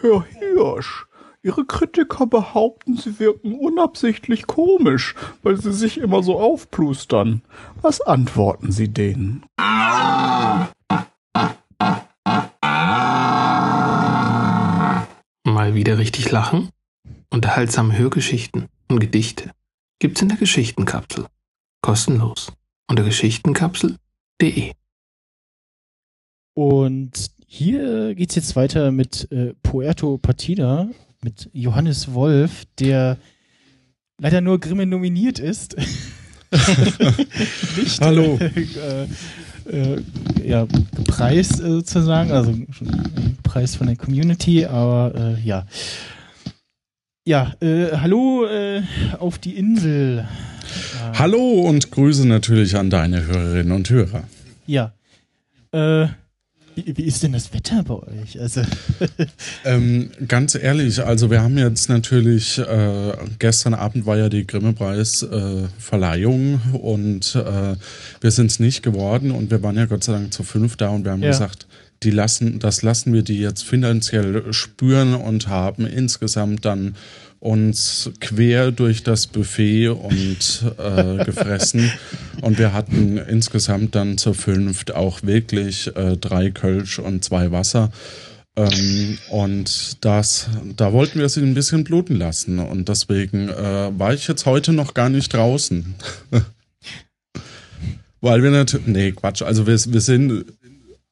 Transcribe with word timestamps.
Herr 0.00 0.24
Hirsch, 0.24 1.06
Ihre 1.42 1.66
Kritiker 1.66 2.26
behaupten, 2.26 2.96
Sie 2.96 3.18
wirken 3.18 3.54
unabsichtlich 3.54 4.46
komisch, 4.46 5.14
weil 5.42 5.56
Sie 5.56 5.72
sich 5.72 5.98
immer 5.98 6.22
so 6.22 6.40
aufplustern. 6.40 7.42
Was 7.82 8.00
antworten 8.00 8.72
Sie 8.72 8.88
denen? 8.88 9.44
Mal 15.44 15.74
wieder 15.74 15.98
richtig 15.98 16.30
lachen? 16.30 16.70
Unterhaltsame 17.30 17.96
Hörgeschichten 17.98 18.68
und 18.88 19.00
Gedichte 19.00 19.50
gibt's 19.98 20.22
in 20.22 20.28
der 20.28 20.38
Geschichtenkapsel. 20.38 21.26
Kostenlos. 21.82 22.52
Unter 22.88 23.04
geschichtenkapsel.de. 23.04 24.72
Und 26.54 27.39
hier 27.52 28.14
geht's 28.14 28.36
jetzt 28.36 28.54
weiter 28.54 28.92
mit 28.92 29.26
äh, 29.32 29.54
Puerto 29.64 30.18
Partida, 30.18 30.88
mit 31.20 31.50
Johannes 31.52 32.14
Wolf, 32.14 32.62
der 32.78 33.16
leider 34.20 34.40
nur 34.40 34.60
Grimme 34.60 34.86
nominiert 34.86 35.40
ist. 35.40 35.74
Nicht, 37.76 38.00
Hallo. 38.00 38.38
Äh, 38.38 39.08
äh, 39.68 40.00
ja, 40.44 40.68
gepreist 40.94 41.60
äh, 41.60 41.70
sozusagen, 41.70 42.30
also 42.30 42.52
gepreist 42.52 43.78
von 43.78 43.88
der 43.88 43.96
Community, 43.96 44.64
aber 44.64 45.12
äh, 45.16 45.40
ja. 45.40 45.66
Ja, 47.26 47.52
äh, 47.60 47.96
hallo 47.96 48.46
äh, 48.46 48.82
auf 49.18 49.38
die 49.38 49.56
Insel. 49.56 50.28
Hallo 51.14 51.62
und 51.62 51.90
Grüße 51.90 52.28
natürlich 52.28 52.76
an 52.76 52.90
deine 52.90 53.26
Hörerinnen 53.26 53.72
und 53.72 53.90
Hörer. 53.90 54.22
Ja. 54.66 54.92
Äh, 55.72 56.06
wie, 56.76 57.02
ist 57.02 57.22
denn 57.22 57.32
das 57.32 57.52
Wetter 57.52 57.82
bei 57.82 57.94
euch? 57.94 58.40
Also 58.40 58.62
Ähm, 59.64 60.10
ganz 60.28 60.54
ehrlich, 60.54 61.04
also 61.04 61.30
wir 61.30 61.42
haben 61.42 61.58
jetzt 61.58 61.88
natürlich, 61.88 62.58
äh, 62.58 63.12
gestern 63.38 63.74
Abend 63.74 64.06
war 64.06 64.16
ja 64.18 64.28
die 64.28 64.46
Grimme-Preis-Verleihung 64.46 66.60
und 66.80 67.34
äh, 67.34 67.76
wir 68.20 68.30
sind 68.30 68.50
es 68.50 68.60
nicht 68.60 68.82
geworden 68.82 69.30
und 69.30 69.50
wir 69.50 69.62
waren 69.62 69.76
ja 69.76 69.86
Gott 69.86 70.04
sei 70.04 70.12
Dank 70.12 70.32
zu 70.32 70.42
fünf 70.42 70.76
da 70.76 70.88
und 70.88 71.04
wir 71.04 71.12
haben 71.12 71.22
Ja. 71.22 71.30
gesagt, 71.30 71.66
die 72.02 72.10
lassen, 72.10 72.58
das 72.58 72.82
lassen 72.82 73.12
wir 73.12 73.22
die 73.22 73.38
jetzt 73.40 73.62
finanziell 73.62 74.52
spüren 74.52 75.14
und 75.14 75.48
haben 75.48 75.86
insgesamt 75.86 76.64
dann 76.64 76.96
uns 77.40 78.10
quer 78.20 78.70
durch 78.70 79.02
das 79.02 79.26
Buffet 79.26 79.88
und 79.88 80.64
äh, 80.78 81.24
gefressen. 81.24 81.90
Und 82.42 82.58
wir 82.58 82.72
hatten 82.72 83.16
insgesamt 83.16 83.94
dann 83.94 84.18
zur 84.18 84.34
fünft 84.34 84.94
auch 84.94 85.22
wirklich 85.22 85.94
äh, 85.96 86.16
drei 86.18 86.50
Kölsch 86.50 86.98
und 86.98 87.24
zwei 87.24 87.50
Wasser. 87.50 87.90
Ähm, 88.56 89.18
und 89.30 90.04
das, 90.04 90.48
da 90.76 90.92
wollten 90.92 91.18
wir 91.18 91.28
sie 91.30 91.40
ein 91.40 91.54
bisschen 91.54 91.84
bluten 91.84 92.16
lassen. 92.16 92.58
Und 92.58 92.88
deswegen 92.88 93.48
äh, 93.48 93.98
war 93.98 94.12
ich 94.12 94.28
jetzt 94.28 94.44
heute 94.44 94.72
noch 94.72 94.92
gar 94.92 95.08
nicht 95.08 95.32
draußen. 95.32 95.94
Weil 98.20 98.42
wir 98.42 98.50
natürlich. 98.50 98.86
Nee, 98.86 99.12
Quatsch. 99.12 99.40
Also 99.40 99.66
wir, 99.66 99.78
wir 99.78 100.00
sind 100.02 100.44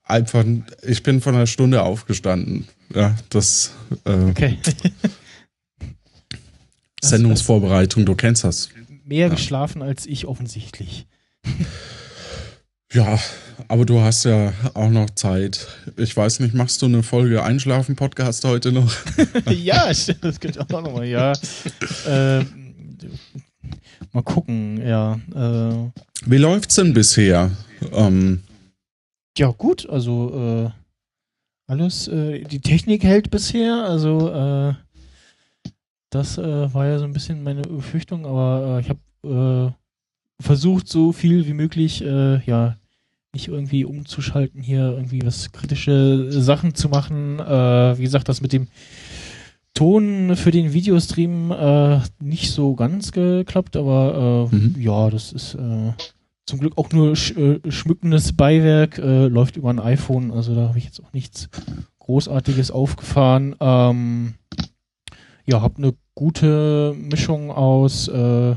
einfach. 0.02 0.44
Ich 0.86 1.02
bin 1.02 1.22
von 1.22 1.34
einer 1.34 1.46
Stunde 1.46 1.82
aufgestanden. 1.82 2.68
Ja, 2.94 3.16
das 3.30 3.72
äh, 4.04 4.12
okay. 4.12 4.58
Sendungsvorbereitung, 7.02 8.04
du 8.04 8.14
kennst 8.14 8.44
das. 8.44 8.70
Mehr 9.04 9.30
geschlafen 9.30 9.82
als 9.82 10.06
ich 10.06 10.26
offensichtlich. 10.26 11.06
Ja, 12.92 13.18
aber 13.68 13.84
du 13.84 14.00
hast 14.00 14.24
ja 14.24 14.52
auch 14.72 14.88
noch 14.88 15.10
Zeit. 15.10 15.66
Ich 15.96 16.16
weiß 16.16 16.40
nicht, 16.40 16.54
machst 16.54 16.80
du 16.80 16.86
eine 16.86 17.02
Folge 17.02 17.42
Einschlafen-Podcast 17.42 18.44
heute 18.44 18.72
noch? 18.72 18.90
ja, 19.50 19.92
stimmt, 19.92 20.24
das 20.24 20.40
könnte 20.40 20.60
auch 20.60 20.68
nochmal, 20.68 21.06
ja. 21.06 21.34
Ähm, 22.06 22.74
mal 24.12 24.22
gucken, 24.22 24.80
ja. 24.86 25.20
Äh, 25.34 25.90
Wie 26.24 26.38
läuft's 26.38 26.76
denn 26.76 26.94
bisher? 26.94 27.50
Ähm, 27.92 28.42
ja, 29.36 29.50
gut, 29.50 29.88
also 29.88 30.64
äh, 30.66 30.70
alles, 31.70 32.08
äh, 32.08 32.42
die 32.44 32.60
Technik 32.60 33.04
hält 33.04 33.30
bisher, 33.30 33.84
also 33.84 34.30
äh, 34.30 34.74
das 36.10 36.38
äh, 36.38 36.72
war 36.74 36.86
ja 36.86 36.98
so 36.98 37.04
ein 37.04 37.12
bisschen 37.12 37.42
meine 37.42 37.62
Befürchtung, 37.62 38.26
aber 38.26 38.78
äh, 38.78 38.80
ich 38.80 38.88
habe 38.90 39.74
äh, 40.40 40.42
versucht, 40.42 40.88
so 40.88 41.12
viel 41.12 41.46
wie 41.46 41.52
möglich, 41.52 42.02
äh, 42.04 42.42
ja, 42.44 42.76
nicht 43.34 43.48
irgendwie 43.48 43.84
umzuschalten, 43.84 44.62
hier 44.62 44.92
irgendwie 44.92 45.20
was 45.24 45.52
kritische 45.52 46.30
Sachen 46.30 46.74
zu 46.74 46.88
machen. 46.88 47.38
Äh, 47.40 47.98
wie 47.98 48.02
gesagt, 48.02 48.28
das 48.28 48.40
mit 48.40 48.52
dem 48.52 48.68
Ton 49.74 50.34
für 50.34 50.50
den 50.50 50.72
Videostream 50.72 51.52
äh, 51.52 52.00
nicht 52.20 52.50
so 52.52 52.74
ganz 52.74 53.12
geklappt, 53.12 53.76
aber 53.76 54.48
Mhm. 54.50 54.74
ja, 54.78 55.08
das 55.10 55.32
ist 55.32 55.56
zum 56.46 56.60
Glück 56.60 56.78
auch 56.78 56.90
nur 56.90 57.14
sch 57.14 57.34
schmückendes 57.68 58.32
Beiwerk, 58.32 58.96
läuft 58.96 59.56
über 59.56 59.68
ein 59.70 59.78
iPhone, 59.78 60.32
also 60.32 60.54
da 60.54 60.68
habe 60.68 60.78
ich 60.78 60.84
jetzt 60.86 61.00
auch 61.04 61.12
nichts 61.12 61.48
Großartiges 62.00 62.70
aufgefahren. 62.70 63.54
Ähm, 63.60 64.34
ja, 65.48 65.62
habe 65.62 65.78
eine 65.78 65.94
gute 66.14 66.94
Mischung 66.94 67.50
aus 67.50 68.06
äh, 68.08 68.56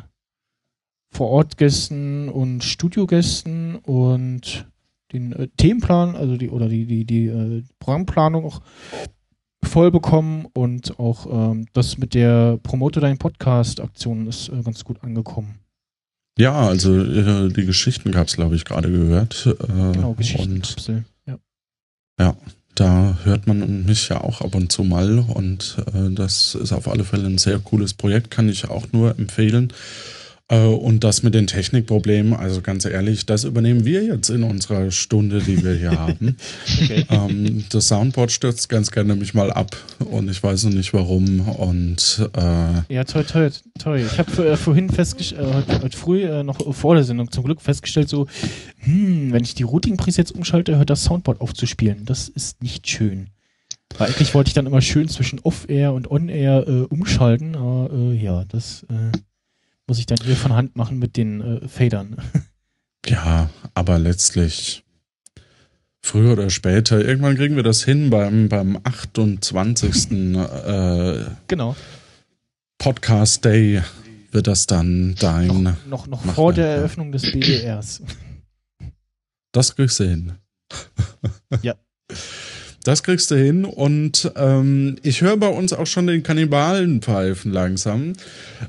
Vorortgästen 1.13 2.27
und 2.27 2.63
Studiogästen 2.63 3.77
und 3.77 4.67
den 5.13 5.31
äh, 5.31 5.47
Themenplan, 5.55 6.15
also 6.15 6.35
die 6.35 6.49
oder 6.49 6.67
die 6.67 6.85
die 6.85 7.05
die 7.05 7.27
äh, 7.27 7.63
Programmplanung 7.79 8.45
auch 8.45 8.61
voll 9.63 9.89
bekommen 9.89 10.47
und 10.53 10.99
auch 10.99 11.51
ähm, 11.51 11.65
das 11.71 11.97
mit 11.97 12.13
der 12.13 12.57
Promote 12.61 12.99
deinen 12.99 13.17
Podcast 13.17 13.79
Aktion 13.79 14.27
ist 14.27 14.49
äh, 14.49 14.61
ganz 14.61 14.83
gut 14.83 15.01
angekommen. 15.01 15.59
ja, 16.37 16.53
also 16.53 16.93
äh, 16.93 17.49
die 17.49 17.65
Geschichtenkapsel 17.65 18.43
habe 18.43 18.55
ich 18.55 18.65
gerade 18.65 18.91
gehört. 18.91 19.45
Äh, 19.45 19.93
Genau, 19.93 20.13
Geschichtenkapsel. 20.13 21.05
Ja. 21.25 21.37
ja, 22.19 22.35
da 22.75 23.17
hört 23.23 23.47
man 23.47 23.85
mich 23.85 24.09
ja 24.09 24.21
auch 24.21 24.41
ab 24.41 24.55
und 24.55 24.71
zu 24.71 24.83
mal 24.83 25.19
und 25.19 25.77
äh, 25.93 26.09
das 26.11 26.55
ist 26.55 26.71
auf 26.71 26.87
alle 26.87 27.03
Fälle 27.03 27.27
ein 27.27 27.37
sehr 27.37 27.59
cooles 27.59 27.93
Projekt, 27.93 28.31
kann 28.31 28.49
ich 28.49 28.69
auch 28.69 28.87
nur 28.91 29.17
empfehlen. 29.17 29.73
Äh, 30.51 30.65
und 30.65 31.03
das 31.03 31.23
mit 31.23 31.33
den 31.33 31.47
Technikproblemen, 31.47 32.33
also 32.33 32.61
ganz 32.61 32.83
ehrlich, 32.83 33.25
das 33.25 33.45
übernehmen 33.45 33.85
wir 33.85 34.03
jetzt 34.03 34.29
in 34.29 34.43
unserer 34.43 34.91
Stunde, 34.91 35.39
die 35.41 35.63
wir 35.63 35.73
hier 35.73 35.97
haben. 35.97 36.35
Okay. 36.81 37.05
Ähm, 37.09 37.65
das 37.69 37.87
Soundboard 37.89 38.31
stürzt 38.31 38.67
ganz 38.67 38.91
gerne 38.91 39.09
nämlich 39.09 39.33
mal 39.33 39.51
ab 39.51 39.77
und 39.99 40.29
ich 40.29 40.41
weiß 40.41 40.63
noch 40.65 40.73
nicht 40.73 40.93
warum. 40.93 41.41
Und 41.41 42.29
äh, 42.35 42.93
Ja, 42.93 43.03
toll, 43.03 43.23
toll, 43.23 43.51
toll. 43.79 43.99
Ich 43.99 44.17
habe 44.17 44.49
äh, 44.49 44.57
vorhin 44.57 44.89
festgestellt, 44.89 45.41
äh, 45.41 45.53
heute, 45.53 45.81
heute 45.83 45.97
früh 45.97 46.23
äh, 46.23 46.43
noch 46.43 46.73
vor 46.73 46.95
der 46.95 47.03
Sendung 47.03 47.31
zum 47.31 47.43
Glück 47.43 47.61
festgestellt, 47.61 48.09
so, 48.09 48.27
hm, 48.79 49.31
wenn 49.31 49.43
ich 49.43 49.53
die 49.53 49.63
Routing-Presets 49.63 50.31
umschalte, 50.31 50.77
hört 50.77 50.89
das 50.89 51.03
Soundboard 51.03 51.39
auf 51.39 51.53
zu 51.53 51.65
spielen. 51.67 52.05
Das 52.05 52.27
ist 52.29 52.61
nicht 52.63 52.89
schön. 52.89 53.27
Weil 53.97 54.07
eigentlich 54.07 54.33
wollte 54.33 54.49
ich 54.49 54.53
dann 54.53 54.65
immer 54.65 54.81
schön 54.81 55.07
zwischen 55.07 55.39
Off-Air 55.39 55.93
und 55.93 56.09
On-Air 56.09 56.67
äh, 56.67 56.81
umschalten, 56.83 57.55
aber 57.55 57.89
äh, 57.93 58.13
ja, 58.15 58.45
das 58.45 58.85
muss 59.91 59.99
ich 59.99 60.05
dann 60.05 60.19
hier 60.23 60.37
von 60.37 60.53
Hand 60.53 60.77
machen 60.77 60.99
mit 60.99 61.17
den 61.17 61.41
äh, 61.41 61.67
Fadern. 61.67 62.15
ja, 63.05 63.49
aber 63.73 63.99
letztlich 63.99 64.85
früher 66.01 66.31
oder 66.31 66.49
später, 66.49 67.03
irgendwann 67.03 67.35
kriegen 67.35 67.57
wir 67.57 67.63
das 67.63 67.83
hin 67.83 68.09
beim, 68.09 68.47
beim 68.47 68.79
28. 68.85 70.11
äh, 70.11 71.25
genau. 71.45 71.75
Podcast 72.77 73.43
Day 73.43 73.81
wird 74.31 74.47
das 74.47 74.65
dann 74.65 75.15
dein. 75.19 75.63
Noch, 75.63 75.85
noch, 75.87 76.07
noch 76.07 76.23
Mach 76.23 76.35
vor 76.35 76.53
der. 76.53 76.67
Eröffnung 76.67 77.11
des 77.11 77.23
BDRs. 77.23 78.01
Das 79.51 79.75
kriegst 79.75 79.99
du 79.99 80.05
hin. 80.05 80.31
Ja. 81.63 81.75
Das 82.85 83.03
kriegst 83.03 83.29
du 83.29 83.35
hin 83.35 83.65
und 83.65 84.31
ähm, 84.37 84.95
ich 85.03 85.19
höre 85.19 85.35
bei 85.35 85.49
uns 85.49 85.73
auch 85.73 85.85
schon 85.85 86.07
den 86.07 86.23
Kannibalen 86.23 87.01
pfeifen 87.01 87.51
langsam. 87.51 88.13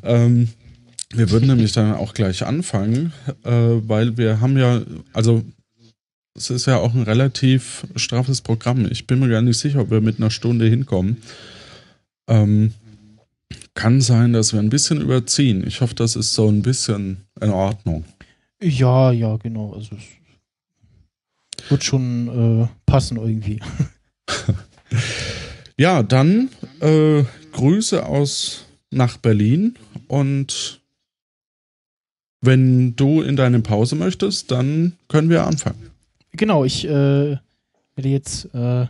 Ähm, 0.03 0.49
wir 1.15 1.31
würden 1.31 1.49
nämlich 1.49 1.73
dann 1.73 1.95
auch 1.95 2.15
gleich 2.15 2.45
anfangen, 2.45 3.13
äh, 3.45 3.51
weil 3.51 4.17
wir 4.17 4.41
haben 4.41 4.57
ja, 4.57 4.83
also 5.13 5.43
es 6.35 6.51
ist 6.51 6.67
ja 6.67 6.79
auch 6.79 6.95
ein 6.95 7.03
relativ 7.03 7.87
straffes 7.97 8.41
Programm. 8.41 8.87
Ich 8.91 9.07
bin 9.07 9.21
mir 9.21 9.29
gar 9.29 9.43
nicht 9.43 9.59
sicher, 9.59 9.81
ob 9.81 9.91
wir 9.91 10.01
mit 10.01 10.19
einer 10.19 10.31
Stunde 10.31 10.67
hinkommen. 10.67 11.19
Ähm, 12.29 12.73
kann 13.75 14.01
sein, 14.01 14.33
dass 14.33 14.53
wir 14.53 14.61
ein 14.61 14.71
bisschen 14.71 15.01
überziehen. 15.01 15.67
Ich 15.67 15.81
hoffe, 15.81 15.95
das 15.95 16.17
ist 16.17 16.35
so 16.35 16.49
ein 16.49 16.63
bisschen 16.63 17.19
in 17.41 17.51
Ordnung. 17.51 18.05
Ja, 18.63 19.13
ja, 19.13 19.37
genau. 19.37 19.73
Also 19.75 19.97
es 21.59 21.71
wird 21.71 21.85
schon 21.85 22.63
äh, 22.63 22.69
passen 22.87 23.17
irgendwie. 23.17 23.61
Ja, 25.77 26.03
dann 26.03 26.51
äh, 26.81 27.25
Grüße 27.53 28.05
aus 28.05 28.67
nach 28.91 29.17
Berlin 29.17 29.75
und 30.07 30.82
wenn 32.43 32.95
du 32.97 33.23
in 33.23 33.37
deine 33.37 33.61
Pause 33.61 33.97
möchtest, 33.97 34.51
dann 34.51 34.95
können 35.09 35.31
wir 35.31 35.47
anfangen. 35.47 35.91
Genau, 36.33 36.65
ich 36.65 36.85
äh, 36.85 37.37
werde 37.95 38.09
jetzt 38.09 38.53
äh, 38.55 38.87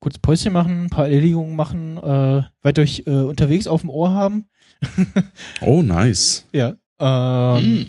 kurz 0.00 0.18
Päuschen 0.18 0.52
machen, 0.52 0.84
ein 0.84 0.90
paar 0.90 1.04
Erledigungen 1.04 1.54
machen, 1.54 1.98
äh, 1.98 2.42
weiter 2.62 2.82
euch 2.82 3.04
äh, 3.06 3.10
unterwegs 3.10 3.66
auf 3.66 3.82
dem 3.82 3.90
Ohr 3.90 4.10
haben. 4.10 4.46
Oh, 5.60 5.80
nice. 5.82 6.44
Ja. 6.52 6.74
Ähm, 6.98 7.86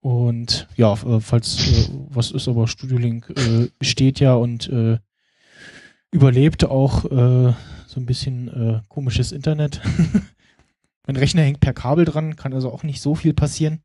Und 0.00 0.68
ja, 0.76 0.92
äh, 0.92 1.20
falls 1.20 1.58
äh, 1.58 1.88
was 2.10 2.30
ist, 2.30 2.46
aber 2.46 2.68
Studio 2.68 2.98
Link 2.98 3.30
äh, 3.30 3.68
steht 3.82 4.20
ja 4.20 4.34
und 4.34 4.68
äh, 4.68 4.98
überlebt 6.12 6.64
auch 6.64 7.04
äh, 7.06 7.52
so 7.86 8.00
ein 8.00 8.06
bisschen 8.06 8.48
äh, 8.48 8.80
komisches 8.88 9.32
Internet. 9.32 9.80
mein 11.06 11.16
Rechner 11.16 11.42
hängt 11.42 11.60
per 11.60 11.72
Kabel 11.72 12.04
dran, 12.04 12.36
kann 12.36 12.54
also 12.54 12.70
auch 12.70 12.82
nicht 12.82 13.00
so 13.00 13.14
viel 13.14 13.34
passieren. 13.34 13.80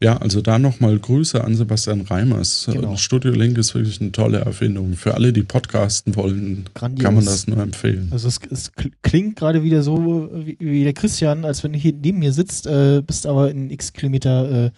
Ja, 0.00 0.16
also 0.16 0.40
da 0.40 0.58
nochmal 0.58 0.98
Grüße 0.98 1.42
an 1.44 1.54
Sebastian 1.54 2.00
Reimers. 2.02 2.68
Genau. 2.72 2.96
Studio 2.96 3.32
Link 3.32 3.58
ist 3.58 3.74
wirklich 3.74 4.00
eine 4.00 4.10
tolle 4.12 4.38
Erfindung. 4.38 4.94
Für 4.94 5.14
alle, 5.14 5.32
die 5.32 5.42
podcasten 5.42 6.16
wollen, 6.16 6.64
Grandios. 6.74 7.04
kann 7.04 7.14
man 7.14 7.24
das 7.24 7.46
nur 7.46 7.58
empfehlen. 7.58 8.08
Also 8.10 8.28
es, 8.28 8.40
es 8.50 8.72
kl- 8.72 8.92
klingt 9.02 9.36
gerade 9.36 9.62
wieder 9.62 9.82
so 9.82 10.30
wie, 10.34 10.56
wie 10.58 10.84
der 10.84 10.94
Christian, 10.94 11.44
als 11.44 11.62
wenn 11.62 11.72
du 11.72 11.78
hier 11.78 11.92
neben 11.92 12.18
mir 12.18 12.32
sitzt, 12.32 12.66
äh, 12.66 13.02
bist 13.06 13.26
aber 13.26 13.50
in 13.50 13.70
x 13.70 13.92
Kilometer 13.92 14.66
äh, 14.66 14.70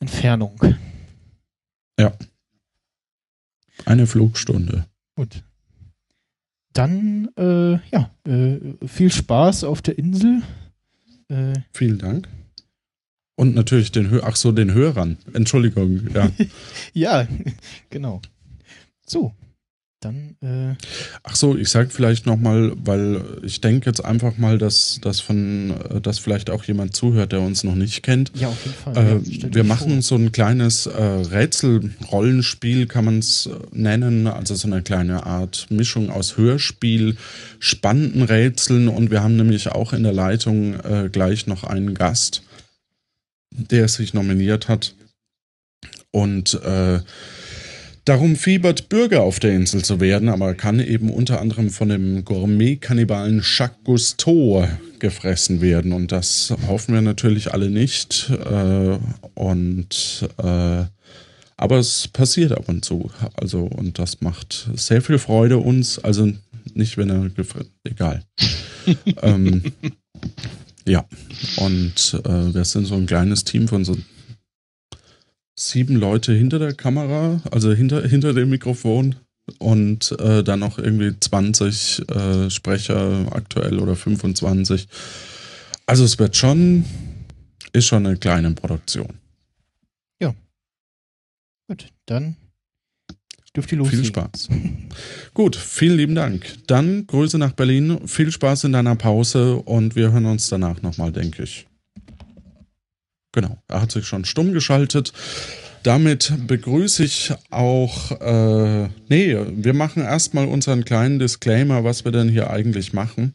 Entfernung. 0.00 0.60
Eine 3.84 4.06
Flugstunde. 4.06 4.86
Gut. 5.16 5.42
Dann, 6.72 7.28
äh, 7.38 7.72
ja, 7.90 8.10
äh, 8.26 8.58
viel 8.86 9.12
Spaß 9.12 9.64
auf 9.64 9.80
der 9.82 9.98
Insel. 9.98 10.42
Äh, 11.28 11.54
Vielen 11.72 11.98
Dank. 11.98 12.28
Und 13.36 13.54
natürlich 13.54 13.92
den, 13.92 14.10
Hö 14.10 14.20
ach 14.22 14.36
so, 14.36 14.50
den 14.50 14.72
Hörern. 14.72 15.18
Entschuldigung, 15.32 16.08
ja. 16.14 16.30
ja, 16.94 17.28
genau. 17.90 18.20
So, 19.06 19.32
dann, 20.00 20.36
äh, 20.42 20.74
Ach 21.22 21.34
so, 21.34 21.56
ich 21.56 21.68
sag 21.70 21.90
vielleicht 21.90 22.26
nochmal, 22.26 22.72
weil 22.76 23.22
ich 23.42 23.62
denke 23.62 23.86
jetzt 23.86 24.04
einfach 24.04 24.36
mal, 24.36 24.58
dass, 24.58 25.00
dass 25.00 25.20
von, 25.20 25.70
äh, 25.90 26.00
dass 26.00 26.18
vielleicht 26.18 26.50
auch 26.50 26.64
jemand 26.64 26.94
zuhört, 26.94 27.32
der 27.32 27.40
uns 27.40 27.64
noch 27.64 27.74
nicht 27.74 28.02
kennt. 28.02 28.30
ja, 28.34 28.48
auf 28.48 28.64
jeden 28.64 28.76
Fall. 28.76 28.96
Äh, 28.96 29.30
Ja, 29.30 29.54
wir 29.54 29.64
machen 29.64 30.02
so 30.02 30.14
ein 30.16 30.32
kleines 30.32 30.86
äh, 30.86 31.02
Rätsel-Rollenspiel, 31.02 32.86
kann 32.86 33.06
man 33.06 33.18
es 33.20 33.48
nennen. 33.72 34.26
Also 34.26 34.54
so 34.54 34.68
eine 34.68 34.82
kleine 34.82 35.24
Art 35.24 35.66
Mischung 35.70 36.10
aus 36.10 36.36
Hörspiel, 36.36 37.16
spannenden 37.58 38.22
Rätseln. 38.22 38.88
Und 38.88 39.10
wir 39.10 39.22
haben 39.22 39.36
nämlich 39.36 39.68
auch 39.68 39.92
in 39.94 40.02
der 40.02 40.12
Leitung 40.12 40.74
äh, 40.80 41.08
gleich 41.10 41.46
noch 41.46 41.64
einen 41.64 41.94
Gast, 41.94 42.42
der 43.56 43.88
sich 43.88 44.14
nominiert 44.14 44.68
hat. 44.68 44.94
Und 46.10 46.54
äh, 46.62 47.00
darum 48.04 48.36
fiebert, 48.36 48.88
Bürger 48.88 49.22
auf 49.22 49.38
der 49.38 49.54
Insel 49.54 49.84
zu 49.84 50.00
werden, 50.00 50.28
aber 50.28 50.54
kann 50.54 50.80
eben 50.80 51.10
unter 51.10 51.40
anderem 51.40 51.70
von 51.70 51.88
dem 51.88 52.24
Gourmet-Kannibalen 52.24 53.42
Jacques 53.44 53.84
Cousteau 53.84 54.66
gefressen 54.98 55.60
werden. 55.60 55.92
Und 55.92 56.12
das 56.12 56.54
hoffen 56.66 56.94
wir 56.94 57.02
natürlich 57.02 57.52
alle 57.52 57.70
nicht. 57.70 58.30
Äh, 58.30 58.98
und 59.34 60.28
äh, 60.38 60.84
aber 61.58 61.78
es 61.78 62.08
passiert 62.08 62.52
ab 62.52 62.68
und 62.68 62.84
zu. 62.84 63.10
Also, 63.34 63.64
und 63.64 63.98
das 63.98 64.20
macht 64.20 64.68
sehr 64.74 65.00
viel 65.00 65.18
Freude 65.18 65.58
uns. 65.58 65.98
Also 65.98 66.30
nicht, 66.74 66.98
wenn 66.98 67.10
er 67.10 67.28
gefressen. 67.30 67.72
Egal. 67.84 68.22
ähm, 69.22 69.62
ja. 70.86 71.04
Und 71.56 72.20
äh, 72.24 72.54
wir 72.54 72.64
sind 72.64 72.86
so 72.86 72.94
ein 72.94 73.06
kleines 73.06 73.44
Team 73.44 73.68
von 73.68 73.84
so 73.84 73.96
sieben 75.58 75.96
Leute 75.96 76.32
hinter 76.32 76.58
der 76.58 76.74
Kamera, 76.74 77.40
also 77.50 77.72
hinter, 77.72 78.06
hinter 78.06 78.34
dem 78.34 78.50
Mikrofon 78.50 79.16
und 79.58 80.12
äh, 80.20 80.42
dann 80.42 80.60
noch 80.60 80.78
irgendwie 80.78 81.18
20 81.18 82.08
äh, 82.08 82.50
Sprecher 82.50 83.26
aktuell 83.32 83.78
oder 83.78 83.96
25. 83.96 84.88
Also 85.86 86.04
es 86.04 86.18
wird 86.18 86.36
schon, 86.36 86.84
ist 87.72 87.86
schon 87.86 88.06
eine 88.06 88.16
kleine 88.16 88.50
Produktion. 88.52 89.20
Gut, 91.68 91.88
dann 92.06 92.36
dürft 93.56 93.72
ihr 93.72 93.78
loslegen. 93.78 94.04
Viel 94.04 94.08
Spaß. 94.08 94.48
Gut, 95.34 95.56
vielen 95.56 95.96
lieben 95.96 96.14
Dank. 96.14 96.46
Dann 96.66 97.06
Grüße 97.06 97.38
nach 97.38 97.52
Berlin, 97.52 98.00
viel 98.06 98.30
Spaß 98.30 98.64
in 98.64 98.72
deiner 98.72 98.96
Pause 98.96 99.56
und 99.56 99.96
wir 99.96 100.12
hören 100.12 100.26
uns 100.26 100.48
danach 100.48 100.82
nochmal, 100.82 101.12
denke 101.12 101.42
ich. 101.42 101.66
Genau, 103.32 103.58
er 103.68 103.82
hat 103.82 103.92
sich 103.92 104.06
schon 104.06 104.24
stumm 104.24 104.52
geschaltet. 104.52 105.12
Damit 105.82 106.32
begrüße 106.46 107.04
ich 107.04 107.32
auch, 107.50 108.10
äh, 108.20 108.88
nee, 109.08 109.36
wir 109.50 109.72
machen 109.72 110.02
erstmal 110.02 110.48
unseren 110.48 110.84
kleinen 110.84 111.18
Disclaimer, 111.18 111.84
was 111.84 112.04
wir 112.04 112.12
denn 112.12 112.28
hier 112.28 112.50
eigentlich 112.50 112.92
machen. 112.92 113.34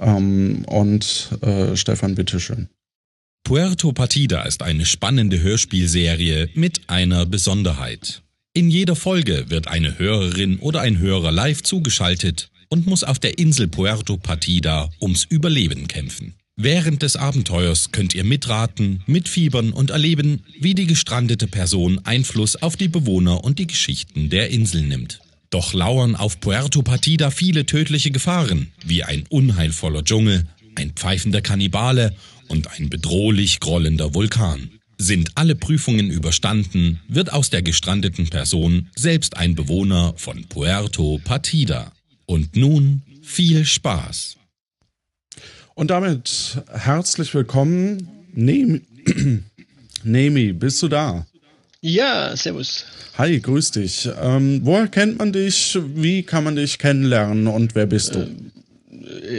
Ähm, 0.00 0.64
und 0.66 1.30
äh, 1.42 1.76
Stefan, 1.76 2.14
bitteschön. 2.14 2.68
Puerto 3.44 3.92
Partida 3.92 4.42
ist 4.42 4.62
eine 4.62 4.84
spannende 4.84 5.40
Hörspielserie 5.40 6.48
mit 6.54 6.80
einer 6.88 7.26
Besonderheit. 7.26 8.22
In 8.56 8.70
jeder 8.70 8.96
Folge 8.96 9.50
wird 9.50 9.68
eine 9.68 9.98
Hörerin 9.98 10.58
oder 10.60 10.80
ein 10.80 10.96
Hörer 10.98 11.30
live 11.30 11.62
zugeschaltet 11.62 12.48
und 12.70 12.86
muss 12.86 13.04
auf 13.04 13.18
der 13.18 13.38
Insel 13.38 13.68
Puerto 13.68 14.16
Partida 14.16 14.88
ums 14.98 15.24
Überleben 15.24 15.88
kämpfen. 15.88 16.32
Während 16.56 17.02
des 17.02 17.16
Abenteuers 17.16 17.92
könnt 17.92 18.14
ihr 18.14 18.24
mitraten, 18.24 19.02
mitfiebern 19.06 19.72
und 19.72 19.90
erleben, 19.90 20.42
wie 20.58 20.74
die 20.74 20.86
gestrandete 20.86 21.48
Person 21.48 22.00
Einfluss 22.04 22.56
auf 22.56 22.76
die 22.76 22.88
Bewohner 22.88 23.44
und 23.44 23.58
die 23.58 23.66
Geschichten 23.66 24.30
der 24.30 24.48
Insel 24.48 24.84
nimmt. 24.84 25.20
Doch 25.50 25.74
lauern 25.74 26.16
auf 26.16 26.40
Puerto 26.40 26.80
Partida 26.80 27.30
viele 27.30 27.66
tödliche 27.66 28.10
Gefahren, 28.10 28.72
wie 28.86 29.04
ein 29.04 29.26
unheilvoller 29.28 30.02
Dschungel, 30.02 30.46
ein 30.76 30.92
pfeifender 30.92 31.42
Kannibale 31.42 32.16
und 32.48 32.70
ein 32.70 32.88
bedrohlich 32.88 33.60
grollender 33.60 34.14
Vulkan. 34.14 34.70
Sind 34.98 35.32
alle 35.34 35.54
Prüfungen 35.54 36.10
überstanden, 36.10 37.00
wird 37.08 37.32
aus 37.32 37.50
der 37.50 37.62
gestrandeten 37.62 38.28
Person 38.28 38.88
selbst 38.96 39.36
ein 39.36 39.54
Bewohner 39.54 40.14
von 40.16 40.44
Puerto 40.44 41.20
Partida. 41.22 41.92
Und 42.24 42.56
nun 42.56 43.02
viel 43.22 43.64
Spaß. 43.64 44.36
Und 45.74 45.90
damit 45.90 46.62
herzlich 46.72 47.34
willkommen. 47.34 48.08
Nemi, 48.32 48.80
Nemi 50.02 50.52
bist 50.52 50.82
du 50.82 50.88
da? 50.88 51.26
Ja, 51.82 52.34
servus. 52.34 52.86
Hi, 53.18 53.38
grüß 53.38 53.72
dich. 53.72 54.08
Ähm, 54.20 54.60
woher 54.64 54.88
kennt 54.88 55.18
man 55.18 55.32
dich? 55.32 55.78
Wie 55.94 56.22
kann 56.22 56.44
man 56.44 56.56
dich 56.56 56.78
kennenlernen 56.78 57.46
und 57.46 57.74
wer 57.74 57.86
bist 57.86 58.14
du? 58.14 58.20
Äh, 58.20 58.28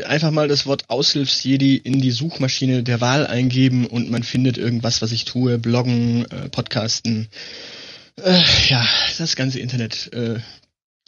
Einfach 0.06 0.31
mal 0.31 0.47
das 0.47 0.65
Wort 0.65 0.89
Aushilfsjedi 0.89 1.78
in 1.78 2.01
die 2.01 2.11
Suchmaschine 2.11 2.83
der 2.83 3.01
Wahl 3.01 3.28
eingeben 3.28 3.85
und 3.85 4.09
man 4.09 4.23
findet 4.23 4.57
irgendwas, 4.57 5.01
was 5.01 5.11
ich 5.11 5.25
tue. 5.25 5.57
Bloggen, 5.57 6.25
äh, 6.31 6.49
Podcasten. 6.49 7.28
Äh, 8.21 8.42
ja, 8.69 8.85
das 9.18 9.35
ganze 9.35 9.59
Internet. 9.59 10.11
Äh, 10.13 10.40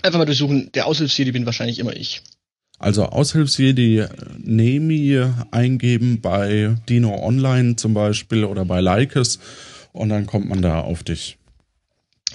einfach 0.04 0.20
mal 0.20 0.26
durchsuchen. 0.26 0.72
Der 0.74 0.86
Aushilfsjedi 0.88 1.32
bin 1.32 1.46
wahrscheinlich 1.46 1.80
immer 1.80 1.96
ich. 1.96 2.22
Also 2.80 3.06
Aushilfsjedi 3.06 4.06
Nemi 4.38 5.22
eingeben 5.52 6.22
bei 6.22 6.78
Dino 6.88 7.14
Online 7.22 7.76
zum 7.76 7.94
Beispiel 7.94 8.46
oder 8.46 8.64
bei 8.64 8.80
Likes 8.80 9.40
und 9.92 10.10
dann 10.10 10.26
kommt 10.26 10.48
man 10.48 10.62
da 10.62 10.80
auf 10.80 11.04
dich. 11.04 11.38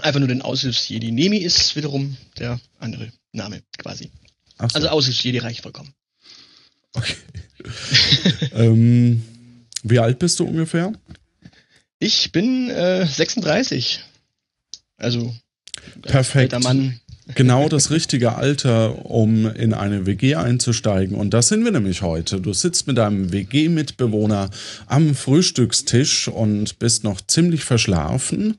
Einfach 0.01 0.21
nur 0.21 0.29
den 0.29 0.43
Aushilfsjedi. 0.43 1.13
Nemi 1.13 1.39
ist 1.39 1.77
wiederum 1.77 2.17
der 2.39 2.61
andere 2.79 3.11
Name 3.33 3.63
quasi. 3.79 4.11
So, 4.59 4.67
Also 4.75 4.89
Aushilfsjedi 4.89 5.39
reicht 5.39 5.63
vollkommen. 5.63 5.95
Okay. 6.95 7.15
ähm, 8.55 9.23
wie 9.83 9.99
alt 9.99 10.19
bist 10.19 10.41
du 10.41 10.45
ungefähr? 10.45 10.93
Ich 11.99 12.33
bin 12.33 12.71
äh, 12.71 13.07
36. 13.07 14.01
Also 14.97 15.35
Perfekt. 16.03 16.55
alter 16.55 16.67
Mann. 16.67 17.01
Genau 17.35 17.71
das 17.71 17.91
richtige 17.91 18.35
Alter, 18.35 19.07
um 19.07 19.47
in 19.47 19.73
eine 19.73 20.05
WG 20.05 20.35
einzusteigen. 20.35 21.17
Und 21.17 21.33
das 21.33 21.49
sind 21.49 21.65
wir 21.65 21.73
nämlich 21.73 22.03
heute. 22.03 22.39
Du 22.39 22.53
sitzt 22.53 22.87
mit 22.87 22.99
deinem 22.99 23.33
WG-Mitbewohner 23.33 24.51
am 24.87 25.15
Frühstückstisch 25.15 26.29
und 26.29 26.79
bist 26.79 27.03
noch 27.03 27.23
ziemlich 27.23 27.65
verschlafen. 27.65 28.59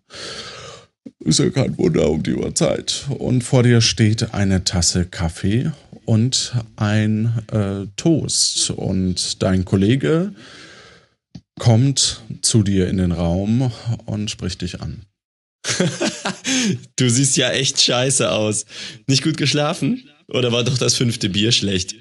Ist 1.19 1.39
ja 1.39 1.49
kein 1.51 1.77
Wunder 1.77 2.09
um 2.09 2.23
die 2.23 2.33
Uhrzeit. 2.33 3.05
Und 3.09 3.43
vor 3.43 3.61
dir 3.61 3.81
steht 3.81 4.33
eine 4.33 4.63
Tasse 4.63 5.05
Kaffee 5.05 5.71
und 6.05 6.53
ein 6.75 7.43
äh, 7.51 7.87
Toast. 7.95 8.69
Und 8.71 9.41
dein 9.41 9.65
Kollege 9.65 10.33
kommt 11.59 12.21
zu 12.41 12.63
dir 12.63 12.89
in 12.89 12.97
den 12.97 13.11
Raum 13.11 13.71
und 14.05 14.29
spricht 14.29 14.61
dich 14.61 14.81
an. 14.81 15.05
du 16.95 17.09
siehst 17.09 17.37
ja 17.37 17.51
echt 17.51 17.81
scheiße 17.81 18.31
aus. 18.31 18.65
Nicht 19.07 19.23
gut 19.23 19.37
geschlafen? 19.37 20.09
Oder 20.27 20.51
war 20.51 20.63
doch 20.63 20.77
das 20.77 20.95
fünfte 20.95 21.29
Bier 21.29 21.51
schlecht? 21.51 21.95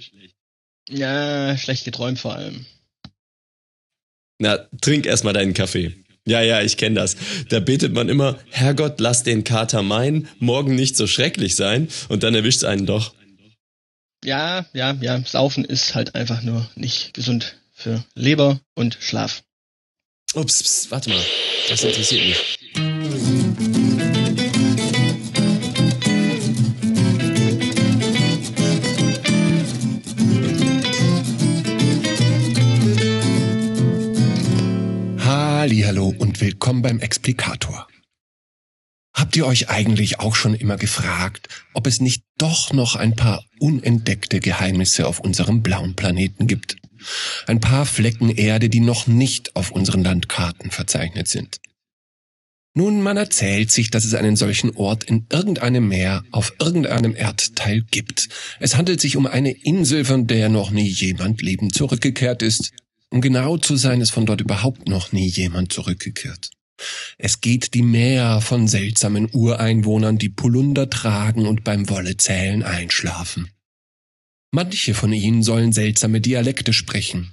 Ja, 0.88 1.56
schlecht 1.56 1.84
geträumt 1.84 2.18
vor 2.18 2.34
allem. 2.34 2.66
Na, 4.38 4.58
trink 4.80 5.06
erstmal 5.06 5.32
deinen 5.32 5.54
Kaffee. 5.54 5.94
Ja, 6.26 6.40
ja, 6.40 6.62
ich 6.62 6.76
kenne 6.76 6.96
das. 6.96 7.16
Da 7.50 7.60
betet 7.60 7.92
man 7.92 8.08
immer, 8.08 8.38
Herrgott, 8.50 8.98
lass 8.98 9.22
den 9.22 9.44
Kater 9.44 9.82
meinen, 9.82 10.28
morgen 10.38 10.74
nicht 10.74 10.96
so 10.96 11.06
schrecklich 11.06 11.54
sein, 11.54 11.88
und 12.08 12.22
dann 12.22 12.34
erwischt's 12.34 12.64
einen 12.64 12.86
doch. 12.86 13.14
Ja, 14.24 14.64
ja, 14.72 14.96
ja. 15.02 15.20
Saufen 15.26 15.66
ist 15.66 15.94
halt 15.94 16.14
einfach 16.14 16.40
nur 16.40 16.66
nicht 16.76 17.12
gesund 17.12 17.56
für 17.74 18.02
Leber 18.14 18.58
und 18.74 18.96
Schlaf. 18.98 19.42
Ups, 20.34 20.62
pst, 20.62 20.90
warte 20.90 21.10
mal. 21.10 21.20
Das 21.68 21.84
interessiert 21.84 22.24
mich. 22.24 22.58
Hallo 35.20 36.14
und 36.18 36.40
willkommen 36.40 36.80
beim 36.80 36.98
Explikator. 36.98 37.86
Habt 39.14 39.36
ihr 39.36 39.46
euch 39.46 39.70
eigentlich 39.70 40.18
auch 40.18 40.34
schon 40.34 40.54
immer 40.54 40.76
gefragt, 40.76 41.48
ob 41.72 41.86
es 41.86 42.00
nicht 42.00 42.24
doch 42.36 42.72
noch 42.72 42.96
ein 42.96 43.14
paar 43.14 43.44
unentdeckte 43.60 44.40
Geheimnisse 44.40 45.06
auf 45.06 45.20
unserem 45.20 45.62
blauen 45.62 45.94
Planeten 45.94 46.48
gibt? 46.48 46.76
Ein 47.46 47.60
paar 47.60 47.86
Flecken 47.86 48.28
Erde, 48.30 48.68
die 48.68 48.80
noch 48.80 49.06
nicht 49.06 49.54
auf 49.54 49.70
unseren 49.70 50.02
Landkarten 50.02 50.72
verzeichnet 50.72 51.28
sind. 51.28 51.60
Nun, 52.76 53.02
man 53.02 53.16
erzählt 53.16 53.70
sich, 53.70 53.90
dass 53.90 54.04
es 54.04 54.14
einen 54.14 54.34
solchen 54.34 54.74
Ort 54.74 55.04
in 55.04 55.26
irgendeinem 55.30 55.86
Meer 55.86 56.24
auf 56.32 56.54
irgendeinem 56.58 57.14
Erdteil 57.14 57.82
gibt. 57.82 58.28
Es 58.58 58.76
handelt 58.76 59.00
sich 59.00 59.16
um 59.16 59.26
eine 59.26 59.52
Insel, 59.52 60.04
von 60.04 60.26
der 60.26 60.48
noch 60.48 60.72
nie 60.72 60.88
jemand 60.88 61.40
lebend 61.40 61.72
zurückgekehrt 61.72 62.42
ist. 62.42 62.72
Um 63.10 63.20
genau 63.20 63.58
zu 63.58 63.76
sein, 63.76 64.00
ist 64.00 64.10
von 64.10 64.26
dort 64.26 64.40
überhaupt 64.40 64.88
noch 64.88 65.12
nie 65.12 65.28
jemand 65.28 65.72
zurückgekehrt. 65.72 66.50
Es 67.18 67.40
geht 67.40 67.74
die 67.74 67.82
Meer 67.82 68.40
von 68.40 68.68
seltsamen 68.68 69.28
Ureinwohnern, 69.32 70.18
die 70.18 70.28
Polunder 70.28 70.90
tragen 70.90 71.46
und 71.46 71.64
beim 71.64 71.88
Wollezählen 71.88 72.62
einschlafen. 72.62 73.50
Manche 74.52 74.94
von 74.94 75.12
ihnen 75.12 75.42
sollen 75.42 75.72
seltsame 75.72 76.20
Dialekte 76.20 76.72
sprechen. 76.72 77.32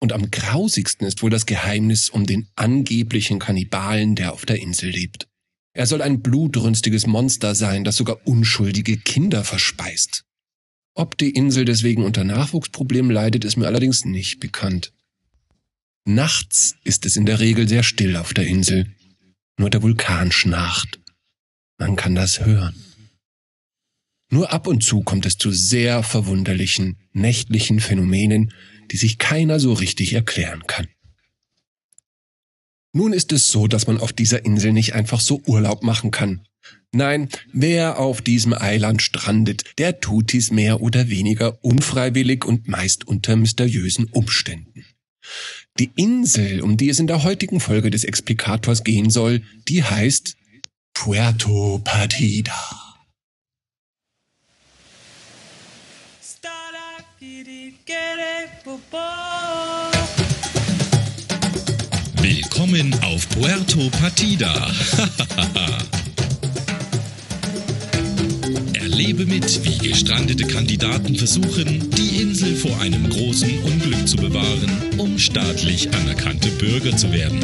Und 0.00 0.12
am 0.12 0.30
grausigsten 0.30 1.06
ist 1.06 1.22
wohl 1.22 1.30
das 1.30 1.46
Geheimnis 1.46 2.08
um 2.08 2.26
den 2.26 2.48
angeblichen 2.56 3.38
Kannibalen, 3.38 4.16
der 4.16 4.32
auf 4.32 4.46
der 4.46 4.60
Insel 4.60 4.90
lebt. 4.90 5.28
Er 5.74 5.86
soll 5.86 6.02
ein 6.02 6.20
blutrünstiges 6.20 7.06
Monster 7.06 7.54
sein, 7.54 7.84
das 7.84 7.96
sogar 7.96 8.26
unschuldige 8.26 8.96
Kinder 8.98 9.44
verspeist. 9.44 10.24
Ob 10.94 11.16
die 11.16 11.30
Insel 11.30 11.64
deswegen 11.64 12.04
unter 12.04 12.24
Nachwuchsproblemen 12.24 13.10
leidet, 13.10 13.44
ist 13.44 13.56
mir 13.56 13.66
allerdings 13.66 14.04
nicht 14.04 14.40
bekannt. 14.40 14.92
Nachts 16.04 16.74
ist 16.82 17.06
es 17.06 17.16
in 17.16 17.26
der 17.26 17.38
Regel 17.38 17.68
sehr 17.68 17.82
still 17.82 18.16
auf 18.16 18.34
der 18.34 18.46
Insel. 18.46 18.92
Nur 19.56 19.70
der 19.70 19.82
Vulkan 19.82 20.32
schnarcht. 20.32 21.00
Man 21.78 21.96
kann 21.96 22.14
das 22.14 22.44
hören. 22.44 22.74
Nur 24.30 24.50
ab 24.50 24.66
und 24.66 24.82
zu 24.82 25.02
kommt 25.02 25.26
es 25.26 25.36
zu 25.36 25.52
sehr 25.52 26.02
verwunderlichen, 26.02 26.96
nächtlichen 27.12 27.80
Phänomenen, 27.80 28.52
die 28.90 28.96
sich 28.96 29.18
keiner 29.18 29.60
so 29.60 29.74
richtig 29.74 30.14
erklären 30.14 30.66
kann. 30.66 30.88
Nun 32.94 33.12
ist 33.12 33.30
es 33.32 33.48
so, 33.48 33.68
dass 33.68 33.86
man 33.86 33.98
auf 33.98 34.12
dieser 34.12 34.44
Insel 34.44 34.72
nicht 34.72 34.94
einfach 34.94 35.20
so 35.20 35.40
Urlaub 35.46 35.82
machen 35.82 36.10
kann. 36.10 36.46
Nein, 36.92 37.28
wer 37.52 37.98
auf 37.98 38.20
diesem 38.20 38.52
Eiland 38.52 39.02
strandet, 39.02 39.72
der 39.78 40.00
tut 40.00 40.32
dies 40.32 40.50
mehr 40.50 40.80
oder 40.82 41.08
weniger 41.08 41.62
unfreiwillig 41.64 42.44
und 42.44 42.68
meist 42.68 43.06
unter 43.06 43.36
mysteriösen 43.36 44.06
Umständen. 44.06 44.84
Die 45.78 45.90
Insel, 45.96 46.60
um 46.60 46.76
die 46.76 46.90
es 46.90 46.98
in 46.98 47.06
der 47.06 47.22
heutigen 47.22 47.58
Folge 47.58 47.90
des 47.90 48.04
Explikators 48.04 48.84
gehen 48.84 49.08
soll, 49.08 49.42
die 49.68 49.82
heißt 49.82 50.36
Puerto 50.92 51.80
Partida. 51.82 52.52
Willkommen 62.20 62.94
auf 63.02 63.28
Puerto 63.30 63.88
Partida. 63.88 64.70
Erlebe 68.92 69.24
mit, 69.24 69.64
wie 69.64 69.88
gestrandete 69.88 70.44
Kandidaten 70.44 71.14
versuchen, 71.14 71.88
die 71.96 72.20
Insel 72.20 72.54
vor 72.54 72.78
einem 72.78 73.08
großen 73.08 73.50
Unglück 73.64 74.06
zu 74.06 74.18
bewahren, 74.18 74.70
um 74.98 75.18
staatlich 75.18 75.88
anerkannte 75.94 76.50
Bürger 76.50 76.94
zu 76.94 77.10
werden. 77.10 77.40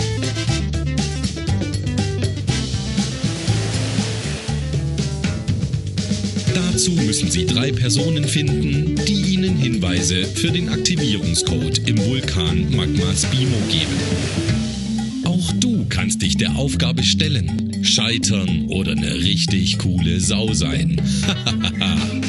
Dazu 6.55 6.91
müssen 6.91 7.31
Sie 7.31 7.47
drei 7.47 7.73
Personen 7.73 8.25
finden, 8.25 9.01
die 9.07 9.33
Ihnen 9.33 9.57
Hinweise 9.57 10.27
für 10.27 10.51
den 10.51 10.69
Aktivierungscode 10.69 11.89
im 11.89 11.97
Vulkan 12.05 12.77
Magma 12.77 13.17
Spimo 13.17 13.57
geben. 13.71 13.97
Auch 15.25 15.51
du 15.53 15.87
kannst 15.89 16.21
dich 16.21 16.37
der 16.37 16.57
Aufgabe 16.57 17.03
stellen, 17.03 17.68
scheitern 17.83 18.67
oder 18.69 18.93
eine 18.93 19.15
richtig 19.15 19.79
coole 19.79 20.21
Sau 20.21 20.53
sein. 20.53 21.01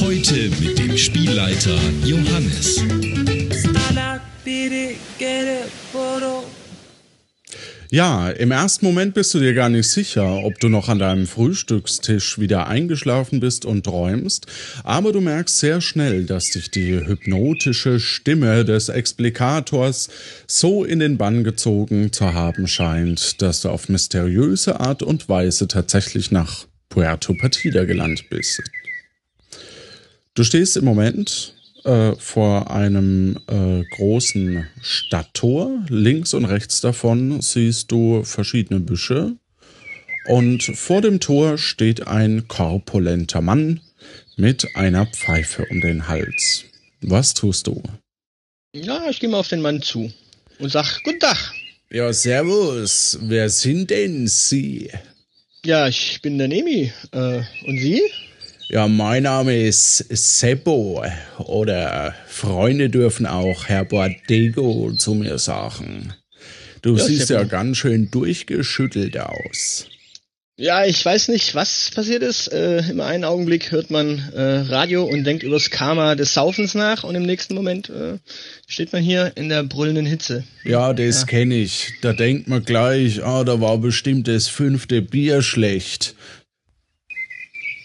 Heute 0.00 0.50
mit 0.60 0.78
dem 0.78 0.96
Spielleiter 0.96 1.78
Johannes. 2.04 2.84
Ja, 7.90 8.28
im 8.28 8.50
ersten 8.50 8.84
Moment 8.84 9.14
bist 9.14 9.32
du 9.32 9.38
dir 9.38 9.54
gar 9.54 9.70
nicht 9.70 9.88
sicher, 9.88 10.44
ob 10.44 10.60
du 10.60 10.68
noch 10.68 10.90
an 10.90 10.98
deinem 10.98 11.26
Frühstückstisch 11.26 12.38
wieder 12.38 12.66
eingeschlafen 12.66 13.40
bist 13.40 13.64
und 13.64 13.84
träumst, 13.84 14.46
aber 14.84 15.10
du 15.10 15.22
merkst 15.22 15.58
sehr 15.58 15.80
schnell, 15.80 16.24
dass 16.26 16.50
dich 16.50 16.70
die 16.70 16.98
hypnotische 16.98 17.98
Stimme 17.98 18.66
des 18.66 18.90
Explikators 18.90 20.10
so 20.46 20.84
in 20.84 20.98
den 20.98 21.16
Bann 21.16 21.44
gezogen 21.44 22.12
zu 22.12 22.34
haben 22.34 22.68
scheint, 22.68 23.40
dass 23.40 23.62
du 23.62 23.70
auf 23.70 23.88
mysteriöse 23.88 24.80
Art 24.80 25.02
und 25.02 25.30
Weise 25.30 25.66
tatsächlich 25.66 26.30
nach 26.30 26.66
Puerto 26.90 27.32
Partida 27.32 27.86
gelandet 27.86 28.28
bist. 28.28 28.60
Du 30.34 30.44
stehst 30.44 30.76
im 30.76 30.84
Moment 30.84 31.54
äh, 31.84 32.12
vor 32.16 32.70
einem 32.70 33.38
äh, 33.46 33.84
großen 33.96 34.66
Stadttor. 34.80 35.84
Links 35.88 36.34
und 36.34 36.44
rechts 36.44 36.80
davon 36.80 37.40
siehst 37.40 37.90
du 37.90 38.24
verschiedene 38.24 38.80
Büsche. 38.80 39.36
Und 40.26 40.62
vor 40.62 41.00
dem 41.00 41.20
Tor 41.20 41.56
steht 41.56 42.06
ein 42.06 42.48
korpulenter 42.48 43.40
Mann 43.40 43.80
mit 44.36 44.76
einer 44.76 45.06
Pfeife 45.06 45.66
um 45.70 45.80
den 45.80 46.08
Hals. 46.08 46.64
Was 47.00 47.34
tust 47.34 47.66
du? 47.66 47.82
Ja, 48.74 49.08
ich 49.08 49.20
gehe 49.20 49.28
mal 49.28 49.38
auf 49.38 49.48
den 49.48 49.62
Mann 49.62 49.80
zu 49.80 50.12
und 50.58 50.70
sag, 50.70 51.02
guten 51.04 51.20
Tag. 51.20 51.52
Ja, 51.90 52.12
servus. 52.12 53.18
Wer 53.22 53.48
sind 53.48 53.90
denn 53.90 54.26
Sie? 54.26 54.90
Ja, 55.64 55.88
ich 55.88 56.20
bin 56.20 56.36
der 56.36 56.48
Nemi. 56.48 56.92
Äh, 57.12 57.40
und 57.66 57.78
Sie? 57.78 58.02
Ja, 58.68 58.86
mein 58.86 59.22
Name 59.22 59.56
ist 59.56 60.04
Seppo 60.10 61.02
oder 61.38 62.14
Freunde 62.26 62.90
dürfen 62.90 63.24
auch 63.26 63.66
Herr 63.66 63.84
Bordego 63.84 64.92
zu 64.92 65.14
mir 65.14 65.38
sagen. 65.38 66.12
Du 66.82 66.96
Ja, 66.96 67.04
siehst 67.04 67.28
Seppo. 67.28 67.40
ja 67.42 67.48
ganz 67.48 67.78
schön 67.78 68.10
durchgeschüttelt 68.10 69.18
aus. 69.18 69.86
Ja, 70.60 70.84
ich 70.84 71.04
weiß 71.04 71.28
nicht, 71.28 71.54
was 71.54 71.92
passiert 71.94 72.24
ist. 72.24 72.48
Äh, 72.52 72.78
Im 72.90 73.00
einen 73.00 73.22
Augenblick 73.24 73.70
hört 73.70 73.92
man 73.92 74.18
äh, 74.34 74.40
Radio 74.68 75.04
und 75.04 75.22
denkt 75.22 75.44
über 75.44 75.54
das 75.54 75.70
Karma 75.70 76.16
des 76.16 76.34
Saufens 76.34 76.74
nach 76.74 77.04
und 77.04 77.14
im 77.14 77.22
nächsten 77.22 77.54
Moment 77.54 77.88
äh, 77.90 78.18
steht 78.66 78.92
man 78.92 79.00
hier 79.00 79.32
in 79.36 79.48
der 79.48 79.62
brüllenden 79.62 80.04
Hitze. 80.04 80.42
Ja, 80.64 80.92
das 80.92 81.20
Ja. 81.20 81.26
kenn 81.26 81.52
ich. 81.52 81.92
Da 82.02 82.12
denkt 82.12 82.48
man 82.48 82.64
gleich, 82.64 83.22
ah, 83.24 83.44
da 83.44 83.60
war 83.60 83.78
bestimmt 83.78 84.26
das 84.26 84.48
fünfte 84.48 85.00
Bier 85.00 85.42
schlecht. 85.42 86.16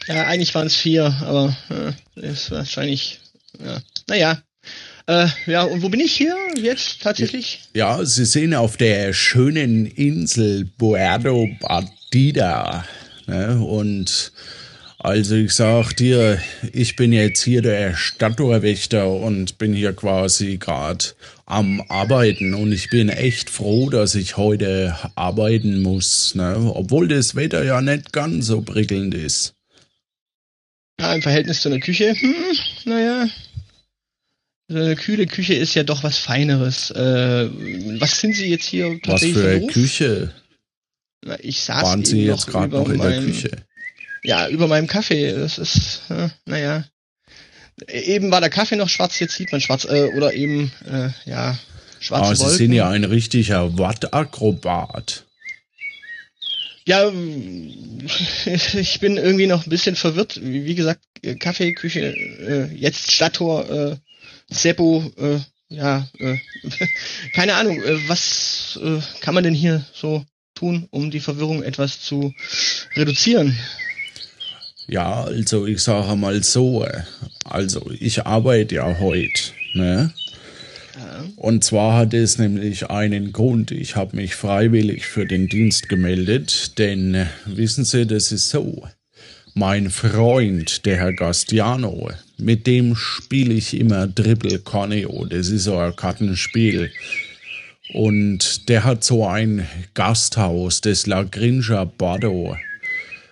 Ja, 0.08 0.24
eigentlich 0.24 0.54
waren 0.56 0.68
es 0.68 0.76
vier, 0.76 1.16
aber 1.22 1.56
äh, 1.70 2.30
ist 2.30 2.52
wahrscheinlich, 2.52 3.20
ja. 3.64 3.82
Naja. 4.08 4.42
Äh, 5.06 5.28
ja, 5.48 5.64
und 5.64 5.82
wo 5.82 5.90
bin 5.90 6.00
ich 6.00 6.14
hier 6.14 6.36
jetzt 6.56 7.02
tatsächlich? 7.02 7.62
Ja, 7.74 8.04
Sie 8.06 8.26
sind 8.26 8.54
auf 8.54 8.78
der 8.78 9.12
schönen 9.14 9.86
Insel 9.86 10.66
Puerto 10.78 11.50
Partida. 11.60 12.86
Ne? 13.28 13.60
Und 13.60 14.32
also 15.00 15.36
ich 15.36 15.54
sag 15.54 15.92
dir, 15.98 16.42
ich 16.72 16.96
bin 16.96 17.12
jetzt 17.12 17.44
hier 17.44 17.62
der 17.62 17.96
Stadttorwächter 17.96 19.10
und 19.10 19.58
bin 19.58 19.74
hier 19.74 19.92
quasi 19.92 20.56
gerade 20.58 21.04
am 21.46 21.82
Arbeiten 21.90 22.54
und 22.54 22.72
ich 22.72 22.90
bin 22.90 23.10
echt 23.10 23.50
froh, 23.50 23.90
dass 23.90 24.16
ich 24.16 24.38
heute 24.38 24.98
arbeiten 25.16 25.82
muss, 25.82 26.36
ne? 26.36 26.56
obwohl 26.74 27.10
das 27.10 27.36
Wetter 27.36 27.66
ja 27.66 27.82
nicht 27.82 28.14
ganz 28.14 28.46
so 28.46 28.62
prickelnd 28.62 29.14
ist. 29.14 29.54
Ja, 31.04 31.14
im 31.16 31.22
Verhältnis 31.22 31.60
zu 31.62 31.68
einer 31.70 31.80
Küche. 31.82 32.14
Hm, 32.16 32.34
naja. 32.86 33.28
So 34.70 34.78
eine 34.78 34.96
kühle 34.96 35.28
Küche 35.28 35.54
ist 35.54 35.74
ja 35.76 35.84
doch 35.84 36.02
was 36.04 36.18
Feineres. 36.18 36.92
Äh, 36.92 37.50
was 38.00 38.22
sind 38.22 38.34
Sie 38.36 38.48
jetzt 38.48 38.64
hier 38.66 38.92
Was 38.94 39.02
tatsächlich 39.02 39.38
für 39.38 39.50
eine? 39.50 39.68
Küche? 39.68 40.34
Na, 41.26 41.38
Ich 41.42 41.60
saß 41.62 41.84
Waren 41.84 42.06
Sie 42.06 42.24
jetzt 42.24 42.48
gerade 42.48 42.74
noch 42.74 42.88
in 42.90 43.00
der 43.00 43.10
meinem- 43.10 43.26
Küche? 43.26 43.52
Ja, 44.24 44.48
über 44.48 44.68
meinem 44.70 44.88
Kaffee. 44.88 45.34
Das 45.34 45.58
ist, 45.58 46.04
äh, 46.10 46.30
naja. 46.46 46.86
Eben 47.90 48.32
war 48.32 48.40
der 48.40 48.50
Kaffee 48.50 48.78
noch 48.78 48.88
schwarz, 48.88 49.20
jetzt 49.20 49.36
sieht 49.36 49.52
man 49.52 49.60
schwarz. 49.60 49.84
Äh, 49.84 50.06
oder 50.16 50.34
eben, 50.34 50.72
äh, 50.90 51.10
ja, 51.30 51.58
schwarze 52.00 52.32
Ah, 52.32 52.36
Sie 52.36 52.42
Wolken. 52.44 52.58
sind 52.58 52.72
ja 52.72 52.90
ein 52.90 53.04
richtiger 53.04 53.78
Wattakrobat. 53.78 55.26
Ja, 56.86 57.10
ich 58.46 59.00
bin 59.00 59.18
irgendwie 59.18 59.48
noch 59.48 59.66
ein 59.66 59.70
bisschen 59.70 59.96
verwirrt. 59.96 60.40
Wie 60.42 60.76
gesagt, 60.76 61.02
Kaffeeküche, 61.40 62.14
äh, 62.14 62.76
jetzt 62.76 63.12
Stadttor, 63.12 63.70
äh, 63.70 63.96
Seppo, 64.50 65.12
äh, 65.18 65.40
ja, 65.70 66.08
äh, 66.20 66.38
keine 67.34 67.56
Ahnung, 67.56 67.82
äh, 67.82 68.08
was 68.08 68.80
äh, 68.84 69.00
kann 69.22 69.34
man 69.34 69.44
denn 69.44 69.56
hier 69.56 69.86
so 69.94 70.26
tun, 70.56 70.88
um 70.92 71.12
die 71.12 71.20
Verwirrung 71.20 71.64
etwas 71.64 72.02
zu 72.02 72.34
reduzieren? 72.96 73.58
Ja, 74.88 75.24
also 75.24 75.66
ich 75.66 75.82
sage 75.82 76.16
mal 76.16 76.44
so, 76.44 76.84
äh, 76.84 77.04
also 77.46 77.90
ich 78.00 78.26
arbeite 78.26 78.76
ja 78.76 79.00
heute, 79.00 79.54
ne? 79.74 80.14
Und 81.36 81.64
zwar 81.64 81.98
hat 81.98 82.14
es 82.14 82.38
nämlich 82.38 82.90
einen 82.90 83.32
Grund. 83.32 83.72
Ich 83.72 83.96
habe 83.96 84.16
mich 84.16 84.36
freiwillig 84.36 85.06
für 85.06 85.26
den 85.26 85.48
Dienst 85.48 85.90
gemeldet, 85.90 86.78
denn 86.78 87.16
äh, 87.16 87.26
wissen 87.46 87.86
Sie, 87.86 88.06
das 88.06 88.32
ist 88.32 88.50
so. 88.50 88.88
Mein 89.56 89.90
Freund, 89.90 90.86
der 90.86 90.98
Herr 90.98 91.14
Gastiano, 91.14 92.10
mit 92.38 92.66
dem 92.66 92.96
spiele 92.96 93.54
ich 93.54 93.78
immer 93.80 94.08
Dribble 94.08 94.60
Corneo. 94.60 95.26
Das 95.26 95.50
ist 95.50 95.66
so 95.66 95.78
ein 95.78 95.96
Kartenspiel. 95.96 96.92
Und 97.94 98.68
der 98.70 98.84
hat 98.84 99.04
so 99.04 99.28
ein 99.28 99.68
Gasthaus, 99.94 100.82
das 100.82 101.06
La 101.06 101.24
Grinja 101.24 101.84
Bardo. 101.84 102.58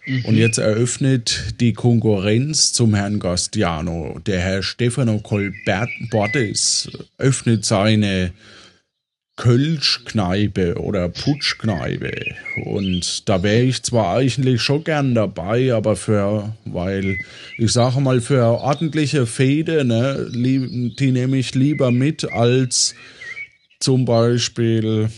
Und 0.06 0.36
jetzt 0.36 0.58
eröffnet 0.58 1.56
die 1.60 1.74
Konkurrenz 1.74 2.74
zum 2.74 2.96
Herrn 2.96 3.20
Gastiano. 3.20 4.20
Der 4.26 4.40
Herr 4.40 4.64
Stefano 4.64 5.20
Colbert 5.20 5.90
Bordes 6.10 6.90
öffnet 7.20 7.66
seine 7.66 8.32
Kölschkneipe 9.38 10.80
oder 10.80 11.10
Putschkneipe. 11.10 12.36
Und 12.66 13.30
da 13.30 13.44
wäre 13.44 13.62
ich 13.62 13.84
zwar 13.84 14.18
eigentlich 14.18 14.62
schon 14.62 14.84
gern 14.84 15.14
dabei, 15.14 15.74
aber 15.74 15.96
für, 15.96 16.56
weil 16.66 17.18
ich 17.58 17.72
sage 17.72 18.02
mal, 18.02 18.22
für 18.22 18.44
ordentliche 18.44 19.26
Fäde, 19.26 19.86
ne, 19.86 20.30
die 20.32 21.12
nehme 21.12 21.38
ich 21.38 21.54
lieber 21.54 21.92
mit 21.92 22.32
als 22.32 22.96
zum 23.80 24.06
Beispiel 24.06 25.10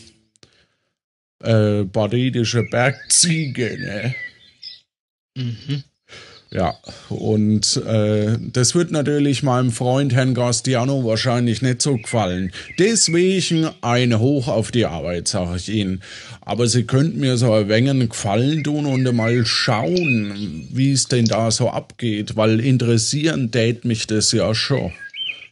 äh, 1.41 1.83
badidische 1.83 2.63
Bergziege, 2.69 3.77
ne? 3.79 4.15
Ja, 6.53 6.77
und 7.09 7.77
äh, 7.77 8.37
das 8.39 8.75
wird 8.75 8.91
natürlich 8.91 9.41
meinem 9.41 9.71
Freund 9.71 10.13
Herrn 10.13 10.35
Gastiano 10.35 11.03
wahrscheinlich 11.03 11.63
nicht 11.63 11.81
so 11.81 11.97
gefallen. 11.97 12.51
Deswegen 12.77 13.69
ein 13.81 14.19
Hoch 14.19 14.47
auf 14.47 14.69
die 14.69 14.85
Arbeit, 14.85 15.27
sage 15.27 15.57
ich 15.57 15.69
Ihnen. 15.69 16.03
Aber 16.41 16.67
Sie 16.67 16.83
könnten 16.83 17.19
mir 17.19 17.37
so 17.37 17.51
ein 17.53 17.69
wenig 17.69 18.09
Gefallen 18.09 18.63
tun 18.63 18.85
und 18.85 19.11
mal 19.15 19.43
schauen, 19.47 20.67
wie 20.71 20.91
es 20.91 21.07
denn 21.07 21.25
da 21.25 21.49
so 21.49 21.71
abgeht, 21.71 22.35
weil 22.35 22.59
interessieren 22.59 23.49
tät 23.49 23.83
mich 23.83 24.05
das 24.05 24.31
ja 24.31 24.53
schon. 24.53 24.93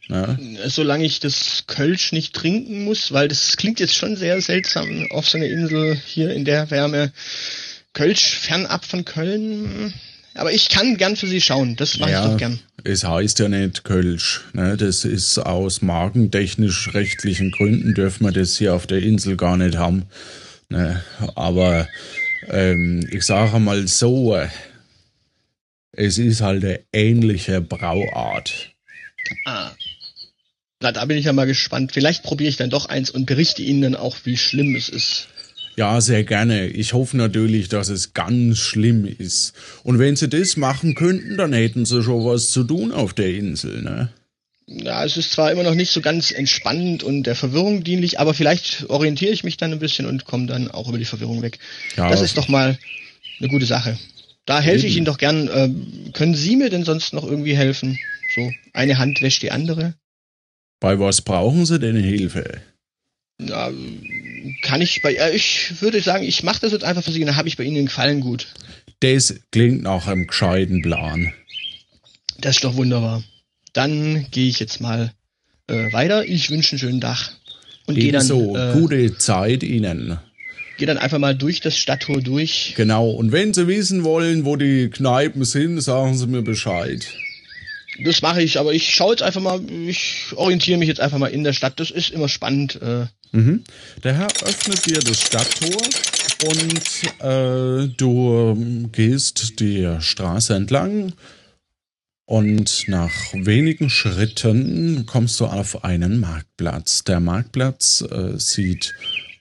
Ne? 0.06 0.38
Solange 0.66 1.04
ich 1.04 1.18
das 1.18 1.64
Kölsch 1.66 2.12
nicht 2.12 2.32
trinken 2.32 2.84
muss, 2.84 3.10
weil 3.10 3.26
das 3.26 3.56
klingt 3.56 3.80
jetzt 3.80 3.96
schon 3.96 4.14
sehr 4.14 4.40
seltsam 4.40 5.08
auf 5.10 5.28
so 5.28 5.38
einer 5.38 5.46
Insel 5.46 5.96
hier 6.06 6.32
in 6.32 6.44
der 6.44 6.70
Wärme. 6.70 7.12
Kölsch 7.92 8.36
fernab 8.36 8.84
von 8.84 9.04
Köln. 9.04 9.92
Aber 10.34 10.52
ich 10.52 10.70
kann 10.70 10.96
gern 10.96 11.16
für 11.16 11.26
Sie 11.26 11.40
schauen. 11.40 11.76
Das 11.76 11.98
mache 11.98 12.10
ich 12.10 12.16
doch 12.16 12.36
gern. 12.38 12.58
es 12.84 13.04
heißt 13.04 13.38
ja 13.38 13.48
nicht 13.48 13.84
Kölsch. 13.84 14.42
Ne? 14.54 14.76
Das 14.78 15.04
ist 15.04 15.38
aus 15.38 15.82
markentechnisch-rechtlichen 15.82 17.50
Gründen 17.50 17.94
dürfen 17.94 18.24
wir 18.24 18.32
das 18.32 18.56
hier 18.56 18.74
auf 18.74 18.86
der 18.86 19.02
Insel 19.02 19.36
gar 19.36 19.58
nicht 19.58 19.76
haben. 19.76 20.06
Ne? 20.70 21.04
Aber 21.34 21.86
ähm, 22.48 23.06
ich 23.10 23.24
sage 23.24 23.58
mal 23.58 23.86
so, 23.86 24.38
es 25.92 26.16
ist 26.16 26.40
halt 26.40 26.64
eine 26.64 26.80
ähnliche 26.92 27.60
Brauart. 27.60 28.70
Ah. 29.44 29.72
Na, 30.80 30.92
da 30.92 31.04
bin 31.04 31.18
ich 31.18 31.26
ja 31.26 31.32
mal 31.32 31.46
gespannt. 31.46 31.92
Vielleicht 31.92 32.22
probiere 32.24 32.48
ich 32.48 32.56
dann 32.56 32.70
doch 32.70 32.86
eins 32.86 33.10
und 33.10 33.26
berichte 33.26 33.62
Ihnen 33.62 33.82
dann 33.82 33.96
auch, 33.96 34.16
wie 34.24 34.36
schlimm 34.36 34.74
es 34.74 34.88
ist. 34.88 35.28
Ja, 35.76 36.00
sehr 36.00 36.24
gerne. 36.24 36.66
Ich 36.68 36.92
hoffe 36.92 37.16
natürlich, 37.16 37.68
dass 37.68 37.88
es 37.88 38.12
ganz 38.12 38.58
schlimm 38.58 39.06
ist. 39.06 39.54
Und 39.84 39.98
wenn 39.98 40.16
sie 40.16 40.28
das 40.28 40.56
machen 40.56 40.94
könnten, 40.94 41.36
dann 41.36 41.52
hätten 41.52 41.86
sie 41.86 42.02
schon 42.02 42.24
was 42.24 42.50
zu 42.50 42.64
tun 42.64 42.92
auf 42.92 43.14
der 43.14 43.34
Insel, 43.34 43.82
ne? 43.82 44.10
Ja, 44.66 45.04
es 45.04 45.16
ist 45.16 45.32
zwar 45.32 45.50
immer 45.50 45.64
noch 45.64 45.74
nicht 45.74 45.90
so 45.90 46.00
ganz 46.00 46.30
entspannend 46.30 47.02
und 47.02 47.24
der 47.24 47.34
Verwirrung 47.34 47.84
dienlich, 47.84 48.20
aber 48.20 48.32
vielleicht 48.32 48.88
orientiere 48.88 49.32
ich 49.32 49.44
mich 49.44 49.56
dann 49.56 49.72
ein 49.72 49.78
bisschen 49.78 50.06
und 50.06 50.24
komme 50.24 50.46
dann 50.46 50.70
auch 50.70 50.88
über 50.88 50.98
die 50.98 51.04
Verwirrung 51.04 51.42
weg. 51.42 51.58
Ja, 51.96 52.08
Das 52.08 52.20
ist 52.22 52.36
doch 52.36 52.48
mal 52.48 52.78
eine 53.40 53.48
gute 53.48 53.66
Sache. 53.66 53.98
Da 54.46 54.60
helfe 54.60 54.86
ich. 54.86 54.96
Ihnen 54.96 55.04
doch 55.04 55.18
gern. 55.18 55.48
Ähm, 55.52 56.10
können 56.12 56.34
Sie 56.34 56.56
mir 56.56 56.70
denn 56.70 56.84
sonst 56.84 57.12
noch 57.12 57.24
irgendwie 57.24 57.56
helfen? 57.56 57.98
So, 58.34 58.50
eine 58.72 58.98
Hand 58.98 59.20
wäscht 59.20 59.42
die 59.42 59.50
andere. 59.50 59.94
Bei 60.80 60.98
was 60.98 61.22
brauchen 61.22 61.64
sie 61.66 61.78
denn 61.78 61.96
Hilfe? 61.96 62.60
Ja, 63.48 63.70
kann 64.62 64.80
ich 64.80 65.02
bei, 65.02 65.14
äh, 65.14 65.34
ich 65.34 65.80
würde 65.80 66.00
sagen, 66.00 66.24
ich 66.24 66.42
mache 66.42 66.60
das 66.60 66.72
jetzt 66.72 66.84
einfach 66.84 67.02
für 67.04 67.12
Sie 67.12 67.24
dann 67.24 67.36
habe 67.36 67.48
ich 67.48 67.56
bei 67.56 67.64
Ihnen 67.64 67.76
den 67.76 67.86
Gefallen 67.86 68.20
gut. 68.20 68.48
Das 69.00 69.34
klingt 69.50 69.82
nach 69.82 70.06
einem 70.06 70.26
gescheiten 70.26 70.82
Plan. 70.82 71.32
Das 72.38 72.56
ist 72.56 72.64
doch 72.64 72.76
wunderbar. 72.76 73.22
Dann 73.72 74.26
gehe 74.30 74.48
ich 74.48 74.60
jetzt 74.60 74.80
mal 74.80 75.12
äh, 75.68 75.92
weiter. 75.92 76.24
Ich 76.24 76.50
wünsche 76.50 76.72
einen 76.72 76.78
schönen 76.78 77.00
Tag. 77.00 77.30
Und 77.86 77.96
gehe 77.96 78.12
dann, 78.12 78.26
Ebenso, 78.26 78.56
äh, 78.56 78.72
gute 78.74 79.18
Zeit 79.18 79.62
Ihnen. 79.62 80.18
geh 80.78 80.86
dann 80.86 80.98
einfach 80.98 81.18
mal 81.18 81.34
durch 81.34 81.60
das 81.60 81.76
Stadttor 81.76 82.20
durch. 82.20 82.74
Genau, 82.76 83.10
und 83.10 83.32
wenn 83.32 83.54
Sie 83.54 83.66
wissen 83.66 84.04
wollen, 84.04 84.44
wo 84.44 84.56
die 84.56 84.88
Kneipen 84.88 85.44
sind, 85.44 85.80
sagen 85.80 86.16
Sie 86.16 86.26
mir 86.26 86.42
Bescheid. 86.42 87.06
Das 88.04 88.22
mache 88.22 88.42
ich, 88.42 88.58
aber 88.58 88.72
ich 88.72 88.94
schaue 88.94 89.12
jetzt 89.12 89.22
einfach 89.22 89.40
mal, 89.40 89.60
ich 89.86 90.26
orientiere 90.34 90.78
mich 90.78 90.88
jetzt 90.88 91.00
einfach 91.00 91.18
mal 91.18 91.26
in 91.28 91.44
der 91.44 91.52
Stadt. 91.52 91.78
Das 91.78 91.90
ist 91.90 92.10
immer 92.10 92.28
spannend. 92.28 92.80
Äh, 92.80 93.06
Mhm. 93.32 93.64
Der 94.04 94.14
Herr 94.14 94.28
öffnet 94.44 94.86
dir 94.86 95.00
das 95.00 95.20
Stadttor 95.20 95.82
und 96.44 97.22
äh, 97.22 97.88
du 97.96 98.88
gehst 98.92 99.58
die 99.60 99.96
Straße 100.00 100.54
entlang 100.54 101.14
und 102.26 102.88
nach 102.88 103.12
wenigen 103.32 103.90
Schritten 103.90 105.06
kommst 105.06 105.40
du 105.40 105.46
auf 105.46 105.84
einen 105.84 106.20
Marktplatz. 106.20 107.04
Der 107.04 107.20
Marktplatz 107.20 108.04
äh, 108.10 108.38
sieht 108.38 108.94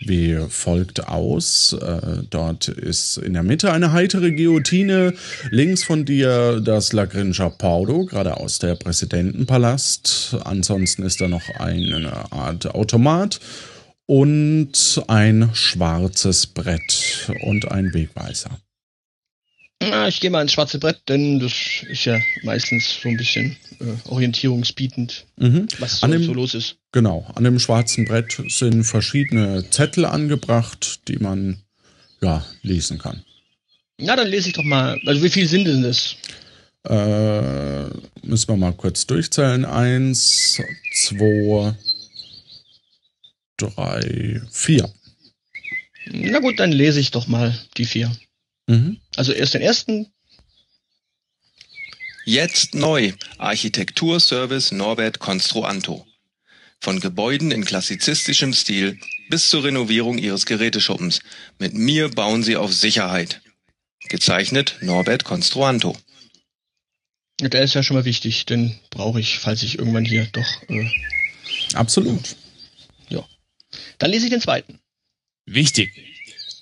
wie 0.04 0.38
folgt 0.50 1.08
aus. 1.08 1.74
Äh, 1.74 2.24
dort 2.30 2.68
ist 2.68 3.18
in 3.18 3.34
der 3.34 3.44
Mitte 3.44 3.72
eine 3.72 3.92
heitere 3.92 4.32
Guillotine, 4.32 5.14
links 5.52 5.84
von 5.84 6.06
dir 6.06 6.60
das 6.60 6.92
La 6.94 7.06
Grinja 7.06 7.50
Pordo, 7.50 8.06
geradeaus 8.06 8.60
der 8.60 8.76
Präsidentenpalast. 8.76 10.38
Ansonsten 10.44 11.04
ist 11.04 11.22
da 11.22 11.28
noch 11.28 11.48
eine 11.60 12.32
Art 12.32 12.74
Automat 12.74 13.40
und 14.16 15.02
ein 15.08 15.50
schwarzes 15.54 16.46
Brett 16.46 17.32
und 17.44 17.72
ein 17.72 17.94
Wegweiser. 17.94 18.60
na, 19.82 20.10
ich 20.10 20.20
gehe 20.20 20.30
mal 20.30 20.42
ins 20.42 20.52
schwarze 20.52 20.80
Brett, 20.80 21.00
denn 21.08 21.40
das 21.40 21.54
ist 21.90 22.04
ja 22.04 22.20
meistens 22.44 23.00
so 23.02 23.08
ein 23.08 23.16
bisschen 23.16 23.56
äh, 23.80 24.10
orientierungsbietend, 24.10 25.26
Mhm. 25.38 25.68
was 25.80 26.02
so, 26.02 26.06
An 26.06 26.12
dem- 26.12 26.24
so 26.26 26.34
los 26.34 26.54
ist. 26.54 26.76
Genau, 26.92 27.26
an 27.36 27.46
dem 27.46 27.58
schwarzen 27.58 28.04
Brett 28.04 28.38
sind 28.50 28.84
verschiedene 28.84 29.70
Zettel 29.70 30.06
angebracht, 30.06 31.00
die 31.08 31.16
man 31.18 31.62
ja 32.22 32.46
lesen 32.64 32.98
kann. 32.98 33.24
Na, 33.98 34.18
dann 34.18 34.28
lese 34.28 34.50
ich 34.50 34.54
doch 34.56 34.64
mal. 34.66 35.00
Also 35.06 35.24
wie 35.24 35.30
viel 35.30 35.48
sind 35.48 35.64
denn 35.66 35.84
das? 35.84 36.16
Äh, 36.84 37.86
müssen 38.28 38.50
wir 38.50 38.58
mal 38.58 38.74
kurz 38.74 39.08
durchzählen. 39.08 39.64
Eins, 39.64 40.60
zwei, 40.96 41.76
drei, 43.62 44.42
vier. 44.52 44.92
Na 46.06 46.40
gut, 46.40 46.60
dann 46.60 46.72
lese 46.72 47.00
ich 47.00 47.12
doch 47.12 47.28
mal 47.28 47.58
die 47.78 47.86
vier. 47.86 48.12
Mhm. 48.68 49.00
Also 49.16 49.32
erst 49.32 49.54
den 49.54 49.62
ersten. 49.62 50.08
Jetzt 52.26 52.76
neu. 52.76 53.14
Architekturservice 53.38 54.72
Norbert 54.72 55.20
Construanto. 55.20 56.06
Von 56.80 57.00
Gebäuden 57.00 57.52
in 57.52 57.66
klassizistischem 57.66 58.54
Stil 58.54 59.00
bis 59.30 59.50
zur 59.50 59.64
Renovierung 59.64 60.18
Ihres 60.18 60.46
Geräteschuppens. 60.46 61.22
Mit 61.60 61.74
mir 61.74 62.10
bauen 62.10 62.44
Sie 62.44 62.58
auf 62.58 62.74
Sicherheit. 62.74 63.42
Gezeichnet 64.10 64.78
Norbert 64.82 65.24
Construanto. 65.24 65.96
Der 67.40 67.64
ist 67.64 67.74
ja 67.74 67.82
schon 67.82 67.98
mal 67.98 68.06
wichtig, 68.06 68.46
den 68.46 68.80
brauche 68.90 69.20
ich, 69.20 69.40
falls 69.40 69.64
ich 69.64 69.80
irgendwann 69.80 70.06
hier 70.06 70.28
doch 70.32 70.70
äh, 70.70 70.88
Absolut. 71.74 72.36
Dann 73.98 74.12
lese 74.12 74.26
ich 74.26 74.32
den 74.32 74.42
zweiten. 74.42 74.80
Wichtig. 75.46 75.92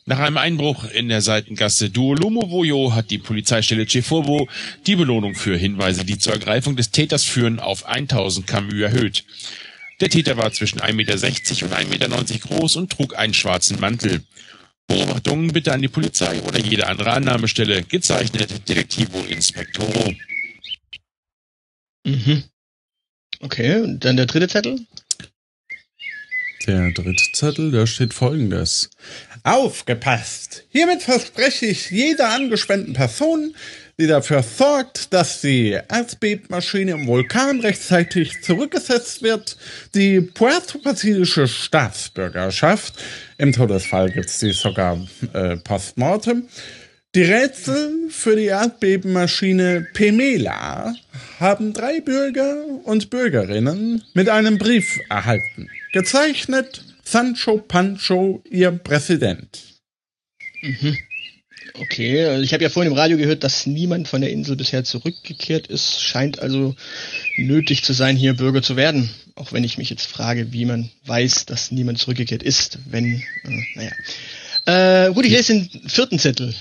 Nach 0.05 0.19
einem 0.19 0.37
Einbruch 0.37 0.85
in 0.85 1.07
der 1.07 1.21
Seitengasse 1.21 1.91
Duolomo-Vojo 1.91 2.95
hat 2.95 3.11
die 3.11 3.19
Polizeistelle 3.19 3.87
Cefovo 3.87 4.47
die 4.87 4.95
Belohnung 4.95 5.35
für 5.35 5.55
Hinweise, 5.55 6.03
die 6.03 6.17
zur 6.17 6.33
Ergreifung 6.33 6.75
des 6.75 6.89
Täters 6.89 7.23
führen, 7.23 7.59
auf 7.59 7.85
1000 7.85 8.47
Camus 8.47 8.73
erhöht. 8.73 9.23
Der 9.99 10.09
Täter 10.09 10.35
war 10.37 10.51
zwischen 10.51 10.79
1,60 10.79 10.93
Meter 10.93 11.13
und 11.13 11.73
1,90 11.73 11.89
Meter 11.89 12.39
groß 12.39 12.77
und 12.77 12.91
trug 12.91 13.17
einen 13.17 13.35
schwarzen 13.35 13.79
Mantel. 13.79 14.23
Beobachtungen 14.87 15.53
bitte 15.53 15.73
an 15.73 15.81
die 15.83 15.87
Polizei 15.87 16.41
oder 16.41 16.59
jede 16.59 16.87
andere 16.87 17.11
Annahmestelle. 17.11 17.83
Gezeichnet 17.83 18.67
Detektivo 18.67 19.19
Inspektoro. 19.29 20.15
Mhm. 22.05 22.43
Okay, 23.41 23.81
und 23.81 24.03
dann 24.03 24.17
der 24.17 24.25
dritte 24.25 24.47
Zettel. 24.47 24.79
Der 26.67 26.91
dritte 26.91 27.23
Zettel, 27.33 27.71
da 27.71 27.87
steht 27.87 28.13
folgendes. 28.13 28.89
Aufgepasst! 29.43 30.65
Hiermit 30.69 31.01
verspreche 31.03 31.67
ich 31.67 31.89
jeder 31.89 32.29
angespannten 32.29 32.93
Person, 32.93 33.55
die 33.97 34.07
dafür 34.07 34.43
sorgt, 34.43 35.13
dass 35.13 35.39
die 35.41 35.71
Erdbebmaschine 35.71 36.91
im 36.91 37.07
Vulkan 37.07 37.61
rechtzeitig 37.61 38.41
zurückgesetzt 38.41 39.23
wird, 39.23 39.57
die 39.95 40.19
puerto-pazifische 40.19 41.47
Staatsbürgerschaft. 41.47 42.93
Im 43.37 43.53
Todesfall 43.53 44.11
gibt's 44.11 44.39
die 44.39 44.51
sogar 44.51 44.99
äh, 45.33 45.55
postmortem. 45.57 46.47
Die 47.15 47.23
Rätsel 47.23 48.09
für 48.09 48.35
die 48.35 48.45
Erdbebenmaschine 48.45 49.87
Pemela 49.93 50.93
haben 51.39 51.73
drei 51.73 52.01
Bürger 52.01 52.65
und 52.83 53.09
Bürgerinnen 53.09 54.03
mit 54.13 54.29
einem 54.29 54.57
Brief 54.57 54.99
erhalten. 55.09 55.69
Gezeichnet 55.91 56.83
Sancho 57.03 57.57
Pancho, 57.57 58.43
ihr 58.49 58.71
Präsident. 58.71 59.59
Mhm. 60.61 60.97
Okay, 61.81 62.25
also 62.25 62.43
ich 62.43 62.53
habe 62.53 62.63
ja 62.63 62.69
vorhin 62.69 62.91
im 62.91 62.97
Radio 62.97 63.17
gehört, 63.17 63.43
dass 63.43 63.65
niemand 63.65 64.07
von 64.07 64.21
der 64.21 64.31
Insel 64.31 64.55
bisher 64.55 64.83
zurückgekehrt 64.83 65.67
ist. 65.67 66.01
Scheint 66.01 66.39
also 66.39 66.75
nötig 67.37 67.83
zu 67.83 67.93
sein, 67.93 68.15
hier 68.15 68.33
Bürger 68.33 68.61
zu 68.61 68.75
werden. 68.75 69.09
Auch 69.35 69.53
wenn 69.53 69.63
ich 69.63 69.77
mich 69.77 69.89
jetzt 69.89 70.05
frage, 70.05 70.51
wie 70.51 70.65
man 70.65 70.91
weiß, 71.05 71.45
dass 71.45 71.71
niemand 71.71 71.99
zurückgekehrt 71.99 72.43
ist, 72.43 72.79
wenn, 72.89 73.23
äh, 73.43 73.63
naja. 73.75 75.07
Äh, 75.07 75.13
gut, 75.13 75.25
ich 75.25 75.31
lese 75.31 75.53
den 75.53 75.89
vierten 75.89 76.19
Zettel. 76.19 76.53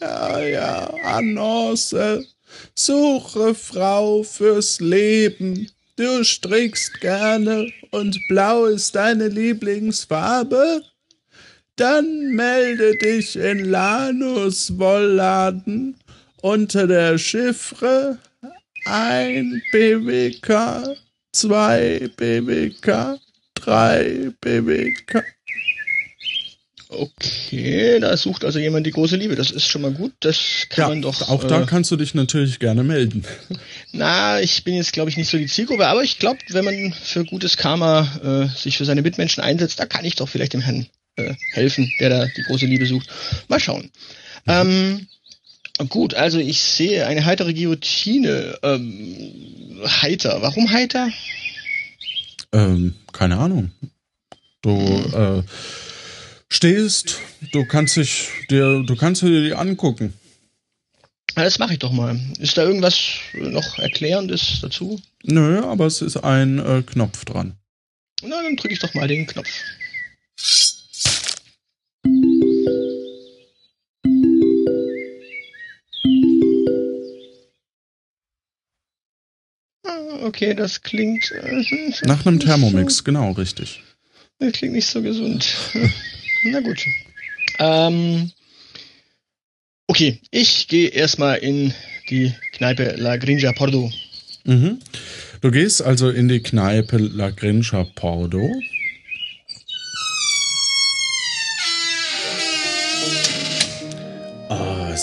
Ja, 0.00 0.42
ja, 0.42 0.94
Annonce. 1.04 2.26
Suche 2.74 3.54
Frau 3.54 4.22
fürs 4.22 4.80
Leben. 4.80 5.70
Du 5.96 6.22
strickst 6.24 7.00
gerne 7.00 7.72
und 7.90 8.20
blau 8.28 8.66
ist 8.66 8.94
deine 8.94 9.28
Lieblingsfarbe? 9.28 10.82
Dann 11.76 12.32
melde 12.32 12.96
dich 12.98 13.34
in 13.36 13.64
Lanus 13.64 14.78
Wollladen 14.78 15.96
unter 16.42 16.86
der 16.86 17.16
Chiffre 17.16 18.18
1 18.84 19.62
BWK, 19.72 20.96
2 21.32 22.10
BWK, 22.14 23.18
3 23.54 24.32
BWK. 24.42 25.24
Okay, 26.88 27.98
da 28.00 28.16
sucht 28.16 28.44
also 28.44 28.58
jemand 28.58 28.86
die 28.86 28.92
große 28.92 29.16
Liebe. 29.16 29.34
Das 29.34 29.50
ist 29.50 29.66
schon 29.68 29.82
mal 29.82 29.92
gut. 29.92 30.12
Das 30.20 30.66
kann 30.68 30.82
Ja, 30.82 30.88
man 30.90 31.02
doch. 31.02 31.28
auch 31.28 31.42
da 31.44 31.62
kannst 31.64 31.90
du 31.90 31.96
dich 31.96 32.14
natürlich 32.14 32.58
gerne 32.60 32.84
melden. 32.84 33.24
Na, 33.92 34.40
ich 34.40 34.62
bin 34.62 34.74
jetzt, 34.74 34.92
glaube 34.92 35.10
ich, 35.10 35.16
nicht 35.16 35.28
so 35.28 35.36
die 35.36 35.46
Zielgruppe, 35.46 35.86
aber 35.88 36.02
ich 36.04 36.18
glaube, 36.18 36.38
wenn 36.50 36.64
man 36.64 36.92
für 36.92 37.24
gutes 37.24 37.56
Karma 37.56 38.48
äh, 38.52 38.56
sich 38.56 38.76
für 38.78 38.84
seine 38.84 39.02
Mitmenschen 39.02 39.42
einsetzt, 39.42 39.80
da 39.80 39.86
kann 39.86 40.04
ich 40.04 40.14
doch 40.14 40.28
vielleicht 40.28 40.52
dem 40.52 40.60
Herrn 40.60 40.86
äh, 41.16 41.34
helfen, 41.52 41.90
der 41.98 42.10
da 42.10 42.26
die 42.26 42.42
große 42.42 42.66
Liebe 42.66 42.86
sucht. 42.86 43.08
Mal 43.48 43.58
schauen. 43.60 43.90
Ähm, 44.46 45.08
gut, 45.88 46.14
also 46.14 46.38
ich 46.38 46.60
sehe 46.60 47.06
eine 47.06 47.24
heitere 47.24 47.52
Guillotine. 47.52 48.58
Ähm, 48.62 49.32
heiter. 50.02 50.38
Warum 50.40 50.70
heiter? 50.70 51.08
Ähm, 52.52 52.94
keine 53.12 53.38
Ahnung. 53.38 53.72
Du 54.62 54.70
äh, 54.72 55.42
stehst, 56.50 57.18
du 57.52 57.64
kannst 57.66 57.96
dich 57.96 58.28
dir, 58.50 58.82
du 58.84 58.96
kannst 58.96 59.22
dir 59.22 59.42
die 59.42 59.54
angucken. 59.54 60.14
Ja, 61.36 61.44
das 61.44 61.58
mache 61.58 61.74
ich 61.74 61.78
doch 61.78 61.92
mal. 61.92 62.18
Ist 62.38 62.56
da 62.56 62.62
irgendwas 62.64 62.98
noch 63.34 63.78
Erklärendes 63.78 64.60
dazu? 64.62 65.00
Nö, 65.24 65.62
aber 65.64 65.86
es 65.86 66.00
ist 66.00 66.16
ein 66.16 66.58
äh, 66.58 66.82
Knopf 66.82 67.24
dran. 67.26 67.56
Na, 68.22 68.42
dann 68.42 68.56
drücke 68.56 68.72
ich 68.72 68.80
doch 68.80 68.94
mal 68.94 69.06
den 69.08 69.26
Knopf. 69.26 69.48
Ah, 79.84 80.24
Okay, 80.24 80.54
das 80.54 80.82
klingt. 80.82 81.30
äh, 81.32 81.92
Nach 82.06 82.24
einem 82.26 82.40
Thermomix, 82.40 83.04
genau, 83.04 83.32
richtig. 83.32 83.82
So, 84.38 84.46
das 84.46 84.52
klingt 84.52 84.74
nicht 84.74 84.88
so 84.88 85.02
gesund. 85.02 85.46
Na 86.50 86.60
gut. 86.60 86.84
Ähm, 87.58 88.30
okay, 89.86 90.20
ich 90.30 90.68
gehe 90.68 90.88
erstmal 90.88 91.38
in 91.38 91.72
die 92.08 92.32
Kneipe 92.52 92.94
La 92.96 93.16
Grinja 93.16 93.52
Pordo. 93.52 93.90
Mhm. 94.44 94.78
Du 95.40 95.50
gehst 95.50 95.82
also 95.82 96.10
in 96.10 96.28
die 96.28 96.40
Kneipe 96.40 96.98
La 96.98 97.30
Grincha 97.30 97.84
Pordo. 97.94 98.48
Ah, 104.48 104.94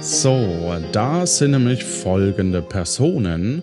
So, 0.00 0.76
da 0.92 1.26
sind 1.26 1.52
nämlich 1.52 1.82
folgende 1.84 2.62
Personen. 2.62 3.62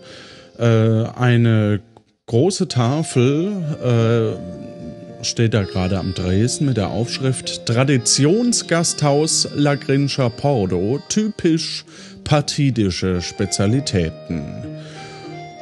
Äh, 0.58 1.06
eine 1.16 1.82
große 2.26 2.68
Tafel 2.68 3.64
äh, 3.84 4.81
steht 5.24 5.54
da 5.54 5.64
gerade 5.64 5.98
am 6.00 6.14
Dresden 6.14 6.66
mit 6.66 6.78
der 6.78 6.90
Aufschrift 6.90 7.66
Traditionsgasthaus 7.66 9.48
La 9.56 9.76
Grincha 9.76 10.30
Pordo, 10.30 11.00
typisch 11.10 11.86
partidische 12.24 13.22
Spezialitäten. 13.22 14.44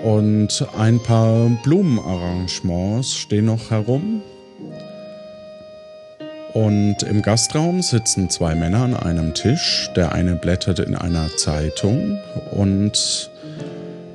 Und 0.03 0.65
ein 0.77 1.01
paar 1.03 1.49
Blumenarrangements 1.63 3.15
stehen 3.15 3.45
noch 3.45 3.69
herum. 3.69 4.21
Und 6.53 7.03
im 7.03 7.21
Gastraum 7.21 7.81
sitzen 7.81 8.29
zwei 8.29 8.55
Männer 8.55 8.83
an 8.83 8.95
einem 8.95 9.33
Tisch. 9.33 9.89
Der 9.95 10.13
eine 10.13 10.35
blättert 10.35 10.79
in 10.79 10.95
einer 10.95 11.29
Zeitung 11.35 12.17
und 12.51 13.28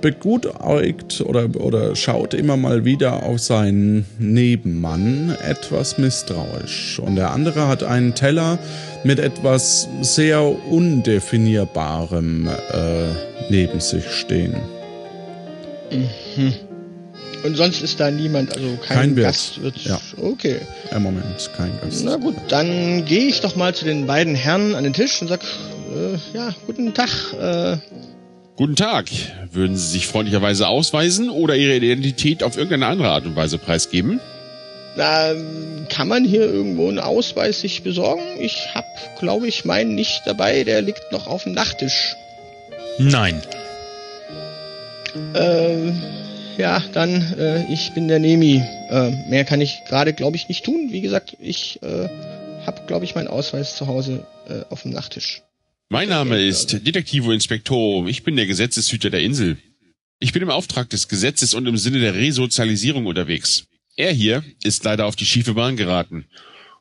beguteugt 0.04 1.22
oder, 1.22 1.48
oder 1.58 1.96
schaut 1.96 2.34
immer 2.34 2.58
mal 2.58 2.84
wieder 2.84 3.22
auf 3.22 3.40
seinen 3.40 4.04
Nebenmann 4.18 5.34
etwas 5.42 5.96
misstrauisch. 5.96 6.98
Und 6.98 7.16
der 7.16 7.30
andere 7.30 7.68
hat 7.68 7.84
einen 7.84 8.14
Teller 8.14 8.58
mit 9.02 9.18
etwas 9.18 9.88
sehr 10.02 10.42
Undefinierbarem 10.42 12.48
äh, 12.48 12.50
neben 13.48 13.80
sich 13.80 14.04
stehen. 14.10 14.54
Mhm. 15.90 16.52
Und 17.42 17.56
sonst 17.56 17.82
ist 17.82 17.98
da 17.98 18.10
niemand, 18.10 18.54
also 18.54 18.76
kein, 18.86 18.98
Kein 18.98 19.16
Wirt, 19.16 19.26
Gast 19.26 19.62
wird. 19.62 19.78
ja. 19.84 19.98
Okay. 20.20 20.56
Im 20.94 21.02
Moment 21.02 21.50
kein 21.56 21.70
Gast. 21.80 22.04
Na 22.04 22.16
gut, 22.16 22.36
dann 22.48 23.06
gehe 23.06 23.26
ich 23.26 23.40
doch 23.40 23.56
mal 23.56 23.74
zu 23.74 23.86
den 23.86 24.06
beiden 24.06 24.34
Herren 24.34 24.74
an 24.74 24.84
den 24.84 24.92
Tisch 24.92 25.22
und 25.22 25.28
sag, 25.28 25.40
äh, 25.40 26.18
ja, 26.36 26.54
guten 26.66 26.92
Tag. 26.92 27.08
Äh, 27.40 27.78
Guten 28.56 28.76
Tag. 28.76 29.06
Würden 29.50 29.76
Sie 29.76 29.86
sich 29.86 30.06
freundlicherweise 30.06 30.68
ausweisen 30.68 31.28
oder 31.28 31.56
Ihre 31.56 31.76
Identität 31.76 32.42
auf 32.42 32.56
irgendeine 32.56 32.86
andere 32.86 33.08
Art 33.08 33.26
und 33.26 33.34
Weise 33.34 33.58
preisgeben? 33.58 34.20
na, 34.96 35.34
kann 35.88 36.08
man 36.08 36.24
hier 36.24 36.42
irgendwo 36.42 36.88
einen 36.88 36.98
Ausweis 36.98 37.60
sich 37.60 37.82
besorgen? 37.82 38.22
Ich 38.38 38.74
hab, 38.74 38.84
glaube 39.18 39.48
ich, 39.48 39.64
meinen 39.64 39.94
nicht 39.94 40.22
dabei. 40.24 40.64
Der 40.64 40.82
liegt 40.82 41.12
noch 41.12 41.26
auf 41.26 41.44
dem 41.44 41.52
Nachttisch. 41.52 42.16
Nein. 42.98 43.42
Äh, 45.34 45.92
ja, 46.56 46.82
dann, 46.92 47.34
äh, 47.38 47.72
ich 47.72 47.92
bin 47.92 48.08
der 48.08 48.18
Nemi. 48.18 48.62
Äh, 48.90 49.10
mehr 49.28 49.44
kann 49.44 49.60
ich 49.60 49.82
gerade, 49.88 50.12
glaube 50.12 50.36
ich, 50.36 50.48
nicht 50.48 50.64
tun. 50.64 50.88
Wie 50.90 51.00
gesagt, 51.00 51.36
ich 51.40 51.82
äh, 51.82 52.08
habe, 52.66 52.82
glaube 52.86 53.04
ich, 53.04 53.14
meinen 53.14 53.28
Ausweis 53.28 53.76
zu 53.76 53.86
Hause 53.86 54.24
äh, 54.48 54.62
auf 54.70 54.82
dem 54.82 54.92
Nachttisch. 54.92 55.42
Mein 55.94 56.08
Name 56.08 56.44
ist 56.44 56.84
Detektivo 56.84 57.30
Inspektor. 57.30 58.08
Ich 58.08 58.24
bin 58.24 58.34
der 58.34 58.46
Gesetzeshüter 58.46 59.10
der 59.10 59.22
Insel. 59.22 59.58
Ich 60.18 60.32
bin 60.32 60.42
im 60.42 60.50
Auftrag 60.50 60.90
des 60.90 61.06
Gesetzes 61.06 61.54
und 61.54 61.68
im 61.68 61.76
Sinne 61.76 62.00
der 62.00 62.16
Resozialisierung 62.16 63.06
unterwegs. 63.06 63.66
Er 63.94 64.10
hier 64.10 64.42
ist 64.64 64.82
leider 64.82 65.06
auf 65.06 65.14
die 65.14 65.24
schiefe 65.24 65.54
Bahn 65.54 65.76
geraten. 65.76 66.26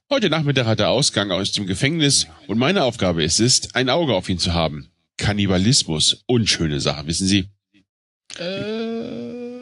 Heute 0.10 0.32
Nachmittag 0.32 0.66
hat 0.66 0.80
er 0.80 0.90
Ausgang 0.90 1.30
aus 1.30 1.52
dem 1.52 1.68
Gefängnis 1.68 2.26
und 2.48 2.58
meine 2.58 2.86
Aufgabe 2.86 3.24
ist 3.24 3.40
es, 3.40 3.76
ein 3.76 3.92
Auge 3.92 4.16
auf 4.16 4.30
ihn 4.30 4.40
zu 4.40 4.56
haben. 4.56 4.90
Kannibalismus, 5.18 6.24
unschöne 6.26 6.80
Sache, 6.80 7.06
wissen 7.06 7.28
Sie. 7.28 7.50
Äh, 8.40 8.83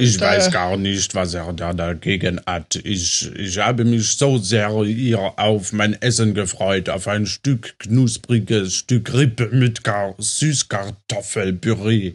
Ich 0.01 0.17
da- 0.17 0.27
weiß 0.27 0.51
gar 0.51 0.77
nicht, 0.77 1.13
was 1.15 1.33
er 1.33 1.51
da 1.53 1.73
dagegen 1.73 2.41
hat. 2.45 2.75
Ich, 2.83 3.31
ich 3.35 3.57
habe 3.59 3.85
mich 3.85 4.07
so 4.17 4.37
sehr 4.37 4.69
hier 4.83 5.19
auf 5.37 5.73
mein 5.73 5.93
Essen 6.01 6.33
gefreut, 6.33 6.89
auf 6.89 7.07
ein 7.07 7.25
Stück 7.25 7.75
knuspriges 7.79 8.75
Stück 8.75 9.13
Rippe 9.13 9.49
mit 9.51 9.83
Gar 9.83 10.15
Süßkartoffelpüree. 10.17 12.13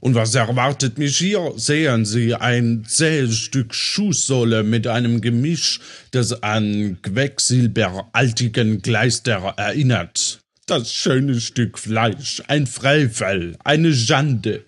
Und 0.00 0.14
was 0.16 0.34
erwartet 0.34 0.98
mich 0.98 1.16
hier? 1.18 1.52
Sehen 1.56 2.04
Sie, 2.04 2.34
ein 2.34 2.84
zähes 2.88 3.36
Stück 3.38 3.72
Schuhsohle 3.72 4.64
mit 4.64 4.86
einem 4.88 5.20
Gemisch, 5.20 5.78
das 6.10 6.42
an 6.42 6.98
quecksilberaltigen 7.02 8.82
Kleister 8.82 9.54
erinnert. 9.56 10.40
Das 10.66 10.92
schöne 10.92 11.40
Stück 11.40 11.78
Fleisch, 11.78 12.42
ein 12.48 12.66
Frevel, 12.66 13.56
eine 13.64 13.94
Schande. 13.94 14.62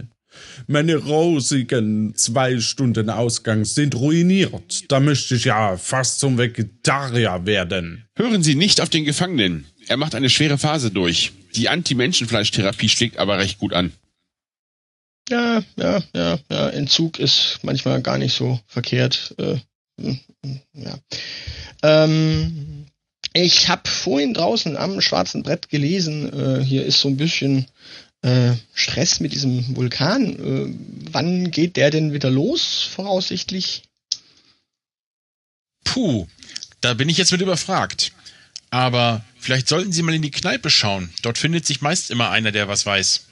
Meine 0.66 0.96
rosigen 0.96 2.14
zwei 2.16 2.58
Stunden 2.58 3.10
Ausgang 3.10 3.64
sind 3.64 3.94
ruiniert. 3.94 4.90
Da 4.90 5.00
möchte 5.00 5.34
ich 5.34 5.44
ja 5.44 5.76
fast 5.76 6.20
zum 6.20 6.38
Vegetarier 6.38 7.44
werden. 7.44 8.06
Hören 8.16 8.42
Sie 8.42 8.54
nicht 8.54 8.80
auf 8.80 8.88
den 8.88 9.04
Gefangenen. 9.04 9.66
Er 9.88 9.96
macht 9.96 10.14
eine 10.14 10.30
schwere 10.30 10.56
Phase 10.56 10.90
durch. 10.90 11.32
Die 11.54 11.68
Anti-Menschenfleisch-Therapie 11.68 12.88
schlägt 12.88 13.18
aber 13.18 13.38
recht 13.38 13.58
gut 13.58 13.74
an. 13.74 13.92
Ja, 15.28 15.62
ja, 15.76 16.02
ja, 16.14 16.38
ja. 16.50 16.68
Entzug 16.70 17.18
ist 17.18 17.60
manchmal 17.62 18.02
gar 18.02 18.18
nicht 18.18 18.34
so 18.34 18.60
verkehrt. 18.66 19.34
Äh, 19.38 19.56
hm, 20.00 20.20
hm, 20.44 20.60
ja. 20.74 20.98
Ähm, 21.82 22.86
ich 23.32 23.68
habe 23.68 23.88
vorhin 23.88 24.32
draußen 24.32 24.76
am 24.76 25.00
schwarzen 25.00 25.42
Brett 25.42 25.68
gelesen, 25.68 26.32
äh, 26.32 26.62
hier 26.62 26.84
ist 26.84 27.00
so 27.00 27.08
ein 27.08 27.16
bisschen 27.16 27.66
äh, 28.24 28.56
Stress 28.72 29.20
mit 29.20 29.32
diesem 29.32 29.76
Vulkan. 29.76 30.34
Äh, 30.34 30.74
wann 31.12 31.50
geht 31.50 31.76
der 31.76 31.90
denn 31.90 32.12
wieder 32.12 32.30
los, 32.30 32.82
voraussichtlich? 32.82 33.82
Puh, 35.84 36.26
da 36.80 36.94
bin 36.94 37.08
ich 37.08 37.18
jetzt 37.18 37.32
mit 37.32 37.42
überfragt. 37.42 38.12
Aber 38.70 39.24
vielleicht 39.38 39.68
sollten 39.68 39.92
Sie 39.92 40.02
mal 40.02 40.14
in 40.14 40.22
die 40.22 40.30
Kneipe 40.30 40.70
schauen. 40.70 41.12
Dort 41.22 41.38
findet 41.38 41.66
sich 41.66 41.82
meist 41.82 42.10
immer 42.10 42.30
einer, 42.30 42.50
der 42.50 42.66
was 42.66 42.86
weiß. 42.86 43.26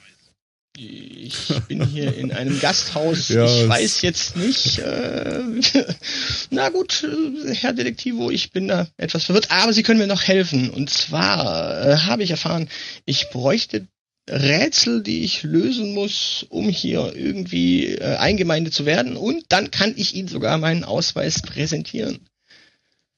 Ich 0.75 1.49
bin 1.67 1.85
hier 1.85 2.15
in 2.15 2.31
einem 2.31 2.59
Gasthaus. 2.59 3.29
Ja, 3.29 3.45
ich 3.45 3.67
weiß 3.67 4.01
jetzt 4.01 4.35
nicht. 4.35 4.79
Äh, 4.79 5.41
na 6.49 6.69
gut, 6.69 7.03
äh, 7.03 7.53
Herr 7.53 7.73
Detektivo, 7.73 8.31
ich 8.31 8.51
bin 8.51 8.67
da 8.67 8.87
etwas 8.97 9.25
verwirrt. 9.25 9.51
Aber 9.51 9.73
Sie 9.73 9.83
können 9.83 9.99
mir 9.99 10.07
noch 10.07 10.23
helfen. 10.23 10.69
Und 10.69 10.89
zwar 10.89 11.87
äh, 11.87 11.97
habe 11.97 12.23
ich 12.23 12.31
erfahren, 12.31 12.69
ich 13.05 13.29
bräuchte 13.29 13.87
Rätsel, 14.29 15.03
die 15.03 15.23
ich 15.23 15.43
lösen 15.43 15.93
muss, 15.93 16.45
um 16.49 16.69
hier 16.69 17.13
irgendwie 17.15 17.87
äh, 17.87 18.15
eingemeindet 18.15 18.73
zu 18.73 18.85
werden. 18.85 19.17
Und 19.17 19.45
dann 19.49 19.69
kann 19.71 19.93
ich 19.97 20.15
Ihnen 20.15 20.27
sogar 20.27 20.57
meinen 20.57 20.83
Ausweis 20.83 21.41
präsentieren. 21.41 22.19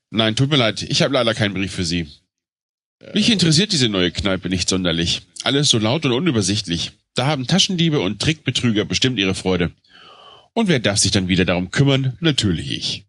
Nein, 0.09 0.35
tut 0.35 0.49
mir 0.49 0.57
leid, 0.57 0.81
ich 0.81 1.01
habe 1.01 1.13
leider 1.13 1.33
keinen 1.33 1.53
Brief 1.53 1.73
für 1.73 1.85
Sie. 1.85 2.07
Mich 3.13 3.29
interessiert 3.29 3.71
diese 3.71 3.89
neue 3.89 4.11
Kneipe 4.11 4.49
nicht 4.49 4.69
sonderlich. 4.69 5.23
Alles 5.43 5.69
so 5.69 5.77
laut 5.77 6.05
und 6.05 6.11
unübersichtlich. 6.11 6.93
Da 7.13 7.27
haben 7.27 7.47
Taschendiebe 7.47 7.99
und 7.99 8.21
Trickbetrüger 8.21 8.85
bestimmt 8.85 9.19
ihre 9.19 9.35
Freude. 9.35 9.71
Und 10.53 10.69
wer 10.69 10.79
darf 10.79 10.97
sich 10.97 11.11
dann 11.11 11.27
wieder 11.27 11.45
darum 11.45 11.69
kümmern? 11.69 12.17
Natürlich 12.19 12.71
ich. 12.71 13.04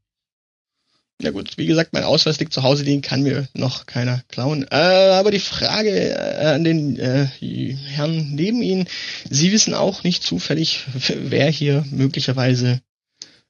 Ja 1.22 1.30
gut, 1.30 1.56
wie 1.56 1.66
gesagt, 1.66 1.94
mein 1.94 2.04
Ausweis 2.04 2.38
liegt 2.38 2.52
zu 2.52 2.62
Hause, 2.62 2.84
den 2.84 3.00
kann 3.00 3.22
mir 3.22 3.48
noch 3.54 3.86
keiner 3.86 4.22
klauen. 4.28 4.66
Äh, 4.70 4.76
aber 4.76 5.30
die 5.30 5.38
Frage 5.38 5.90
äh, 5.90 6.46
an 6.46 6.62
den 6.62 6.98
äh, 6.98 7.26
Herrn 7.26 8.34
neben 8.34 8.60
Ihnen, 8.60 8.86
Sie 9.30 9.50
wissen 9.50 9.72
auch 9.72 10.02
nicht 10.02 10.22
zufällig, 10.22 10.84
wer 11.14 11.50
hier 11.50 11.84
möglicherweise 11.90 12.82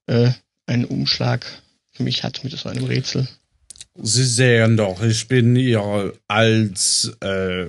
äh, 0.07 0.31
einen 0.67 0.85
Umschlag 0.85 1.45
für 1.91 2.05
mich 2.05 2.23
hat 2.23 2.45
mit 2.45 2.57
so 2.57 2.69
einem 2.69 2.85
Rätsel. 2.85 3.27
Sie 3.95 4.25
sehen 4.25 4.77
doch, 4.77 5.03
ich 5.03 5.27
bin 5.27 5.57
hier 5.57 6.13
als 6.29 7.17
äh, 7.21 7.67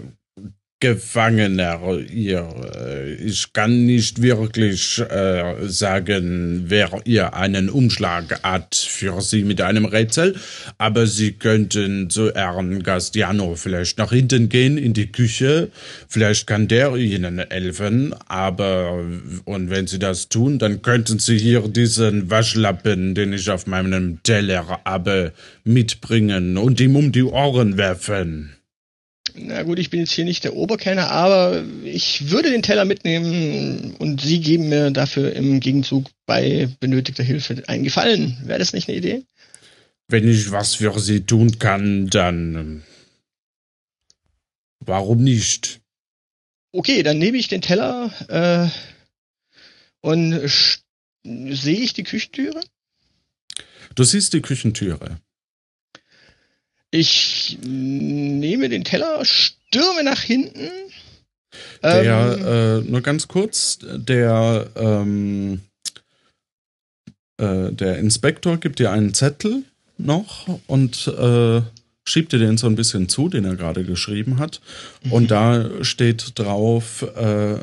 Gefangener 0.79 1.79
hier. 2.07 2.47
Äh, 2.75 3.15
Ich 3.15 3.51
kann 3.51 3.85
nicht 3.85 4.21
wirklich 4.21 4.99
äh, 4.99 5.67
sagen, 5.67 6.65
wer 6.67 7.01
ihr 7.05 7.33
einen 7.33 7.69
Umschlag 7.69 8.43
hat 8.43 8.75
für 8.75 9.21
Sie 9.21 9.43
mit 9.43 9.59
einem 9.59 9.85
Rätsel, 9.85 10.35
aber 10.77 11.07
Sie 11.07 11.31
könnten 11.31 12.11
zu 12.11 12.31
Herrn 12.33 12.83
Gastiano 12.83 13.55
vielleicht 13.55 13.97
nach 13.97 14.11
hinten 14.11 14.49
gehen 14.49 14.77
in 14.77 14.93
die 14.93 15.11
Küche. 15.11 15.69
Vielleicht 16.07 16.45
kann 16.45 16.67
der 16.67 16.95
Ihnen 16.95 17.39
helfen, 17.49 18.13
aber 18.27 19.03
und 19.45 19.71
wenn 19.71 19.87
Sie 19.87 19.97
das 19.97 20.29
tun, 20.29 20.59
dann 20.59 20.83
könnten 20.83 21.17
Sie 21.17 21.39
hier 21.39 21.61
diesen 21.67 22.29
Waschlappen, 22.29 23.15
den 23.15 23.33
ich 23.33 23.49
auf 23.49 23.65
meinem 23.65 24.21
Teller 24.21 24.79
habe, 24.85 25.33
mitbringen 25.63 26.57
und 26.57 26.79
ihm 26.79 26.95
um 26.95 27.11
die 27.11 27.23
Ohren 27.23 27.77
werfen. 27.77 28.56
Na 29.39 29.63
gut, 29.63 29.77
ich 29.77 29.89
bin 29.89 29.99
jetzt 29.99 30.11
hier 30.11 30.25
nicht 30.25 30.43
der 30.43 30.55
Oberkenner, 30.55 31.11
aber 31.11 31.63
ich 31.83 32.31
würde 32.31 32.49
den 32.49 32.63
Teller 32.63 32.85
mitnehmen 32.85 33.95
und 33.99 34.21
Sie 34.21 34.39
geben 34.41 34.69
mir 34.69 34.91
dafür 34.91 35.33
im 35.33 35.59
Gegenzug 35.59 36.09
bei 36.25 36.69
benötigter 36.79 37.23
Hilfe 37.23 37.63
einen 37.67 37.83
Gefallen. 37.83 38.37
Wäre 38.43 38.59
das 38.59 38.73
nicht 38.73 38.89
eine 38.89 38.97
Idee? 38.97 39.23
Wenn 40.07 40.27
ich 40.27 40.51
was 40.51 40.75
für 40.75 40.99
Sie 40.99 41.21
tun 41.21 41.59
kann, 41.59 42.07
dann 42.07 42.55
ähm, 42.55 42.83
warum 44.79 45.23
nicht? 45.23 45.81
Okay, 46.71 47.03
dann 47.03 47.19
nehme 47.19 47.37
ich 47.37 47.47
den 47.47 47.61
Teller 47.61 48.11
äh, 48.29 48.69
und 50.01 50.49
sehe 51.23 51.79
ich 51.79 51.93
die 51.93 52.03
Küchentüre. 52.03 52.61
Du 53.95 54.03
siehst 54.03 54.33
die 54.33 54.41
Küchentüre. 54.41 55.19
Ich 56.91 57.57
nehme 57.63 58.69
den 58.69 58.83
Teller, 58.83 59.23
stürme 59.25 60.03
nach 60.03 60.21
hinten. 60.21 60.69
Der, 61.83 62.37
Ähm, 62.39 62.85
äh, 62.87 62.89
nur 62.89 63.01
ganz 63.01 63.27
kurz, 63.27 63.79
der, 63.81 64.69
ähm, 64.75 65.61
äh, 67.37 67.71
der 67.71 67.97
Inspektor 67.97 68.57
gibt 68.57 68.79
dir 68.79 68.91
einen 68.91 69.13
Zettel 69.13 69.63
noch 69.97 70.47
und 70.67 71.07
äh, 71.07 71.61
schiebt 72.07 72.31
dir 72.31 72.39
den 72.39 72.57
so 72.57 72.67
ein 72.67 72.75
bisschen 72.75 73.09
zu, 73.09 73.29
den 73.29 73.45
er 73.45 73.55
gerade 73.55 73.83
geschrieben 73.83 74.39
hat. 74.39 74.61
Und 75.09 75.31
da 75.31 75.83
steht 75.83 76.39
drauf, 76.39 77.01
äh, 77.15 77.57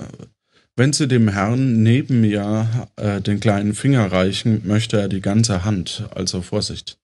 wenn 0.76 0.92
Sie 0.92 1.06
dem 1.06 1.28
Herrn 1.28 1.82
neben 1.82 2.20
mir 2.20 2.88
äh, 2.96 3.20
den 3.20 3.40
kleinen 3.40 3.74
Finger 3.74 4.10
reichen, 4.10 4.62
möchte 4.66 5.00
er 5.00 5.08
die 5.08 5.20
ganze 5.20 5.64
Hand. 5.64 6.04
Also 6.14 6.42
Vorsicht. 6.42 6.98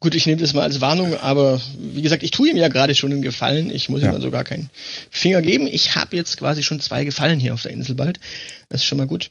Gut, 0.00 0.14
ich 0.14 0.26
nehme 0.26 0.40
das 0.40 0.54
mal 0.54 0.62
als 0.62 0.80
Warnung, 0.80 1.14
aber 1.16 1.60
wie 1.78 2.02
gesagt, 2.02 2.22
ich 2.22 2.30
tue 2.30 2.50
ihm 2.50 2.56
ja 2.56 2.68
gerade 2.68 2.94
schon 2.94 3.12
einen 3.12 3.22
Gefallen. 3.22 3.70
Ich 3.70 3.88
muss 3.88 4.02
Ja. 4.02 4.08
ihm 4.10 4.14
also 4.14 4.30
gar 4.30 4.44
keinen 4.44 4.70
Finger 5.10 5.42
geben. 5.42 5.66
Ich 5.66 5.94
habe 5.94 6.16
jetzt 6.16 6.36
quasi 6.38 6.62
schon 6.62 6.80
zwei 6.80 7.04
Gefallen 7.04 7.40
hier 7.40 7.54
auf 7.54 7.62
der 7.62 7.72
Insel 7.72 7.94
bald. 7.94 8.18
Das 8.68 8.80
ist 8.80 8.86
schon 8.86 8.98
mal 8.98 9.06
gut. 9.06 9.30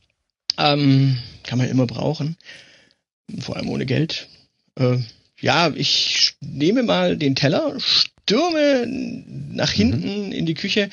Ähm, 0.58 1.18
kann 1.44 1.58
man 1.58 1.70
immer 1.70 1.86
brauchen. 1.86 2.38
Vor 3.40 3.56
allem 3.58 3.70
ohne 3.70 3.86
Geld. 3.86 4.28
Äh, 4.80 4.98
ja, 5.40 5.72
ich 5.76 6.34
nehme 6.42 6.84
mal 6.84 7.18
den 7.18 7.36
Teller, 7.36 7.76
stürme 7.80 8.86
nach 8.88 9.72
hinten 9.72 10.32
in 10.32 10.46
die 10.46 10.56
Küche. 10.56 10.90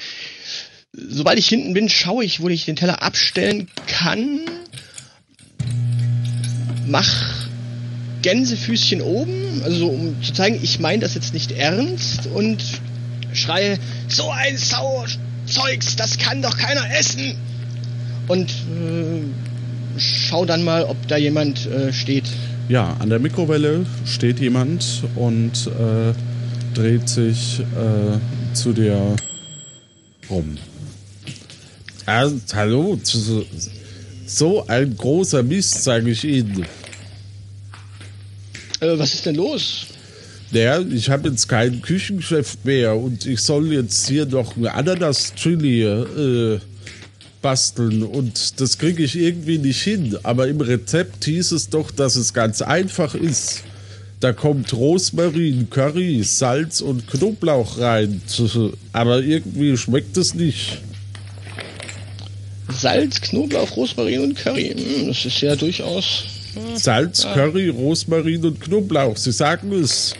Sobald 0.92 1.38
ich 1.38 1.48
hinten 1.48 1.74
bin, 1.74 1.88
schaue 1.88 2.24
ich, 2.24 2.40
wo 2.40 2.48
ich 2.48 2.64
den 2.66 2.76
Teller 2.76 3.02
abstellen 3.02 3.68
kann. 3.86 4.40
Mach 6.86 7.43
Gänsefüßchen 8.24 9.02
oben, 9.02 9.60
also 9.64 9.80
so, 9.80 9.88
um 9.88 10.22
zu 10.22 10.32
zeigen, 10.32 10.58
ich 10.62 10.80
meine 10.80 11.00
das 11.00 11.14
jetzt 11.14 11.34
nicht 11.34 11.52
ernst 11.52 12.26
und 12.26 12.64
schreie, 13.34 13.78
so 14.08 14.30
ein 14.30 14.56
Sauerzeugs, 14.56 15.94
das 15.96 16.16
kann 16.16 16.40
doch 16.40 16.56
keiner 16.56 16.86
essen. 16.98 17.34
Und 18.26 18.48
äh, 18.48 19.98
schau 19.98 20.46
dann 20.46 20.64
mal, 20.64 20.84
ob 20.84 20.96
da 21.06 21.18
jemand 21.18 21.66
äh, 21.66 21.92
steht. 21.92 22.24
Ja, 22.70 22.96
an 22.98 23.10
der 23.10 23.18
Mikrowelle 23.18 23.84
steht 24.06 24.40
jemand 24.40 25.02
und 25.16 25.66
äh, 25.66 26.14
dreht 26.72 27.06
sich 27.06 27.60
äh, 27.60 28.54
zu 28.54 28.72
dir 28.72 29.16
rum. 30.30 30.56
Ah, 32.06 32.30
hallo, 32.54 32.98
so 34.26 34.66
ein 34.66 34.96
großer 34.96 35.42
Mist, 35.42 35.84
sage 35.84 36.10
ich 36.10 36.24
Ihnen. 36.24 36.64
Äh, 38.80 38.98
was 38.98 39.14
ist 39.14 39.26
denn 39.26 39.36
los? 39.36 39.86
Der, 40.52 40.84
ich 40.92 41.10
habe 41.10 41.28
jetzt 41.28 41.48
keinen 41.48 41.82
Küchenchef 41.82 42.58
mehr 42.64 42.96
und 42.96 43.26
ich 43.26 43.40
soll 43.40 43.72
jetzt 43.72 44.08
hier 44.08 44.26
noch 44.26 44.56
eine 44.56 44.72
Ananas-Chili 44.72 45.82
äh, 45.82 46.60
basteln 47.42 48.02
und 48.02 48.60
das 48.60 48.78
kriege 48.78 49.02
ich 49.02 49.16
irgendwie 49.16 49.58
nicht 49.58 49.82
hin. 49.82 50.16
Aber 50.22 50.48
im 50.48 50.60
Rezept 50.60 51.24
hieß 51.24 51.52
es 51.52 51.68
doch, 51.70 51.90
dass 51.90 52.16
es 52.16 52.32
ganz 52.32 52.62
einfach 52.62 53.14
ist. 53.14 53.64
Da 54.20 54.32
kommt 54.32 54.72
Rosmarin, 54.72 55.68
Curry, 55.68 56.22
Salz 56.22 56.80
und 56.80 57.06
Knoblauch 57.06 57.78
rein. 57.78 58.22
Aber 58.92 59.22
irgendwie 59.22 59.76
schmeckt 59.76 60.16
es 60.16 60.34
nicht. 60.34 60.78
Salz, 62.72 63.20
Knoblauch, 63.20 63.76
Rosmarin 63.76 64.20
und 64.20 64.36
Curry. 64.36 64.74
Hm, 64.74 65.08
das 65.08 65.26
ist 65.26 65.40
ja 65.42 65.54
durchaus. 65.56 66.24
Salz. 66.76 67.22
Curry, 67.22 67.68
Rosmarin 67.68 68.44
und 68.44 68.60
Knoblauch. 68.60 69.16
Sie 69.16 69.32
sagen 69.32 69.72
es. 69.72 70.14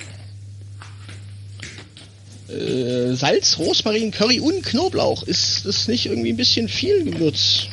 Äh, 2.49 3.15
Salz, 3.15 3.59
Rosmarin, 3.59 4.11
Curry 4.11 4.41
und 4.41 4.63
Knoblauch. 4.65 5.23
Ist 5.25 5.65
das 5.65 5.89
nicht 5.89 6.07
irgendwie 6.07 6.33
ein 6.33 6.37
bisschen 6.37 6.69
viel 6.69 7.05
Gewürz? 7.05 7.67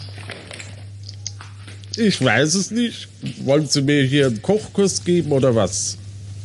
Ich 1.98 2.24
weiß 2.24 2.56
es 2.56 2.72
nicht. 2.72 3.08
Wollen 3.44 3.68
Sie 3.68 3.82
mir 3.82 4.04
hier 4.04 4.28
einen 4.28 4.42
Kochkurs 4.42 5.04
geben 5.04 5.32
oder 5.32 5.56
was? 5.56 5.98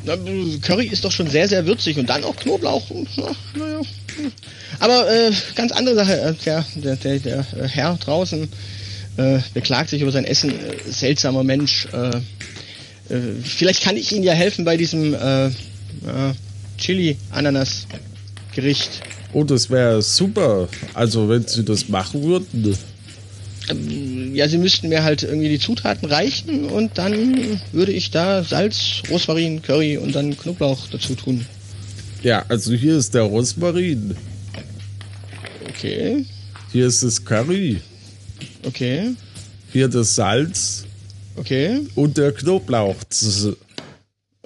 Na, 0.04 0.16
Curry 0.62 0.86
ist 0.86 1.04
doch 1.04 1.12
schon 1.12 1.28
sehr, 1.28 1.48
sehr 1.48 1.66
würzig 1.66 1.98
und 1.98 2.08
dann 2.08 2.24
auch 2.24 2.36
Knoblauch. 2.36 2.88
Hm, 2.90 3.06
na, 3.16 3.26
hm. 3.54 4.32
Aber 4.80 5.10
äh, 5.10 5.32
ganz 5.54 5.72
andere 5.72 5.94
Sache. 5.94 6.20
Äh, 6.20 6.34
Der, 6.44 6.64
der, 6.76 6.96
der, 6.96 7.18
der 7.18 7.38
äh, 7.38 7.68
Herr 7.68 7.96
draußen 7.96 8.48
äh, 9.16 9.38
beklagt 9.54 9.90
sich 9.90 10.02
über 10.02 10.12
sein 10.12 10.24
Essen. 10.24 10.50
Äh, 10.50 10.76
seltsamer 10.90 11.44
Mensch. 11.44 11.86
Äh, 11.92 12.08
äh, 13.12 13.20
vielleicht 13.42 13.82
kann 13.82 13.96
ich 13.96 14.12
Ihnen 14.12 14.24
ja 14.24 14.32
helfen 14.32 14.64
bei 14.64 14.76
diesem 14.76 15.14
äh, 15.14 15.46
äh, 15.46 15.50
Chili-Ananas-Gericht. 16.78 18.90
Oh, 19.32 19.44
das 19.44 19.70
wäre 19.70 20.02
super. 20.02 20.68
Also, 20.94 21.28
wenn 21.28 21.46
Sie 21.46 21.64
das 21.64 21.88
machen 21.88 22.22
würden. 22.22 22.76
Ähm, 23.68 24.34
Ja, 24.34 24.48
Sie 24.48 24.58
müssten 24.58 24.88
mir 24.88 25.02
halt 25.02 25.22
irgendwie 25.22 25.48
die 25.48 25.58
Zutaten 25.58 26.08
reichen 26.08 26.66
und 26.66 26.98
dann 26.98 27.60
würde 27.72 27.92
ich 27.92 28.10
da 28.10 28.44
Salz, 28.44 29.02
Rosmarin, 29.10 29.62
Curry 29.62 29.98
und 29.98 30.14
dann 30.14 30.36
Knoblauch 30.36 30.86
dazu 30.90 31.14
tun. 31.14 31.44
Ja, 32.22 32.44
also 32.48 32.72
hier 32.72 32.96
ist 32.96 33.14
der 33.14 33.22
Rosmarin. 33.22 34.16
Okay, 35.68 36.24
Hier 36.72 36.86
ist 36.86 37.02
das 37.02 37.24
Curry. 37.24 37.80
Okay, 38.66 39.14
Hier 39.72 39.88
das 39.88 40.14
Salz 40.14 40.84
okay. 41.36 41.80
und 41.94 42.16
der 42.16 42.32
Knoblauch. 42.32 42.96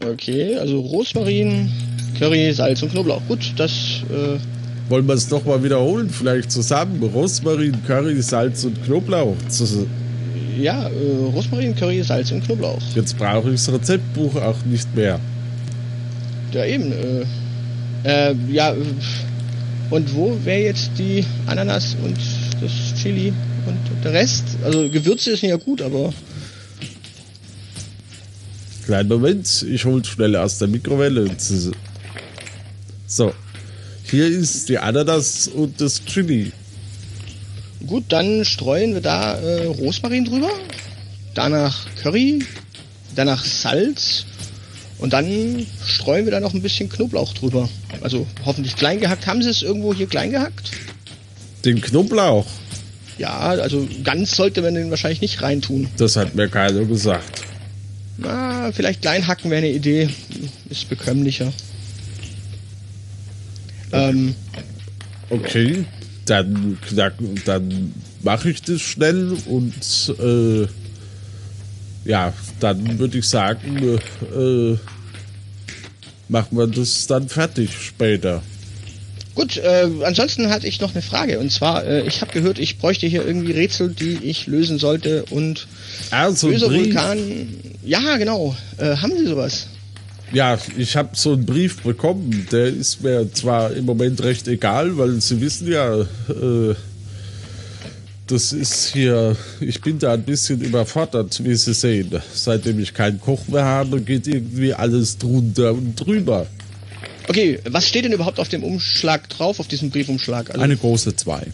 Okay, 0.02 0.56
also 0.56 0.80
Rosmarin, 0.80 1.70
Curry, 2.18 2.52
Salz 2.52 2.82
und 2.82 2.92
Knoblauch. 2.92 3.20
Gut, 3.28 3.52
das, 3.56 3.70
äh, 4.10 4.38
Wollen 4.88 5.06
wir 5.06 5.14
es 5.14 5.30
nochmal 5.30 5.62
wiederholen? 5.62 6.10
Vielleicht 6.10 6.50
zusammen. 6.50 7.02
Rosmarin, 7.02 7.76
Curry, 7.86 8.20
Salz 8.22 8.64
und 8.64 8.82
Knoblauch. 8.84 9.36
Ja, 10.58 10.88
äh, 10.88 11.24
Rosmarin, 11.32 11.76
Curry, 11.76 12.02
Salz 12.02 12.32
und 12.32 12.44
Knoblauch. 12.44 12.80
Jetzt 12.94 13.16
brauche 13.16 13.50
ich 13.50 13.64
das 13.64 13.72
Rezeptbuch 13.72 14.36
auch 14.36 14.64
nicht 14.64 14.94
mehr. 14.96 15.20
Ja, 16.52 16.64
eben, 16.64 16.92
äh, 16.92 18.30
äh, 18.30 18.34
ja, 18.50 18.74
und 19.90 20.14
wo 20.14 20.36
wäre 20.44 20.62
jetzt 20.62 20.90
die 20.98 21.24
Ananas 21.46 21.96
und 22.02 22.16
das 22.60 23.00
Chili 23.00 23.32
und 23.66 24.04
der 24.04 24.12
Rest? 24.12 24.44
Also 24.64 24.88
Gewürze 24.88 25.36
sind 25.36 25.50
ja 25.50 25.56
gut, 25.56 25.82
aber 25.82 26.12
Kleinen 28.84 29.08
Moment, 29.08 29.64
ich 29.70 29.84
hole 29.84 30.04
schnell 30.04 30.34
aus 30.34 30.58
der 30.58 30.66
Mikrowelle. 30.66 31.30
So, 33.06 33.32
hier 34.04 34.26
ist 34.26 34.68
die 34.68 34.78
Ananas 34.78 35.46
und 35.46 35.80
das 35.80 36.04
Chili. 36.04 36.50
gut, 37.86 38.04
dann 38.08 38.44
streuen 38.44 38.94
wir 38.94 39.00
da 39.00 39.34
äh, 39.34 39.66
Rosmarin 39.66 40.24
drüber, 40.24 40.50
danach 41.34 41.86
Curry, 42.02 42.44
danach 43.14 43.44
Salz 43.44 44.24
und 44.98 45.12
dann 45.12 45.66
streuen 45.86 46.24
wir 46.24 46.32
da 46.32 46.40
noch 46.40 46.54
ein 46.54 46.62
bisschen 46.62 46.88
Knoblauch 46.88 47.32
drüber. 47.32 47.68
Also 48.00 48.26
hoffentlich 48.44 48.76
klein 48.76 49.00
gehackt. 49.00 49.26
Haben 49.26 49.42
Sie 49.42 49.50
es 49.50 49.62
irgendwo 49.62 49.94
hier 49.94 50.06
klein 50.06 50.30
gehackt? 50.30 50.72
Den 51.64 51.80
Knoblauch, 51.80 52.46
Ja, 53.20 53.38
also 53.50 53.86
ganz 54.02 54.34
sollte 54.34 54.62
man 54.62 54.74
den 54.74 54.88
wahrscheinlich 54.88 55.20
nicht 55.20 55.42
reintun. 55.42 55.88
das 55.98 56.16
hat 56.16 56.34
mir 56.34 56.48
keiner 56.48 56.84
gesagt. 56.86 57.42
Na, 58.16 58.72
vielleicht 58.72 59.02
klein 59.02 59.26
hacken 59.26 59.50
wäre 59.50 59.58
eine 59.58 59.70
Idee. 59.70 60.08
Ist 60.70 60.88
bekömmlicher. 60.88 61.52
Ähm, 63.92 64.34
Okay, 65.28 65.84
dann, 66.24 66.78
dann, 66.96 67.14
dann 67.44 67.94
mache 68.22 68.50
ich 68.50 68.62
das 68.62 68.80
schnell 68.80 69.36
und 69.46 70.14
äh, 70.18 70.66
ja, 72.08 72.32
dann 72.58 72.98
würde 72.98 73.18
ich 73.18 73.28
sagen, 73.28 74.00
äh, 74.34 74.76
machen 76.28 76.58
wir 76.58 76.66
das 76.66 77.06
dann 77.06 77.28
fertig 77.28 77.70
später. 77.80 78.42
Gut, 79.40 79.56
äh, 79.56 79.88
ansonsten 80.04 80.50
hatte 80.50 80.66
ich 80.66 80.80
noch 80.80 80.92
eine 80.92 81.02
Frage. 81.02 81.38
Und 81.38 81.50
zwar, 81.50 81.84
äh, 81.84 82.06
ich 82.06 82.20
habe 82.20 82.32
gehört, 82.32 82.58
ich 82.58 82.78
bräuchte 82.78 83.06
hier 83.06 83.26
irgendwie 83.26 83.52
Rätsel, 83.52 83.88
die 83.88 84.18
ich 84.22 84.46
lösen 84.46 84.78
sollte. 84.78 85.24
Und 85.30 85.66
Also 86.10 86.48
böser. 86.48 86.70
Vulkan. 86.70 87.18
Ja, 87.84 88.16
genau. 88.18 88.54
Äh, 88.76 88.96
haben 88.96 89.16
Sie 89.16 89.26
sowas? 89.26 89.66
Ja, 90.32 90.58
ich 90.76 90.96
habe 90.96 91.10
so 91.14 91.32
einen 91.32 91.46
Brief 91.46 91.82
bekommen. 91.82 92.46
Der 92.52 92.66
ist 92.66 93.02
mir 93.02 93.32
zwar 93.32 93.72
im 93.72 93.86
Moment 93.86 94.22
recht 94.22 94.46
egal, 94.46 94.96
weil 94.98 95.20
Sie 95.20 95.40
wissen 95.40 95.70
ja, 95.72 96.00
äh, 96.00 96.74
das 98.26 98.52
ist 98.52 98.92
hier, 98.92 99.36
ich 99.60 99.80
bin 99.80 99.98
da 99.98 100.12
ein 100.12 100.22
bisschen 100.22 100.60
überfordert, 100.60 101.42
wie 101.42 101.54
Sie 101.56 101.74
sehen. 101.74 102.10
Seitdem 102.32 102.78
ich 102.78 102.94
keinen 102.94 103.20
Koch 103.20 103.48
mehr 103.48 103.64
habe, 103.64 104.00
geht 104.02 104.28
irgendwie 104.28 104.72
alles 104.74 105.18
drunter 105.18 105.72
und 105.72 105.96
drüber. 105.96 106.46
Okay, 107.30 107.60
was 107.70 107.86
steht 107.86 108.04
denn 108.04 108.12
überhaupt 108.12 108.40
auf 108.40 108.48
dem 108.48 108.64
Umschlag 108.64 109.28
drauf, 109.28 109.60
auf 109.60 109.68
diesem 109.68 109.90
Briefumschlag? 109.90 110.50
Also, 110.50 110.60
Eine 110.60 110.76
große 110.76 111.14
Zwei. 111.14 111.46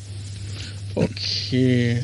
okay. 0.94 2.02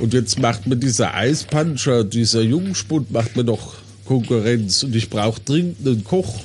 Und 0.00 0.12
jetzt 0.12 0.40
macht 0.40 0.66
mir 0.66 0.74
dieser 0.74 1.14
Eispuncher, 1.14 2.02
dieser 2.02 2.42
Jungspund, 2.42 3.12
macht 3.12 3.36
mir 3.36 3.44
doch 3.44 3.74
Konkurrenz 4.06 4.82
und 4.82 4.96
ich 4.96 5.08
brauche 5.08 5.40
dringend 5.40 5.86
einen 5.86 6.02
Koch. 6.02 6.40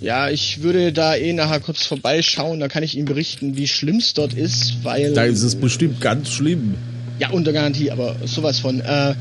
Ja, 0.00 0.30
ich 0.30 0.62
würde 0.62 0.92
da 0.92 1.16
eh 1.16 1.32
nachher 1.32 1.58
kurz 1.58 1.84
vorbeischauen, 1.84 2.60
da 2.60 2.68
kann 2.68 2.84
ich 2.84 2.96
Ihnen 2.96 3.06
berichten, 3.06 3.56
wie 3.56 3.66
schlimm 3.66 3.96
es 3.96 4.14
dort 4.14 4.34
ist, 4.34 4.84
weil. 4.84 5.12
Da 5.14 5.24
ist 5.24 5.42
es 5.42 5.56
bestimmt 5.56 6.00
ganz 6.00 6.30
schlimm. 6.30 6.76
Ja, 7.18 7.30
unter 7.30 7.52
Garantie, 7.52 7.90
aber 7.90 8.14
sowas 8.24 8.60
von. 8.60 8.78
Äh, 8.78 9.16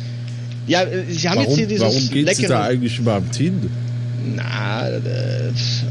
ja, 0.68 0.84
äh, 0.84 1.06
Sie 1.10 1.28
haben 1.28 1.40
jetzt 1.40 1.48
Warum, 1.48 1.56
hier 1.58 1.68
dieses 1.68 1.82
warum 1.82 2.10
geht 2.12 2.36
sie 2.36 2.46
da 2.46 2.66
eigentlich 2.66 3.00
überhaupt 3.00 3.36
hin? 3.36 3.68
Na, 4.36 4.90
äh, 4.90 5.00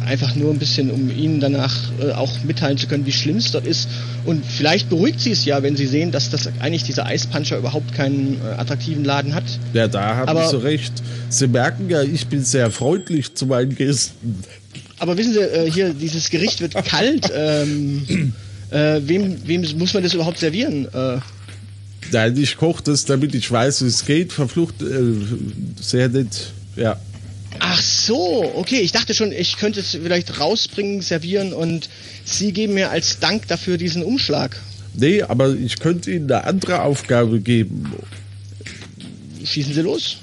einfach 0.05 0.35
nur 0.35 0.53
ein 0.53 0.59
bisschen, 0.59 0.91
um 0.91 1.11
Ihnen 1.11 1.41
danach 1.41 1.75
äh, 2.01 2.11
auch 2.13 2.43
mitteilen 2.45 2.77
zu 2.77 2.87
können, 2.87 3.07
wie 3.07 3.13
schlimm 3.13 3.37
es 3.37 3.53
dort 3.53 3.67
ist. 3.67 3.89
Und 4.25 4.45
vielleicht 4.45 4.89
beruhigt 4.89 5.21
Sie 5.21 5.31
es 5.31 5.45
ja, 5.45 5.63
wenn 5.63 5.77
Sie 5.77 5.87
sehen, 5.87 6.11
dass 6.11 6.31
das 6.31 6.49
eigentlich 6.61 6.83
dieser 6.85 7.07
Eispuncher 7.07 7.57
überhaupt 7.59 7.93
keinen 7.95 8.39
äh, 8.45 8.55
attraktiven 8.59 9.05
Laden 9.05 9.35
hat. 9.35 9.45
Ja, 9.73 9.89
da 9.89 10.17
haben 10.17 10.29
Aber- 10.29 10.49
Sie 10.49 10.63
recht. 10.63 10.93
Sie 11.29 11.47
merken 11.47 11.89
ja, 11.89 12.03
ich 12.03 12.27
bin 12.27 12.43
sehr 12.45 12.71
freundlich 12.71 13.35
zu 13.35 13.47
meinen 13.47 13.75
Gästen. 13.75 14.43
Aber 14.99 15.17
wissen 15.17 15.33
Sie, 15.35 15.41
äh, 15.41 15.71
hier, 15.71 15.95
dieses 15.95 16.31
Gericht 16.31 16.61
wird 16.61 16.75
kalt. 16.85 17.31
Ähm, 17.35 18.33
äh, 18.71 19.01
wem, 19.05 19.37
wem 19.47 19.65
muss 19.79 19.95
man 19.95 20.03
das 20.03 20.15
überhaupt 20.15 20.39
servieren? 20.39 20.87
Äh, 20.93 21.19
Nein, 22.13 22.37
ich 22.37 22.57
koche 22.57 22.83
das, 22.85 23.05
damit 23.05 23.35
ich 23.35 23.51
weiß, 23.51 23.83
wie 23.83 23.89
es 23.89 24.05
geht. 24.05 24.33
Verflucht, 24.33 24.83
äh, 24.83 24.87
sehr 25.81 26.09
nett. 26.09 26.51
Ja. 26.77 26.97
Ach 27.61 27.81
so, 27.81 28.53
okay. 28.55 28.81
Ich 28.81 28.93
dachte 28.93 29.15
schon, 29.15 29.33
ich 29.33 29.57
könnte 29.57 29.81
es 29.81 29.91
vielleicht 29.91 30.41
rausbringen, 30.41 31.01
servieren 31.01 31.53
und 31.53 31.89
Sie 32.25 32.53
geben 32.53 32.75
mir 32.75 32.91
als 32.91 33.19
Dank 33.19 33.49
dafür 33.49 33.77
diesen 33.79 34.03
Umschlag. 34.03 34.61
Nee, 34.95 35.23
aber 35.23 35.55
ich 35.55 35.79
könnte 35.79 36.11
Ihnen 36.11 36.31
eine 36.31 36.45
andere 36.45 36.83
Aufgabe 36.83 37.41
geben. 37.41 37.93
Schießen 39.45 39.75
Sie 39.75 39.83
los. 39.83 40.19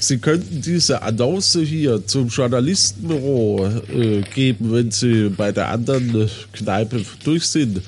Sie 0.00 0.18
könnten 0.18 0.62
diese 0.62 1.02
Annonce 1.02 1.58
hier 1.64 2.06
zum 2.06 2.28
Journalistenbüro 2.28 3.66
äh, 3.92 4.22
geben, 4.34 4.72
wenn 4.72 4.90
Sie 4.90 5.28
bei 5.28 5.52
der 5.52 5.68
anderen 5.68 6.22
äh, 6.22 6.28
Kneipe 6.52 7.04
durch 7.24 7.44
sind. 7.44 7.82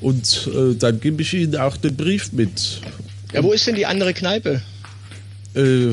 Und 0.00 0.48
äh, 0.54 0.74
dann 0.74 1.00
gebe 1.00 1.22
ich 1.22 1.32
Ihnen 1.32 1.56
auch 1.56 1.76
den 1.76 1.96
Brief 1.96 2.32
mit. 2.32 2.80
Ja, 3.32 3.42
wo 3.42 3.52
ist 3.52 3.66
denn 3.66 3.76
die 3.76 3.86
andere 3.86 4.12
Kneipe? 4.12 4.60
Äh, 5.54 5.92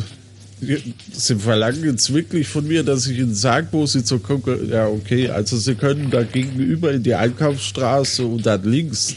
Sie 0.61 1.35
verlangen 1.35 1.85
jetzt 1.85 2.13
wirklich 2.13 2.47
von 2.47 2.67
mir, 2.67 2.83
dass 2.83 3.07
ich 3.07 3.17
Ihnen 3.17 3.33
sage, 3.33 3.67
wo 3.71 3.85
Sie 3.85 4.03
zur 4.03 4.21
Konkurrenz. 4.21 4.69
Ja, 4.69 4.87
okay, 4.87 5.29
also 5.29 5.57
Sie 5.57 5.75
können 5.75 6.09
da 6.09 6.23
gegenüber 6.23 6.91
in 6.91 7.03
die 7.03 7.15
Einkaufsstraße 7.15 8.25
und 8.25 8.45
dann 8.45 8.63
links. 8.63 9.15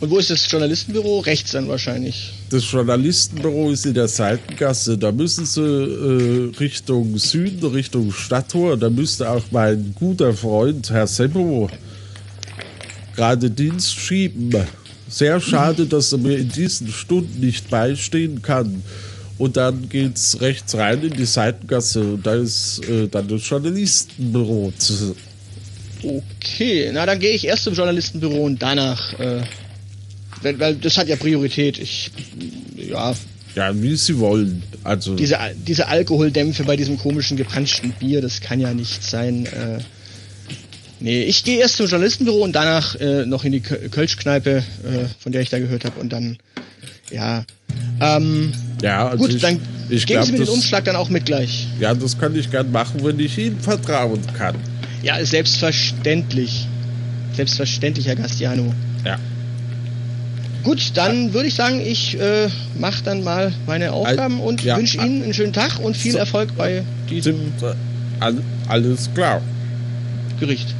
Und 0.00 0.10
wo 0.10 0.18
ist 0.18 0.30
das 0.30 0.50
Journalistenbüro? 0.50 1.20
Rechts 1.20 1.52
dann 1.52 1.68
wahrscheinlich. 1.68 2.32
Das 2.50 2.68
Journalistenbüro 2.70 3.70
ist 3.70 3.86
in 3.86 3.94
der 3.94 4.08
Seitengasse. 4.08 4.98
Da 4.98 5.12
müssen 5.12 5.46
Sie 5.46 5.60
äh, 5.62 6.58
Richtung 6.58 7.16
Süden, 7.18 7.64
Richtung 7.66 8.10
Stadttor. 8.10 8.76
Da 8.76 8.90
müsste 8.90 9.30
auch 9.30 9.44
mein 9.52 9.94
guter 9.94 10.34
Freund, 10.34 10.90
Herr 10.90 11.06
Seppo, 11.06 11.70
gerade 13.14 13.48
Dienst 13.48 13.94
schieben. 13.94 14.52
Sehr 15.08 15.40
schade, 15.40 15.86
dass 15.86 16.10
er 16.10 16.18
mir 16.18 16.36
in 16.36 16.48
diesen 16.48 16.88
Stunden 16.88 17.38
nicht 17.38 17.70
beistehen 17.70 18.42
kann. 18.42 18.82
Und 19.42 19.56
dann 19.56 19.88
geht's 19.88 20.40
rechts 20.40 20.76
rein 20.76 21.02
in 21.02 21.14
die 21.14 21.24
Seitengasse 21.24 22.00
und 22.00 22.24
da 22.24 22.34
ist 22.34 22.80
äh, 22.88 23.08
dann 23.08 23.26
das 23.26 23.48
Journalistenbüro. 23.48 24.72
Okay, 26.04 26.90
na 26.92 27.04
dann 27.06 27.18
gehe 27.18 27.32
ich 27.32 27.44
erst 27.44 27.64
zum 27.64 27.74
Journalistenbüro 27.74 28.44
und 28.44 28.62
danach 28.62 29.18
äh, 29.18 29.42
weil, 30.42 30.76
das 30.76 30.96
hat 30.96 31.08
ja 31.08 31.16
Priorität. 31.16 31.76
Ich, 31.78 32.12
ja, 32.76 33.16
Ja, 33.56 33.82
wie 33.82 33.96
sie 33.96 34.16
wollen. 34.20 34.62
Also, 34.84 35.16
diese, 35.16 35.38
diese 35.66 35.88
Alkoholdämpfe 35.88 36.62
bei 36.62 36.76
diesem 36.76 36.96
komischen 36.96 37.36
gepanschten 37.36 37.92
Bier, 37.98 38.22
das 38.22 38.40
kann 38.42 38.60
ja 38.60 38.72
nicht 38.72 39.02
sein. 39.02 39.46
Äh, 39.46 39.80
nee, 41.00 41.24
ich 41.24 41.42
gehe 41.42 41.58
erst 41.58 41.78
zum 41.78 41.86
Journalistenbüro 41.86 42.44
und 42.44 42.52
danach 42.52 42.94
äh, 43.00 43.26
noch 43.26 43.44
in 43.44 43.50
die 43.50 43.60
Kö- 43.60 43.88
Kölschkneipe, 43.88 44.58
äh, 44.58 45.06
von 45.18 45.32
der 45.32 45.42
ich 45.42 45.50
da 45.50 45.58
gehört 45.58 45.84
habe. 45.84 45.98
Und 46.00 46.12
dann, 46.12 46.38
ja. 47.10 47.44
Ähm, 48.00 48.52
ja, 48.82 49.08
also 49.08 49.24
gut, 49.24 49.34
ich, 49.34 49.40
dann 49.42 49.60
ich 49.88 50.06
geben 50.06 50.18
glaube, 50.18 50.26
Sie 50.26 50.32
mir 50.32 50.38
den 50.38 50.46
das, 50.46 50.54
Umschlag 50.54 50.84
dann 50.84 50.96
auch 50.96 51.08
mit 51.08 51.24
gleich. 51.24 51.68
ja, 51.80 51.94
das 51.94 52.18
kann 52.18 52.34
ich 52.36 52.50
gern 52.50 52.70
machen, 52.70 53.02
wenn 53.02 53.18
ich 53.18 53.38
Ihnen 53.38 53.58
vertrauen 53.60 54.20
kann. 54.36 54.56
Ja, 55.02 55.24
selbstverständlich. 55.24 56.66
Selbstverständlich, 57.34 58.06
Herr 58.06 58.16
Gastiano. 58.16 58.74
Ja. 59.04 59.16
Gut, 60.62 60.92
dann 60.94 61.32
würde 61.34 61.48
ich 61.48 61.54
sagen, 61.54 61.80
ich 61.80 62.20
äh, 62.20 62.48
mache 62.78 63.02
dann 63.02 63.24
mal 63.24 63.52
meine 63.66 63.92
Aufgaben 63.92 64.38
und 64.40 64.62
ja, 64.62 64.76
wünsche. 64.76 64.98
Ihnen 64.98 65.24
einen 65.24 65.34
schönen 65.34 65.52
Tag 65.52 65.80
und 65.80 65.96
viel 65.96 66.12
So. 66.12 66.18
Erfolg 66.18 66.56
bei 66.56 66.84
diesem 67.10 67.52
alles 68.68 69.10
klar. 69.14 69.40
Gericht. 70.38 70.74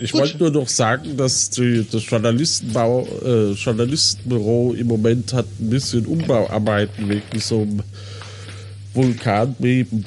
Ich 0.00 0.14
wollte 0.14 0.38
nur 0.38 0.50
noch 0.50 0.68
sagen, 0.68 1.16
dass 1.16 1.50
die, 1.50 1.86
das 1.90 2.08
Journalistenbau, 2.08 3.06
äh, 3.24 3.52
Journalistenbüro 3.52 4.74
im 4.74 4.86
Moment 4.86 5.32
hat 5.34 5.46
ein 5.60 5.68
bisschen 5.70 6.06
Umbauarbeiten 6.06 7.08
wegen 7.08 7.38
so 7.38 7.62
einem 7.62 7.82
Vulkanbeben, 8.94 10.04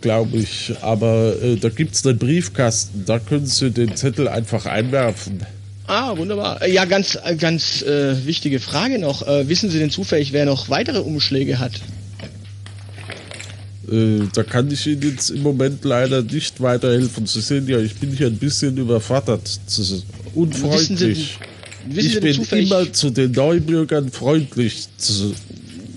glaube 0.00 0.38
ich. 0.38 0.72
Aber 0.80 1.34
äh, 1.42 1.56
da 1.56 1.68
gibt 1.68 1.94
es 1.94 2.06
einen 2.06 2.18
Briefkasten, 2.18 3.04
da 3.06 3.18
können 3.18 3.46
Sie 3.46 3.70
den 3.70 3.94
Zettel 3.94 4.26
einfach 4.26 4.66
einwerfen. 4.66 5.40
Ah, 5.86 6.16
wunderbar. 6.16 6.62
Äh, 6.62 6.72
Ja, 6.72 6.84
ganz, 6.84 7.16
äh, 7.22 7.36
ganz 7.36 7.82
äh, 7.82 8.26
wichtige 8.26 8.58
Frage 8.58 8.98
noch. 8.98 9.26
Äh, 9.26 9.48
wissen 9.48 9.70
Sie 9.70 9.78
denn 9.78 9.90
zufällig, 9.90 10.32
wer 10.32 10.46
noch 10.46 10.68
weitere 10.68 10.98
Umschläge 10.98 11.58
hat? 11.58 11.72
Äh, 13.90 14.26
da 14.34 14.42
kann 14.42 14.70
ich 14.70 14.86
Ihnen 14.86 15.02
jetzt 15.02 15.30
im 15.30 15.42
Moment 15.42 15.84
leider 15.84 16.22
nicht 16.22 16.60
weiterhelfen. 16.60 17.26
Sie 17.26 17.40
sehen 17.40 17.68
ja, 17.68 17.78
ich 17.78 17.94
bin 17.94 18.10
hier 18.16 18.26
ein 18.26 18.36
bisschen 18.36 18.76
überfordert. 18.76 19.60
Unfreundlich. 20.34 20.78
Wissen 20.78 20.96
Sie- 20.96 21.96
Wissen 21.96 22.08
ich 22.16 22.20
bin 22.20 22.34
zufällig, 22.34 22.70
immer 22.70 22.92
zu 22.92 23.10
den 23.10 23.30
Neubürgern 23.32 24.10
freundlich. 24.10 24.88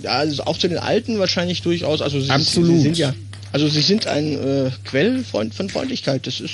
Ja, 0.04 0.12
also 0.12 0.44
auch 0.44 0.58
zu 0.58 0.68
den 0.68 0.78
Alten 0.78 1.18
wahrscheinlich 1.20 1.62
durchaus. 1.64 2.02
Also 2.02 2.22
Sie, 2.22 2.30
Absolut. 2.30 2.70
Sie 2.78 2.82
sind 2.84 2.98
ja, 2.98 3.14
also 3.52 3.68
Sie 3.68 3.82
sind 3.82 4.06
ein 4.06 4.34
äh, 4.34 4.72
Quell 4.86 5.24
von, 5.24 5.52
von 5.52 5.68
Freundlichkeit. 5.70 6.28
Das 6.28 6.40
ist 6.40 6.52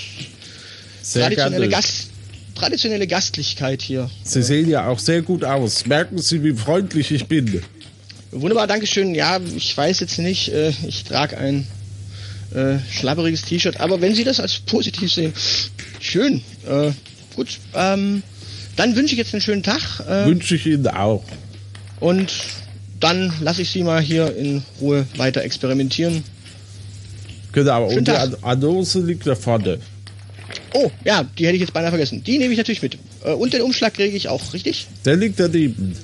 Sehr 1.01 1.25
traditionelle. 1.29 1.67
Gast, 1.67 2.07
traditionelle 2.55 3.07
Gastlichkeit 3.07 3.81
hier. 3.81 4.09
Sie 4.23 4.41
sehen 4.41 4.69
ja 4.69 4.87
auch 4.87 4.99
sehr 4.99 5.21
gut 5.21 5.43
aus. 5.43 5.85
Merken 5.85 6.17
Sie, 6.17 6.41
wie 6.41 6.53
freundlich 6.53 7.11
ich 7.11 7.25
bin. 7.27 7.61
Wunderbar, 8.41 8.67
Dankeschön. 8.67 9.15
Ja, 9.15 9.39
ich 9.55 9.75
weiß 9.75 9.99
jetzt 10.01 10.19
nicht, 10.19 10.49
äh, 10.49 10.71
ich 10.87 11.03
trage 11.05 11.37
ein 11.37 11.65
äh, 12.53 12.75
schlabberiges 12.91 13.43
T-Shirt, 13.43 13.79
aber 13.79 14.01
wenn 14.01 14.13
Sie 14.15 14.23
das 14.23 14.39
als 14.39 14.59
positiv 14.59 15.11
sehen, 15.11 15.33
schön. 15.99 16.41
Äh, 16.67 16.91
gut, 17.35 17.59
ähm, 17.73 18.23
dann 18.75 18.95
wünsche 18.95 19.13
ich 19.13 19.17
jetzt 19.19 19.33
einen 19.33 19.41
schönen 19.41 19.63
Tag 19.63 20.01
äh, 20.07 20.25
Wünsche 20.25 20.55
ich 20.55 20.65
Ihnen 20.65 20.87
auch. 20.87 21.23
und 21.99 22.31
dann 22.99 23.31
lasse 23.41 23.61
ich 23.61 23.69
Sie 23.69 23.83
mal 23.83 24.01
hier 24.01 24.35
in 24.35 24.63
Ruhe 24.81 25.05
weiter 25.17 25.41
experimentieren. 25.43 26.23
Genau, 27.51 27.87
Schönen 27.87 27.99
und 27.99 28.07
die 28.07 28.11
Tag. 28.11 28.21
An- 28.21 28.35
Annonce 28.43 28.95
liegt 28.95 29.25
da 29.27 29.35
vorne. 29.35 29.79
Oh, 30.73 30.91
ja, 31.05 31.23
die 31.37 31.45
hätte 31.45 31.55
ich 31.55 31.61
jetzt 31.61 31.73
beinahe 31.73 31.89
vergessen. 31.91 32.21
Die 32.23 32.37
nehme 32.37 32.51
ich 32.51 32.57
natürlich 32.57 32.81
mit. 32.81 32.97
Äh, 33.23 33.31
und 33.31 33.53
den 33.53 33.61
Umschlag 33.61 33.93
kriege 33.93 34.15
ich 34.15 34.27
auch, 34.27 34.53
richtig? 34.53 34.87
Der 35.05 35.15
liegt 35.15 35.39
daneben. 35.39 35.95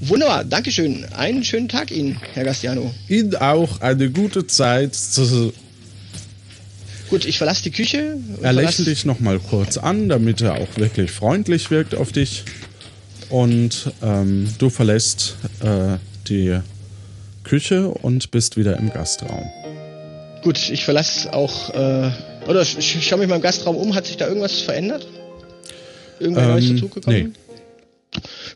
Wunderbar, 0.00 0.44
Dankeschön. 0.44 1.04
Einen 1.16 1.42
schönen 1.42 1.68
Tag 1.68 1.90
Ihnen, 1.90 2.20
Herr 2.34 2.44
Gastiano. 2.44 2.92
Ihnen 3.08 3.34
auch 3.36 3.80
eine 3.80 4.10
gute 4.10 4.46
Zeit. 4.46 4.94
zu- 4.94 5.52
Gut, 7.08 7.24
ich 7.24 7.38
verlasse 7.38 7.62
die 7.62 7.70
Küche. 7.70 8.16
Er 8.42 8.52
lächelt 8.52 8.88
dich 8.88 9.04
nochmal 9.04 9.38
kurz 9.38 9.78
an, 9.78 10.08
damit 10.08 10.40
er 10.42 10.56
auch 10.56 10.76
wirklich 10.76 11.10
freundlich 11.12 11.70
wirkt 11.70 11.94
auf 11.94 12.12
dich. 12.12 12.42
Und 13.30 13.92
ähm, 14.02 14.48
du 14.58 14.70
verlässt 14.70 15.36
äh, 15.60 15.96
die 16.28 16.58
Küche 17.44 17.88
und 17.88 18.30
bist 18.32 18.56
wieder 18.56 18.76
im 18.78 18.90
Gastraum. 18.92 19.44
Gut, 20.42 20.68
ich 20.70 20.84
verlasse 20.84 21.32
auch, 21.32 21.70
äh, 21.74 22.10
oder 22.48 22.62
ich, 22.62 22.76
ich 22.78 23.06
schaue 23.06 23.20
mich 23.20 23.28
mal 23.28 23.36
im 23.36 23.42
Gastraum 23.42 23.76
um. 23.76 23.94
Hat 23.94 24.06
sich 24.06 24.16
da 24.16 24.26
irgendwas 24.28 24.60
verändert? 24.60 25.06
Irgendwer 26.18 26.48
Neues 26.48 26.64
Ähm, 26.66 26.74
dazugekommen? 26.76 27.18
nee. 27.22 27.28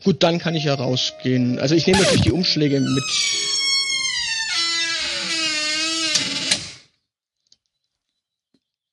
Gut, 0.03 0.23
dann 0.23 0.39
kann 0.39 0.55
ich 0.55 0.63
ja 0.63 0.73
rausgehen. 0.73 1.59
Also 1.59 1.75
ich 1.75 1.85
nehme 1.85 1.99
natürlich 1.99 2.21
die 2.21 2.31
Umschläge 2.31 2.79
mit. 2.79 3.03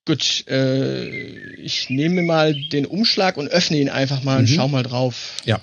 Gut, 0.07 0.45
äh, 0.49 1.07
ich 1.57 1.91
nehme 1.91 2.23
mal 2.23 2.55
den 2.55 2.87
Umschlag 2.87 3.37
und 3.37 3.49
öffne 3.49 3.77
ihn 3.77 3.91
einfach 3.91 4.23
mal 4.23 4.39
und 4.39 4.51
Mhm. 4.51 4.55
schau 4.55 4.69
mal 4.69 4.83
drauf. 4.83 5.37
Ja. 5.45 5.61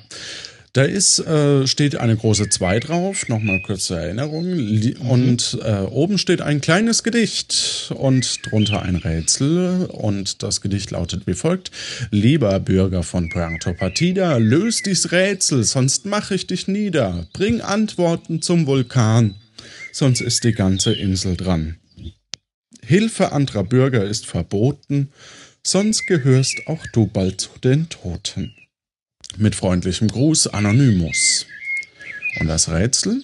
Da 0.76 0.84
ist, 0.84 1.20
äh, 1.20 1.66
steht 1.68 1.96
eine 1.96 2.18
große 2.18 2.50
2 2.50 2.82
drauf, 2.82 3.30
nochmal 3.30 3.62
kurze 3.62 3.96
Erinnerung. 3.96 4.44
Li- 4.52 4.98
Und 4.98 5.58
äh, 5.64 5.72
oben 5.84 6.18
steht 6.18 6.42
ein 6.42 6.60
kleines 6.60 7.02
Gedicht 7.02 7.94
und 7.96 8.40
drunter 8.46 8.82
ein 8.82 8.98
Rätsel. 8.98 9.86
Und 9.86 10.44
das 10.44 10.60
Gedicht 10.60 10.92
lautet 10.92 11.28
wie 11.28 11.34
folgt. 11.34 11.72
Lieber 12.12 12.60
Bürger 12.60 13.04
von 13.04 13.30
Puerto 13.30 13.72
Partida, 13.74 14.36
löst 14.36 14.86
dies 14.86 15.14
Rätsel, 15.14 15.64
sonst 15.64 16.06
mache 16.06 16.36
ich 16.36 16.46
dich 16.46 16.68
nieder. 16.68 17.26
Bring 17.32 17.62
Antworten 17.62 18.42
zum 18.42 18.68
Vulkan, 18.68 19.36
sonst 19.94 20.20
ist 20.20 20.44
die 20.44 20.52
ganze 20.52 20.92
Insel 20.92 21.38
dran. 21.38 21.78
Hilfe 22.86 23.32
anderer 23.32 23.64
Bürger 23.64 24.04
ist 24.04 24.26
verboten, 24.26 25.08
sonst 25.64 26.06
gehörst 26.06 26.68
auch 26.68 26.86
du 26.92 27.08
bald 27.08 27.40
zu 27.40 27.52
den 27.64 27.88
Toten. 27.88 28.54
Mit 29.38 29.54
freundlichem 29.54 30.08
Gruß 30.08 30.48
Anonymous. 30.48 31.46
Und 32.40 32.48
das 32.48 32.70
Rätsel? 32.70 33.22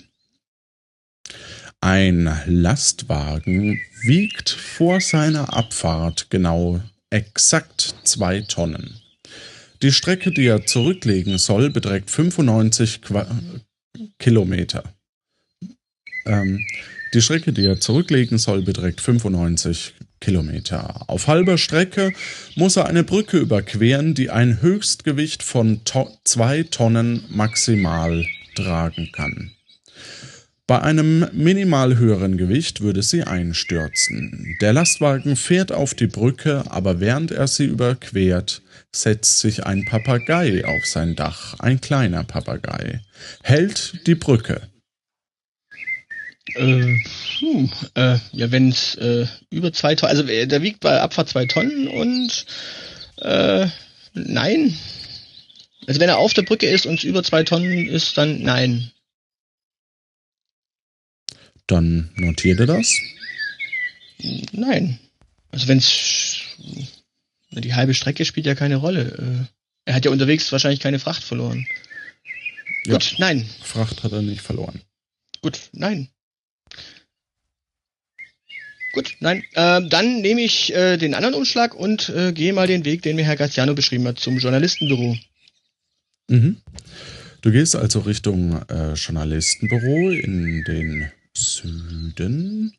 Ein 1.79 2.29
Lastwagen 2.45 3.79
wiegt 4.03 4.49
vor 4.49 4.99
seiner 4.99 5.53
Abfahrt 5.53 6.29
genau 6.29 6.81
exakt 7.09 7.95
zwei 8.03 8.41
Tonnen. 8.41 8.99
Die 9.81 9.91
Strecke, 9.91 10.31
die 10.31 10.47
er 10.47 10.65
zurücklegen 10.65 11.37
soll, 11.37 11.69
beträgt 11.69 12.11
95 12.11 13.01
Qua 13.01 13.27
Kilometer. 14.19 14.83
Ähm, 16.25 16.65
die 17.13 17.21
Strecke, 17.21 17.53
die 17.53 17.65
er 17.65 17.79
zurücklegen 17.79 18.37
soll, 18.37 18.61
beträgt 18.61 19.01
95 19.01 19.93
Kilometer. 20.21 21.09
Auf 21.09 21.27
halber 21.27 21.57
Strecke 21.57 22.13
muss 22.55 22.77
er 22.77 22.85
eine 22.85 23.03
Brücke 23.03 23.37
überqueren, 23.37 24.13
die 24.13 24.29
ein 24.29 24.61
Höchstgewicht 24.61 25.43
von 25.43 25.83
to 25.83 26.09
zwei 26.23 26.63
Tonnen 26.63 27.25
maximal 27.29 28.25
tragen 28.55 29.09
kann. 29.11 29.51
Bei 30.67 30.81
einem 30.81 31.27
minimal 31.33 31.97
höheren 31.97 32.37
Gewicht 32.37 32.79
würde 32.79 33.03
sie 33.03 33.23
einstürzen. 33.23 34.55
Der 34.61 34.71
Lastwagen 34.71 35.35
fährt 35.35 35.73
auf 35.73 35.95
die 35.95 36.07
Brücke, 36.07 36.63
aber 36.69 37.01
während 37.01 37.31
er 37.31 37.47
sie 37.47 37.65
überquert, 37.65 38.61
setzt 38.93 39.39
sich 39.39 39.65
ein 39.65 39.83
Papagei 39.83 40.63
auf 40.63 40.85
sein 40.85 41.17
Dach, 41.17 41.59
ein 41.59 41.81
kleiner 41.81 42.23
Papagei, 42.23 43.01
hält 43.43 44.07
die 44.07 44.15
Brücke. 44.15 44.61
Äh, 46.55 46.97
hm, 47.39 47.71
äh, 47.95 48.17
ja, 48.31 48.51
wenn 48.51 48.69
es 48.69 48.95
äh, 48.95 49.27
über 49.49 49.73
zwei 49.73 49.95
Tonnen, 49.95 50.17
also 50.17 50.27
äh, 50.27 50.47
der 50.47 50.61
wiegt 50.61 50.79
bei 50.79 50.99
Abfahrt 50.99 51.29
zwei 51.29 51.45
Tonnen 51.45 51.87
und 51.87 52.45
äh, 53.17 53.67
nein. 54.13 54.77
Also 55.87 55.99
wenn 55.99 56.09
er 56.09 56.17
auf 56.17 56.33
der 56.33 56.43
Brücke 56.43 56.67
ist 56.67 56.85
und 56.85 56.99
es 56.99 57.03
über 57.03 57.23
zwei 57.23 57.43
Tonnen 57.43 57.87
ist, 57.87 58.17
dann 58.17 58.41
nein. 58.41 58.91
Dann 61.67 62.11
notiert 62.15 62.59
er 62.59 62.67
das. 62.67 62.93
Nein. 64.51 64.99
Also 65.51 65.67
wenn's 65.67 66.41
die 67.51 67.73
halbe 67.73 67.93
Strecke 67.93 68.25
spielt 68.25 68.45
ja 68.45 68.55
keine 68.55 68.77
Rolle. 68.77 69.01
Äh, 69.45 69.89
er 69.89 69.95
hat 69.95 70.05
ja 70.05 70.11
unterwegs 70.11 70.51
wahrscheinlich 70.51 70.79
keine 70.79 70.99
Fracht 70.99 71.23
verloren. 71.23 71.65
Ja. 72.85 72.93
Gut, 72.93 73.15
nein. 73.17 73.47
Fracht 73.61 74.03
hat 74.03 74.11
er 74.11 74.21
nicht 74.21 74.41
verloren. 74.41 74.81
Gut, 75.41 75.59
nein. 75.73 76.09
Gut, 78.93 79.15
nein. 79.19 79.43
Ähm, 79.55 79.89
dann 79.89 80.21
nehme 80.21 80.41
ich 80.41 80.73
äh, 80.73 80.97
den 80.97 81.13
anderen 81.13 81.35
Umschlag 81.35 81.73
und 81.73 82.09
äh, 82.09 82.33
gehe 82.33 82.53
mal 82.53 82.67
den 82.67 82.83
Weg, 82.83 83.01
den 83.01 83.15
mir 83.15 83.23
Herr 83.23 83.37
Graziano 83.37 83.73
beschrieben 83.73 84.07
hat, 84.07 84.19
zum 84.19 84.37
Journalistenbüro. 84.37 85.17
Mhm. 86.27 86.57
Du 87.41 87.51
gehst 87.51 87.75
also 87.75 87.99
Richtung 88.01 88.61
äh, 88.69 88.93
Journalistenbüro 88.93 90.11
in 90.11 90.63
den 90.63 91.11
Süden 91.33 92.73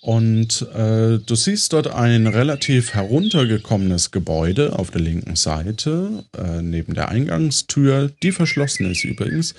Und 0.00 0.62
äh, 0.74 1.18
du 1.18 1.34
siehst 1.34 1.74
dort 1.74 1.88
ein 1.88 2.26
relativ 2.26 2.94
heruntergekommenes 2.94 4.10
Gebäude 4.10 4.78
auf 4.78 4.90
der 4.90 5.02
linken 5.02 5.36
Seite, 5.36 6.24
äh, 6.36 6.62
neben 6.62 6.94
der 6.94 7.10
Eingangstür, 7.10 8.10
die 8.22 8.32
verschlossen 8.32 8.90
ist 8.90 9.04
übrigens, 9.04 9.54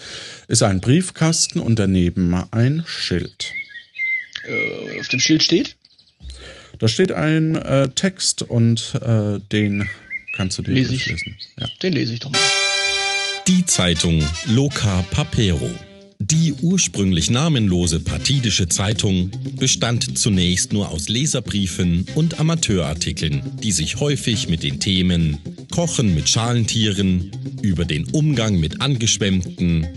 ist 0.47 0.63
ein 0.63 0.81
Briefkasten 0.81 1.59
und 1.59 1.77
daneben 1.77 2.33
ein 2.51 2.83
Schild. 2.87 3.53
Äh, 4.47 4.99
auf 4.99 5.07
dem 5.07 5.19
Schild 5.19 5.43
steht? 5.43 5.75
Da 6.79 6.87
steht 6.87 7.11
ein 7.11 7.55
äh, 7.55 7.89
Text 7.89 8.41
und 8.41 8.95
äh, 9.01 9.39
den 9.51 9.87
kannst 10.35 10.57
du 10.57 10.63
dir 10.63 10.71
Lese 10.73 10.95
ich. 10.95 11.05
durchlesen. 11.05 11.37
Ja. 11.59 11.67
Den 11.83 11.93
lese 11.93 12.13
ich 12.13 12.19
doch 12.19 12.31
mal. 12.31 12.39
Die 13.47 13.65
Zeitung 13.65 14.23
Loca 14.47 15.03
Papero. 15.11 15.69
Die 16.19 16.53
ursprünglich 16.61 17.31
namenlose 17.31 17.99
partidische 17.99 18.67
Zeitung 18.67 19.31
bestand 19.57 20.17
zunächst 20.19 20.71
nur 20.71 20.89
aus 20.89 21.09
Leserbriefen 21.09 22.05
und 22.13 22.39
Amateurartikeln, 22.39 23.41
die 23.63 23.71
sich 23.71 23.99
häufig 23.99 24.47
mit 24.47 24.61
den 24.61 24.79
Themen 24.79 25.39
Kochen 25.71 26.13
mit 26.13 26.29
Schalentieren, 26.29 27.31
über 27.63 27.85
den 27.85 28.05
Umgang 28.11 28.59
mit 28.59 28.81
Angeschwemmten 28.81 29.87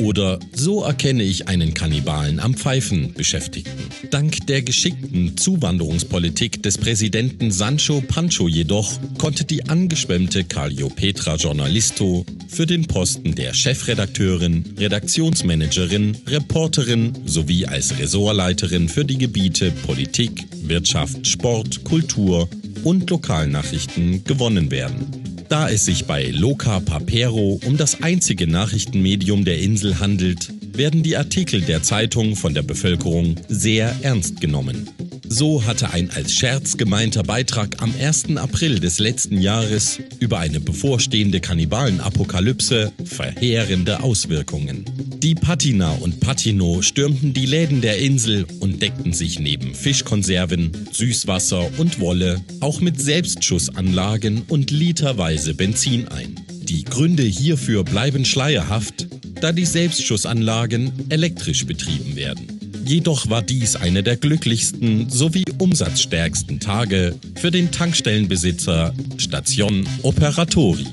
oder 0.00 0.40
So 0.52 0.82
erkenne 0.82 1.22
ich 1.22 1.48
einen 1.48 1.74
Kannibalen 1.74 2.40
am 2.40 2.54
Pfeifen 2.54 3.12
beschäftigten. 3.14 3.84
Dank 4.10 4.46
der 4.46 4.62
geschickten 4.62 5.36
Zuwanderungspolitik 5.36 6.62
des 6.62 6.78
Präsidenten 6.78 7.50
Sancho 7.50 8.00
Pancho 8.00 8.48
jedoch 8.48 8.98
konnte 9.18 9.44
die 9.44 9.66
angeschwemmte 9.66 10.44
Calliopetra 10.44 11.36
Journalisto 11.36 12.24
für 12.48 12.66
den 12.66 12.86
Posten 12.86 13.34
der 13.34 13.54
Chefredakteurin, 13.54 14.74
Redaktionsmanagerin, 14.78 16.16
Reporterin 16.26 17.12
sowie 17.26 17.66
als 17.66 17.98
Ressortleiterin 17.98 18.88
für 18.88 19.04
die 19.04 19.18
Gebiete 19.18 19.70
Politik, 19.70 20.46
Wirtschaft, 20.62 21.26
Sport, 21.26 21.84
Kultur 21.84 22.48
und 22.84 23.08
Lokalnachrichten 23.10 24.24
gewonnen 24.24 24.70
werden. 24.70 25.29
Da 25.50 25.68
es 25.68 25.84
sich 25.84 26.04
bei 26.04 26.26
Loca 26.26 26.78
Papero 26.78 27.60
um 27.66 27.76
das 27.76 28.04
einzige 28.04 28.46
Nachrichtenmedium 28.46 29.44
der 29.44 29.58
Insel 29.58 29.98
handelt, 29.98 30.52
werden 30.76 31.02
die 31.02 31.16
Artikel 31.16 31.60
der 31.60 31.82
Zeitung 31.82 32.36
von 32.36 32.54
der 32.54 32.62
Bevölkerung 32.62 33.34
sehr 33.48 33.96
ernst 34.02 34.40
genommen. 34.40 34.88
So 35.32 35.64
hatte 35.64 35.92
ein 35.92 36.10
als 36.10 36.34
Scherz 36.34 36.76
gemeinter 36.76 37.22
Beitrag 37.22 37.80
am 37.80 37.94
1. 37.96 38.36
April 38.36 38.80
des 38.80 38.98
letzten 38.98 39.40
Jahres 39.40 40.00
über 40.18 40.40
eine 40.40 40.58
bevorstehende 40.58 41.38
Kannibalenapokalypse 41.38 42.92
verheerende 43.04 44.02
Auswirkungen. 44.02 44.84
Die 45.22 45.36
Patina 45.36 45.92
und 45.92 46.18
Patino 46.18 46.82
stürmten 46.82 47.32
die 47.32 47.46
Läden 47.46 47.80
der 47.80 47.98
Insel 47.98 48.44
und 48.58 48.82
deckten 48.82 49.12
sich 49.12 49.38
neben 49.38 49.72
Fischkonserven, 49.72 50.72
Süßwasser 50.90 51.78
und 51.78 52.00
Wolle 52.00 52.40
auch 52.58 52.80
mit 52.80 53.00
Selbstschussanlagen 53.00 54.42
und 54.48 54.72
literweise 54.72 55.54
Benzin 55.54 56.08
ein. 56.08 56.40
Die 56.50 56.82
Gründe 56.82 57.22
hierfür 57.22 57.84
bleiben 57.84 58.24
schleierhaft, 58.24 59.06
da 59.40 59.52
die 59.52 59.64
Selbstschussanlagen 59.64 60.90
elektrisch 61.08 61.66
betrieben 61.66 62.16
werden. 62.16 62.59
Jedoch 62.90 63.30
war 63.30 63.40
dies 63.40 63.76
einer 63.76 64.02
der 64.02 64.16
glücklichsten 64.16 65.08
sowie 65.08 65.44
umsatzstärksten 65.58 66.58
Tage 66.58 67.14
für 67.36 67.52
den 67.52 67.70
Tankstellenbesitzer 67.70 68.92
Station 69.16 69.88
Operatori. 70.02 70.88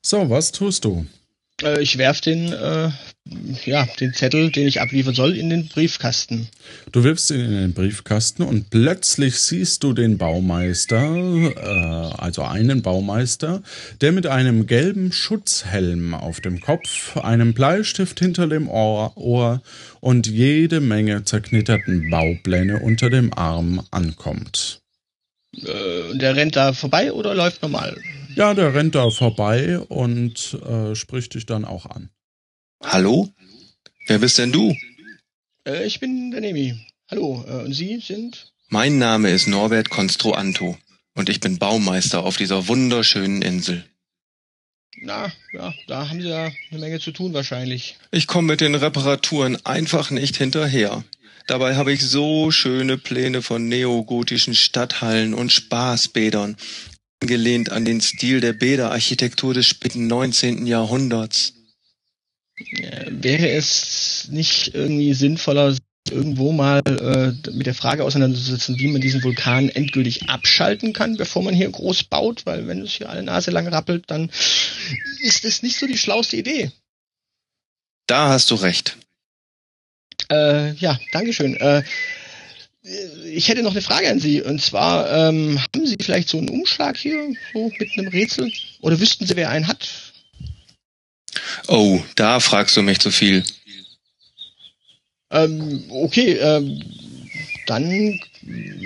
So, 0.00 0.30
was 0.30 0.52
tust 0.52 0.86
du? 0.86 1.04
Äh, 1.60 1.82
ich 1.82 1.98
werf 1.98 2.22
den, 2.22 2.50
äh, 2.54 2.90
ja, 3.64 3.86
den 3.98 4.14
Zettel, 4.14 4.50
den 4.50 4.68
ich 4.68 4.80
abliefern 4.80 5.14
soll, 5.14 5.36
in 5.36 5.50
den 5.50 5.68
Briefkasten. 5.68 6.48
Du 6.92 7.02
wirfst 7.02 7.30
ihn 7.30 7.40
in 7.40 7.52
den 7.52 7.72
Briefkasten 7.74 8.42
und 8.42 8.70
plötzlich 8.70 9.38
siehst 9.40 9.82
du 9.82 9.92
den 9.92 10.18
Baumeister, 10.18 11.16
äh, 11.16 12.20
also 12.20 12.42
einen 12.42 12.82
Baumeister, 12.82 13.62
der 14.00 14.12
mit 14.12 14.26
einem 14.26 14.66
gelben 14.66 15.12
Schutzhelm 15.12 16.14
auf 16.14 16.40
dem 16.40 16.60
Kopf, 16.60 17.16
einem 17.16 17.52
Bleistift 17.52 18.20
hinter 18.20 18.46
dem 18.46 18.68
Ohr, 18.68 19.16
Ohr 19.16 19.62
und 20.00 20.26
jede 20.26 20.80
Menge 20.80 21.24
zerknitterten 21.24 22.10
Baupläne 22.10 22.80
unter 22.80 23.10
dem 23.10 23.32
Arm 23.34 23.84
ankommt. 23.90 24.80
Äh, 25.56 26.16
der 26.16 26.36
rennt 26.36 26.54
da 26.54 26.72
vorbei 26.72 27.12
oder 27.12 27.34
läuft 27.34 27.62
normal? 27.62 27.96
Ja, 28.36 28.54
der 28.54 28.74
rennt 28.74 28.94
da 28.94 29.10
vorbei 29.10 29.78
und 29.78 30.58
äh, 30.68 30.94
spricht 30.94 31.34
dich 31.34 31.46
dann 31.46 31.64
auch 31.64 31.86
an. 31.86 32.10
Hallo? 32.82 33.28
Wer 34.06 34.18
bist 34.18 34.38
denn 34.38 34.52
du? 34.52 34.76
Äh, 35.66 35.86
ich 35.86 36.00
bin 36.00 36.30
der 36.30 36.40
Nemi. 36.40 36.74
Hallo, 37.10 37.44
äh, 37.46 37.64
und 37.64 37.72
Sie 37.72 37.98
sind? 38.00 38.52
Mein 38.68 38.98
Name 38.98 39.30
ist 39.30 39.46
Norbert 39.46 39.90
Construanto 39.90 40.76
und 41.14 41.28
ich 41.28 41.40
bin 41.40 41.58
Baumeister 41.58 42.22
auf 42.22 42.36
dieser 42.36 42.68
wunderschönen 42.68 43.42
Insel. 43.42 43.84
Na, 44.98 45.32
ja, 45.52 45.74
da 45.88 46.08
haben 46.08 46.20
Sie 46.20 46.28
ja 46.28 46.50
eine 46.70 46.80
Menge 46.80 47.00
zu 47.00 47.12
tun 47.12 47.32
wahrscheinlich. 47.34 47.96
Ich 48.10 48.26
komme 48.26 48.48
mit 48.48 48.60
den 48.60 48.74
Reparaturen 48.74 49.56
einfach 49.64 50.10
nicht 50.10 50.36
hinterher. 50.36 51.04
Dabei 51.46 51.76
habe 51.76 51.92
ich 51.92 52.02
so 52.02 52.50
schöne 52.50 52.98
Pläne 52.98 53.42
von 53.42 53.68
neogotischen 53.68 54.54
Stadthallen 54.54 55.32
und 55.32 55.52
Spaßbädern, 55.52 56.56
angelehnt 57.22 57.70
an 57.70 57.84
den 57.84 58.00
Stil 58.00 58.40
der 58.40 58.52
Bäderarchitektur 58.52 59.54
des 59.54 59.66
späten 59.66 60.06
19. 60.06 60.66
Jahrhunderts. 60.66 61.55
Wäre 62.58 63.50
es 63.50 64.28
nicht 64.30 64.74
irgendwie 64.74 65.12
sinnvoller, 65.14 65.76
irgendwo 66.10 66.52
mal 66.52 66.80
äh, 66.86 67.50
mit 67.52 67.66
der 67.66 67.74
Frage 67.74 68.04
auseinanderzusetzen, 68.04 68.78
wie 68.78 68.88
man 68.88 69.00
diesen 69.00 69.22
Vulkan 69.22 69.68
endgültig 69.68 70.28
abschalten 70.28 70.92
kann, 70.92 71.16
bevor 71.16 71.42
man 71.42 71.54
hier 71.54 71.68
groß 71.68 72.04
baut? 72.04 72.46
Weil 72.46 72.66
wenn 72.66 72.82
es 72.82 72.92
hier 72.92 73.10
alle 73.10 73.22
Nase 73.22 73.50
lang 73.50 73.66
rappelt, 73.68 74.04
dann 74.10 74.30
ist 75.20 75.44
es 75.44 75.62
nicht 75.62 75.78
so 75.78 75.86
die 75.86 75.98
schlauste 75.98 76.36
Idee. 76.36 76.70
Da 78.06 78.28
hast 78.28 78.50
du 78.50 78.54
recht. 78.54 78.96
Äh, 80.30 80.72
ja, 80.74 80.98
Dankeschön. 81.12 81.56
Äh, 81.56 81.82
ich 83.24 83.48
hätte 83.48 83.62
noch 83.62 83.72
eine 83.72 83.82
Frage 83.82 84.08
an 84.08 84.20
Sie. 84.20 84.42
Und 84.42 84.62
zwar, 84.62 85.10
ähm, 85.10 85.60
haben 85.60 85.86
Sie 85.86 85.96
vielleicht 86.00 86.28
so 86.28 86.38
einen 86.38 86.48
Umschlag 86.48 86.96
hier, 86.96 87.34
so 87.52 87.70
mit 87.78 87.90
einem 87.98 88.08
Rätsel? 88.08 88.50
Oder 88.80 89.00
wüssten 89.00 89.26
Sie, 89.26 89.36
wer 89.36 89.50
einen 89.50 89.66
hat? 89.66 90.05
Oh, 91.68 92.02
da 92.14 92.40
fragst 92.40 92.76
du 92.76 92.82
mich 92.82 92.98
zu 92.98 93.10
viel. 93.10 93.44
Ähm, 95.30 95.84
okay, 95.90 96.34
ähm, 96.34 96.82
dann 97.66 98.20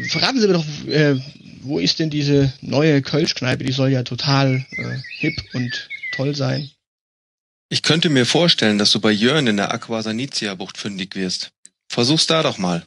verraten 0.08 0.40
Sie 0.40 0.46
mir 0.46 0.54
doch, 0.54 0.86
äh, 0.86 1.16
wo 1.62 1.78
ist 1.78 1.98
denn 1.98 2.10
diese 2.10 2.52
neue 2.62 3.02
Kölschkneipe? 3.02 3.64
Die 3.64 3.72
soll 3.72 3.90
ja 3.90 4.02
total 4.02 4.64
äh, 4.70 4.96
hip 5.18 5.36
und 5.52 5.88
toll 6.14 6.34
sein. 6.34 6.70
Ich 7.68 7.82
könnte 7.82 8.08
mir 8.08 8.26
vorstellen, 8.26 8.78
dass 8.78 8.90
du 8.90 9.00
bei 9.00 9.12
Jörn 9.12 9.46
in 9.46 9.56
der 9.56 9.72
Aqua 9.72 10.02
Sanitia 10.02 10.54
Bucht 10.54 10.78
fündig 10.78 11.14
wirst. 11.14 11.52
Versuch's 11.88 12.26
da 12.26 12.42
doch 12.42 12.58
mal. 12.58 12.84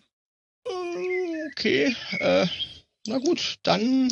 Äh, 0.66 1.24
Okay, 1.56 1.96
äh, 2.20 2.48
na 3.06 3.20
gut, 3.20 3.60
dann 3.62 4.12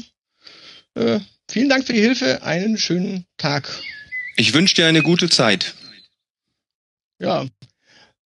äh, 0.94 1.20
vielen 1.50 1.70
Dank 1.70 1.88
für 1.88 1.94
die 1.94 2.02
Hilfe. 2.02 2.44
Einen 2.44 2.78
schönen 2.78 3.26
Tag. 3.38 3.68
Ich 4.36 4.54
wünsche 4.54 4.76
dir 4.76 4.88
eine 4.88 5.02
gute 5.02 5.30
Zeit. 5.30 5.76
Ja. 7.20 7.46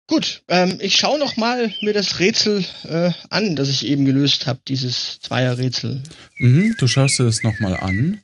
Gut, 0.07 0.43
ähm, 0.47 0.77
ich 0.81 0.97
schaue 0.97 1.17
noch 1.17 1.35
mal 1.35 1.73
mir 1.81 1.93
das 1.93 2.19
Rätsel 2.19 2.63
äh, 2.83 3.11
an, 3.29 3.55
das 3.55 3.69
ich 3.69 3.87
eben 3.87 4.05
gelöst 4.05 4.45
habe, 4.45 4.59
dieses 4.67 5.19
Zweierrätsel. 5.19 6.03
Mhm, 6.37 6.75
du 6.77 6.87
schaust 6.87 7.17
dir 7.17 7.23
das 7.23 7.41
nochmal 7.41 7.75
an. 7.77 8.21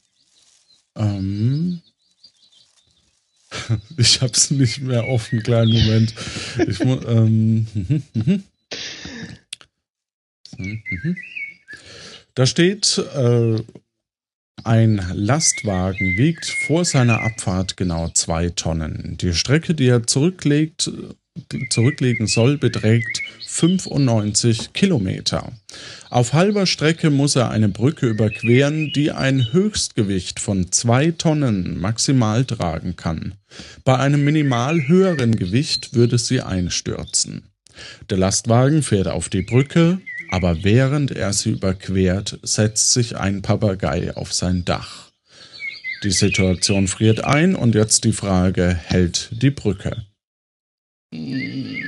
Ähm, 0.95 1.81
ich 3.97 4.21
hab's 4.21 4.51
nicht 4.51 4.81
mehr 4.81 5.07
offen, 5.07 5.41
kleinen 5.41 5.71
Moment. 5.71 6.13
Ich 6.67 6.79
ähm, 6.81 7.65
mhm, 7.73 8.03
mhm. 8.13 8.43
Mhm. 10.57 11.17
Da 12.35 12.45
steht, 12.45 12.97
äh, 12.97 13.61
ein 14.63 15.01
Lastwagen 15.13 16.17
wiegt 16.17 16.45
vor 16.45 16.85
seiner 16.85 17.21
Abfahrt 17.21 17.77
genau 17.77 18.09
zwei 18.09 18.49
Tonnen. 18.49 19.17
Die 19.19 19.33
Strecke, 19.33 19.73
die 19.73 19.87
er 19.87 20.07
zurücklegt, 20.07 20.91
zurücklegen 21.69 22.27
soll, 22.27 22.57
beträgt 22.57 23.21
95 23.47 24.73
Kilometer. 24.73 25.51
Auf 26.09 26.33
halber 26.33 26.65
Strecke 26.65 27.09
muss 27.09 27.35
er 27.35 27.49
eine 27.51 27.69
Brücke 27.69 28.07
überqueren, 28.07 28.91
die 28.93 29.11
ein 29.11 29.51
Höchstgewicht 29.53 30.39
von 30.39 30.71
zwei 30.71 31.11
Tonnen 31.11 31.79
maximal 31.79 32.45
tragen 32.45 32.95
kann. 32.95 33.35
Bei 33.83 33.97
einem 33.97 34.23
minimal 34.23 34.87
höheren 34.87 35.35
Gewicht 35.35 35.93
würde 35.93 36.17
sie 36.17 36.41
einstürzen. 36.41 37.43
Der 38.09 38.17
Lastwagen 38.17 38.83
fährt 38.83 39.07
auf 39.07 39.29
die 39.29 39.41
Brücke, 39.41 39.99
aber 40.31 40.63
während 40.63 41.11
er 41.11 41.33
sie 41.33 41.51
überquert, 41.51 42.39
setzt 42.41 42.93
sich 42.93 43.17
ein 43.17 43.41
Papagei 43.41 44.15
auf 44.15 44.33
sein 44.33 44.65
Dach. 44.65 45.11
Die 46.03 46.11
Situation 46.11 46.87
friert 46.87 47.23
ein 47.23 47.53
und 47.55 47.75
jetzt 47.75 48.03
die 48.05 48.13
Frage, 48.13 48.79
hält 48.87 49.29
die 49.31 49.51
Brücke? 49.51 50.05
Hm, 51.13 51.83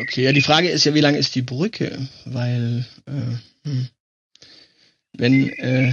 Okay, 0.00 0.24
ja, 0.24 0.32
die 0.32 0.40
Frage 0.40 0.68
ist 0.68 0.84
ja, 0.84 0.94
wie 0.94 1.00
lang 1.00 1.14
ist 1.14 1.34
die 1.34 1.42
Brücke? 1.42 2.08
Weil, 2.24 2.86
äh, 3.06 3.68
hm. 3.68 3.88
wenn 5.12 5.48
äh, 5.50 5.92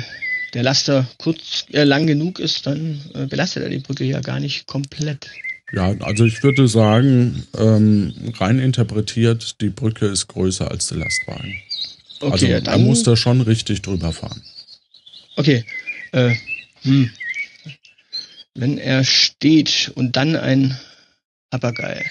der 0.54 0.64
Laster 0.64 1.08
kurz 1.18 1.66
äh, 1.72 1.84
lang 1.84 2.08
genug 2.08 2.40
ist, 2.40 2.66
dann 2.66 3.02
äh, 3.14 3.26
belastet 3.26 3.64
er 3.64 3.70
die 3.70 3.80
Brücke 3.80 4.06
ja 4.06 4.22
gar 4.22 4.40
nicht 4.40 4.68
komplett. 4.68 5.30
Ja, 5.72 5.94
also 6.00 6.26
ich 6.26 6.42
würde 6.42 6.68
sagen, 6.68 7.44
ähm, 7.58 8.14
rein 8.40 8.60
interpretiert, 8.60 9.62
die 9.62 9.70
Brücke 9.70 10.08
ist 10.08 10.28
größer 10.28 10.72
als 10.72 10.88
der 10.88 11.00
Lastwagen. 11.00 11.62
Okay, 12.22 12.32
also 12.32 12.46
ja, 12.48 12.62
da 12.62 12.72
dann, 12.72 12.84
muss 12.84 13.04
da 13.04 13.16
schon 13.16 13.42
richtig 13.42 13.82
drüber 13.82 14.12
fahren. 14.12 14.42
okay, 15.36 15.64
äh, 16.12 16.36
hm. 16.82 17.10
wenn 18.56 18.78
er 18.78 19.04
steht 19.04 19.92
und 19.96 20.16
dann 20.16 20.36
ein 20.36 20.78
Papagei, 21.50 22.10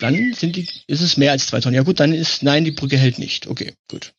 dann 0.00 0.32
sind 0.34 0.56
die, 0.56 0.68
ist 0.86 1.00
es 1.00 1.16
mehr 1.16 1.32
als 1.32 1.46
zwei 1.46 1.60
Tonnen. 1.60 1.74
Ja 1.76 1.82
gut, 1.82 2.00
dann 2.00 2.12
ist, 2.12 2.42
nein, 2.42 2.64
die 2.64 2.72
Brücke 2.72 2.96
hält 2.96 3.18
nicht. 3.18 3.46
Okay, 3.46 3.74
gut. 3.88 4.12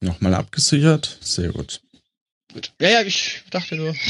Nochmal 0.00 0.34
abgesichert, 0.34 1.18
sehr 1.20 1.50
gut. 1.50 1.80
Gut. 2.52 2.72
Ja, 2.80 2.88
ja, 2.88 3.02
ich 3.02 3.42
dachte 3.50 3.76
nur. 3.76 3.94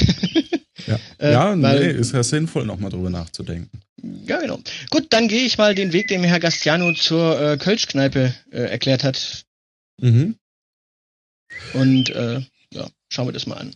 Ja, 0.86 0.98
Äh, 1.18 1.32
ja 1.32 1.54
nee, 1.56 1.62
weil- 1.62 1.90
ist 1.96 2.12
ja 2.12 2.22
sinnvoll, 2.22 2.64
nochmal 2.64 2.90
drüber 2.90 3.10
nachzudenken. 3.10 3.82
Ja, 4.26 4.40
genau. 4.40 4.58
Gut, 4.88 5.08
dann 5.10 5.28
gehe 5.28 5.42
ich 5.44 5.58
mal 5.58 5.74
den 5.74 5.92
Weg, 5.92 6.08
den 6.08 6.22
mir 6.22 6.28
Herr 6.28 6.40
Gastiano 6.40 6.94
zur 6.94 7.38
äh, 7.38 7.56
Kölschkneipe 7.58 8.34
äh, 8.50 8.62
erklärt 8.62 9.04
hat. 9.04 9.44
Mhm. 10.00 10.36
Und 11.74 12.10
äh, 12.10 12.40
ja, 12.72 12.88
schauen 13.08 13.28
wir 13.28 13.32
das 13.32 13.46
mal 13.46 13.56
an. 13.56 13.74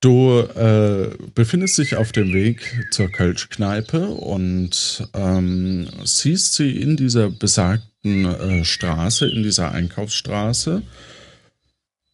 Du 0.00 0.40
äh, 0.40 1.10
befindest 1.34 1.76
dich 1.76 1.96
auf 1.96 2.10
dem 2.12 2.32
Weg 2.32 2.88
zur 2.90 3.08
Kölschkneipe 3.10 4.08
und 4.08 5.06
ähm, 5.12 5.90
siehst 6.04 6.54
sie 6.54 6.70
in 6.80 6.96
dieser 6.96 7.28
besagten 7.28 8.24
äh, 8.24 8.64
Straße, 8.64 9.28
in 9.28 9.42
dieser 9.42 9.72
Einkaufsstraße. 9.72 10.82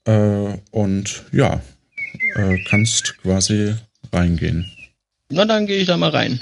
Äh, 0.05 0.59
und 0.73 1.25
ja, 1.31 1.63
äh, 2.35 2.59
kannst 2.69 3.19
quasi 3.19 3.77
reingehen. 4.13 4.71
Na, 5.29 5.45
dann 5.45 5.67
gehe 5.67 5.79
ich 5.79 5.87
da 5.87 5.97
mal 5.97 6.11
rein. 6.11 6.41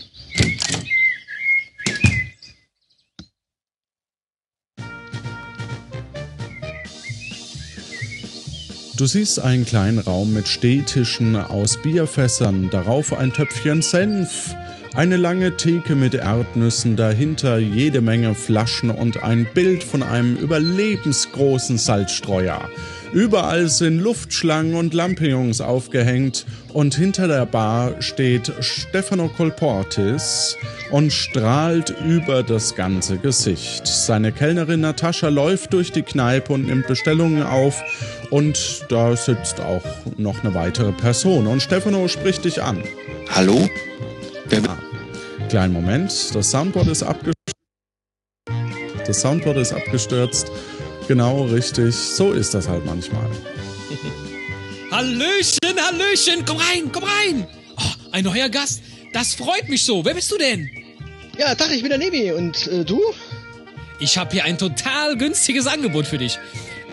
Du 8.96 9.06
siehst 9.06 9.40
einen 9.40 9.64
kleinen 9.64 9.98
Raum 9.98 10.32
mit 10.32 10.46
Stehtischen 10.46 11.34
aus 11.34 11.82
Bierfässern, 11.82 12.70
darauf 12.70 13.12
ein 13.12 13.32
Töpfchen 13.32 13.82
Senf, 13.82 14.54
eine 14.94 15.16
lange 15.16 15.56
Theke 15.56 15.96
mit 15.96 16.14
Erdnüssen, 16.14 16.94
dahinter 16.94 17.58
jede 17.58 18.00
Menge 18.00 18.36
Flaschen 18.36 18.90
und 18.90 19.24
ein 19.24 19.48
Bild 19.52 19.82
von 19.82 20.04
einem 20.04 20.36
überlebensgroßen 20.36 21.76
Salzstreuer. 21.76 22.68
Überall 23.14 23.68
sind 23.68 24.00
Luftschlangen 24.00 24.74
und 24.74 24.92
Lampions 24.92 25.60
aufgehängt 25.60 26.46
und 26.72 26.96
hinter 26.96 27.28
der 27.28 27.46
Bar 27.46 28.02
steht 28.02 28.52
Stefano 28.58 29.28
Colportis 29.28 30.56
und 30.90 31.12
strahlt 31.12 31.94
über 32.04 32.42
das 32.42 32.74
ganze 32.74 33.16
Gesicht. 33.18 33.86
Seine 33.86 34.32
Kellnerin 34.32 34.80
Natascha 34.80 35.28
läuft 35.28 35.74
durch 35.74 35.92
die 35.92 36.02
Kneipe 36.02 36.54
und 36.54 36.66
nimmt 36.66 36.88
Bestellungen 36.88 37.44
auf 37.44 37.80
und 38.30 38.84
da 38.88 39.14
sitzt 39.14 39.60
auch 39.60 39.84
noch 40.18 40.42
eine 40.42 40.52
weitere 40.54 40.90
Person 40.90 41.46
und 41.46 41.62
Stefano 41.62 42.08
spricht 42.08 42.44
dich 42.44 42.60
an. 42.60 42.82
Hallo? 43.30 43.70
Wer 44.48 44.60
Ah, 44.68 44.78
kleinen 45.48 45.72
Moment, 45.72 46.34
das 46.34 46.50
Soundboard 46.50 46.88
ist 46.88 47.04
abgestürzt. 47.04 47.34
Das 49.06 49.20
Soundboard 49.20 49.58
ist 49.58 49.72
abgestürzt. 49.72 50.50
Genau 51.08 51.44
richtig, 51.44 51.94
so 51.94 52.32
ist 52.32 52.54
das 52.54 52.68
halt 52.68 52.84
manchmal. 52.86 53.26
Hallöchen, 54.90 55.76
Hallöchen, 55.76 56.44
komm 56.46 56.56
rein, 56.56 56.90
komm 56.92 57.04
rein. 57.04 57.46
Oh, 57.76 57.82
ein 58.12 58.24
neuer 58.24 58.48
Gast, 58.48 58.80
das 59.12 59.34
freut 59.34 59.68
mich 59.68 59.84
so. 59.84 60.04
Wer 60.04 60.14
bist 60.14 60.30
du 60.32 60.38
denn? 60.38 60.70
Ja, 61.38 61.54
Tag, 61.54 61.70
ich 61.72 61.82
bin 61.82 61.90
der 61.90 61.98
Nemi. 61.98 62.32
Und 62.32 62.66
äh, 62.68 62.84
du? 62.84 63.00
Ich 63.98 64.16
habe 64.16 64.32
hier 64.32 64.44
ein 64.44 64.56
total 64.56 65.16
günstiges 65.16 65.66
Angebot 65.66 66.06
für 66.06 66.18
dich. 66.18 66.38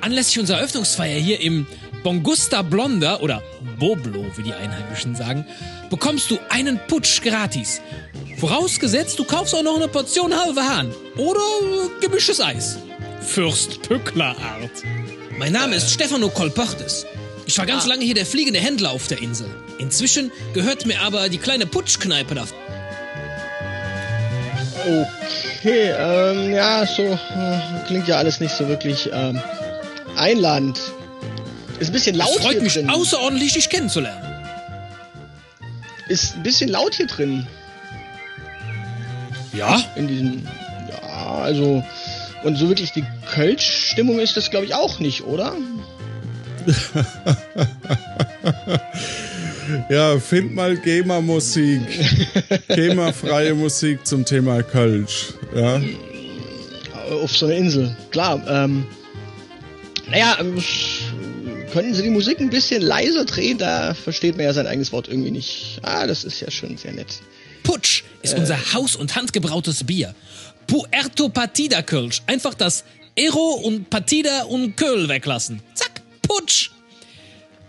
Anlässlich 0.02 0.40
unserer 0.40 0.58
Eröffnungsfeier 0.58 1.20
hier 1.20 1.40
im 1.42 1.68
Bongusta 2.04 2.64
Blonda 2.64 3.20
oder 3.20 3.44
Boblo, 3.80 4.26
wie 4.36 4.44
die 4.44 4.54
Einheimischen 4.54 5.16
sagen, 5.16 5.46
bekommst 5.90 6.32
du 6.32 6.40
einen 6.50 6.80
Putsch 6.88 7.22
gratis. 7.22 7.82
Vorausgesetzt, 8.38 9.20
du 9.20 9.24
kaufst 9.24 9.54
auch 9.54 9.64
noch 9.64 9.76
eine 9.76 9.88
Portion 9.88 10.36
halbe 10.36 10.62
Hahn 10.62 10.92
oder 11.18 11.40
äh, 11.40 12.02
gemischtes 12.02 12.42
Eis. 12.42 12.80
Fürst 13.22 13.82
Pückler 13.84 14.36
Art. 14.40 14.84
Mein 15.38 15.54
Name 15.54 15.76
ist 15.76 15.92
Stefano 15.92 16.30
Kolportes. 16.30 17.06
Ich 17.46 17.58
war 17.58 17.66
ganz 17.66 17.86
lange 17.86 18.04
hier 18.04 18.16
der 18.16 18.26
fliegende 18.26 18.60
Händler 18.60 18.92
auf 18.92 19.08
der 19.08 19.22
Insel. 19.22 19.50
Inzwischen 19.78 20.32
gehört 20.54 20.86
mir 20.86 21.02
aber 21.02 21.30
die 21.30 21.38
kleine 21.38 21.66
Putschkneipe 21.66 22.36
da. 22.36 22.46
Okay, 25.60 25.92
ähm, 25.96 26.54
ja, 26.54 26.86
so 26.86 27.04
äh, 27.04 27.60
klingt 27.88 28.08
ja 28.08 28.18
alles 28.18 28.40
nicht 28.40 28.56
so 28.56 28.68
wirklich 28.68 29.10
ähm, 29.14 29.40
einladend. 30.18 30.80
Ist 31.80 31.90
ein 31.90 31.94
bisschen 31.94 32.16
laut 32.16 32.30
Es 32.36 32.42
freut 32.42 32.54
hier 32.54 32.62
mich 32.62 32.74
drin. 32.74 32.90
außerordentlich, 32.90 33.54
dich 33.54 33.70
kennenzulernen. 33.70 34.24
Ist 36.08 36.36
ein 36.36 36.44
bisschen 36.44 36.70
laut 36.70 36.96
hier 36.96 37.08
drin. 37.08 37.48
Ja? 39.54 39.84
In 39.96 40.08
diesem, 40.08 40.48
ja, 40.90 41.10
also 41.42 41.84
und 42.44 42.58
so 42.58 42.68
wirklich 42.68 42.92
die 42.92 43.04
Kölsch-Stimmung 43.34 44.20
ist 44.20 44.38
das, 44.38 44.50
glaube 44.50 44.66
ich, 44.66 44.74
auch 44.74 45.00
nicht, 45.00 45.24
oder? 45.24 45.56
Ja, 49.90 50.20
find 50.20 50.54
mal 50.54 50.76
GEMA-Musik. 50.78 51.82
GEMA-freie 52.68 53.54
Musik 53.54 54.06
zum 54.06 54.26
Thema 54.26 54.64
Kölsch. 54.64 55.34
Ja. 55.56 55.82
Auf 57.24 57.36
so 57.36 57.46
einer 57.46 57.56
Insel, 57.56 57.96
klar. 58.10 58.42
Ähm, 58.48 58.86
naja, 60.10 60.38
ähm, 60.40 60.62
könnten 61.72 61.94
Sie 61.94 62.04
die 62.04 62.10
Musik 62.10 62.40
ein 62.40 62.50
bisschen 62.50 62.82
leiser 62.82 63.26
drehen? 63.26 63.58
Da 63.58 63.94
versteht 63.94 64.36
man 64.36 64.46
ja 64.46 64.54
sein 64.54 64.68
eigenes 64.68 64.92
Wort 64.92 65.08
irgendwie 65.08 65.32
nicht. 65.32 65.80
Ah, 65.84 66.06
das 66.08 66.24
ist 66.24 66.40
ja 66.42 66.52
schon 66.52 66.78
sehr 66.78 66.94
nett. 66.94 67.20
Putsch 67.64 68.04
ist 68.22 68.34
unser 68.36 68.74
haus- 68.74 68.96
und 68.96 69.16
handgebrautes 69.16 69.84
Bier. 69.84 70.16
Puerto 70.68 71.30
Partida 71.30 71.82
Kölsch. 71.82 72.22
Einfach 72.28 72.54
das 72.54 72.84
Ero 73.16 73.54
und 73.64 73.90
Partida 73.90 74.44
und 74.44 74.76
Köl 74.78 75.10
weglassen. 75.10 75.62
Zack, 75.74 76.02
Putsch. 76.22 76.72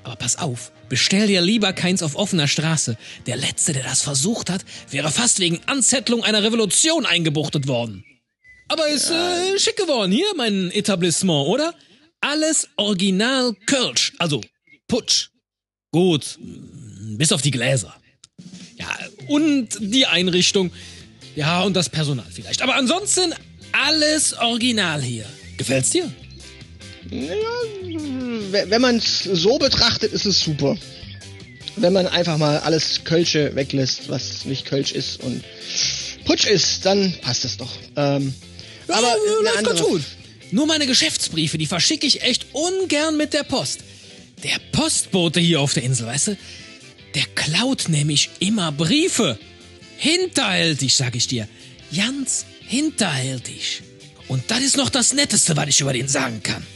Aber 0.05 0.17
pass 0.17 0.39
auf, 0.39 0.73
bestell 0.89 1.27
dir 1.27 1.41
lieber 1.41 1.73
keins 1.73 2.03
auf 2.03 2.17
offener 2.17 2.49
Straße. 2.49 2.97
Der 3.27 3.37
Letzte, 3.37 3.73
der 3.73 3.83
das 3.83 4.03
versucht 4.03 4.51
hat, 4.51 4.65
wäre 4.91 5.11
fast 5.11 5.39
wegen 5.41 5.61
Anzettlung 5.67 6.25
einer 6.25 6.43
Revolution 6.43 7.07
eingebuchtet 7.07 7.69
worden. 7.69 8.05
Aber 8.69 8.89
ist 8.89 9.11
äh, 9.11 9.59
schick 9.59 9.77
geworden 9.77 10.13
hier, 10.13 10.33
mein 10.37 10.71
Etablissement, 10.71 11.47
oder? 11.49 11.75
Alles 12.21 12.69
original 12.77 13.55
Kölsch, 13.67 14.13
also 14.19 14.41
Putsch. 14.89 15.31
Gut, 15.93 16.39
bis 16.39 17.33
auf 17.33 17.43
die 17.43 17.51
Gläser. 17.51 17.95
Ja, 18.77 18.89
und 19.29 19.69
die 19.79 20.07
Einrichtung. 20.07 20.73
Ja, 21.35 21.63
und 21.63 21.75
das 21.75 21.89
Personal 21.89 22.27
vielleicht. 22.33 22.63
Aber 22.63 22.75
ansonsten 22.75 23.35
alles 23.73 24.35
original 24.35 25.01
hier. 25.01 25.25
Gefällt's 25.57 25.91
dir? 25.91 26.11
Naja, 27.11 27.35
w- 28.51 28.65
wenn 28.69 28.81
man 28.83 28.97
es 28.97 29.21
so 29.25 29.59
betrachtet, 29.59 30.13
ist 30.13 30.25
es 30.27 30.41
super. 30.41 30.77
Wenn 31.77 31.93
man 31.93 32.07
einfach 32.07 32.37
mal 32.37 32.59
alles 32.59 33.03
Kölsche 33.05 33.55
weglässt, 33.55 34.09
was 34.09 34.45
nicht 34.45 34.67
Kölsch 34.67 34.93
ist 34.93 35.21
und 35.23 35.43
Putsch 36.27 36.47
ist, 36.47 36.85
dann 36.85 37.15
passt 37.23 37.45
es 37.45 37.57
doch. 37.57 37.71
Ähm, 37.97 38.35
Ja, 38.89 38.97
aber 38.97 39.15
läuft 39.43 39.57
andere, 39.59 39.75
ganz 39.75 39.87
gut. 39.87 40.03
Nur 40.51 40.67
meine 40.67 40.87
Geschäftsbriefe, 40.87 41.57
die 41.57 41.67
verschicke 41.67 42.07
ich 42.07 42.23
echt 42.23 42.47
ungern 42.53 43.17
mit 43.17 43.33
der 43.33 43.43
Post. 43.43 43.81
Der 44.45 44.59
Postbote 44.73 45.41
hier 45.41 45.61
auf 45.61 45.73
der 45.73 45.83
Insel, 45.83 46.07
weißt 46.07 46.29
du, 46.29 46.37
der 47.15 47.25
klaut 47.35 47.89
nämlich 47.89 48.29
immer 48.39 48.71
Briefe. 48.71 49.39
Hinterhältig, 50.03 50.97
sag 50.97 51.15
ich 51.15 51.29
dir. 51.29 51.47
Ganz 51.97 52.45
hinterhältig. 52.67 53.83
Und 54.27 54.43
das 54.49 54.59
ist 54.59 54.77
noch 54.77 54.91
das 54.91 55.13
Netteste, 55.13 55.57
was 55.57 55.69
ich 55.69 55.81
über 55.81 55.93
den 55.93 56.09
sagen 56.09 56.43
kann. 56.43 56.67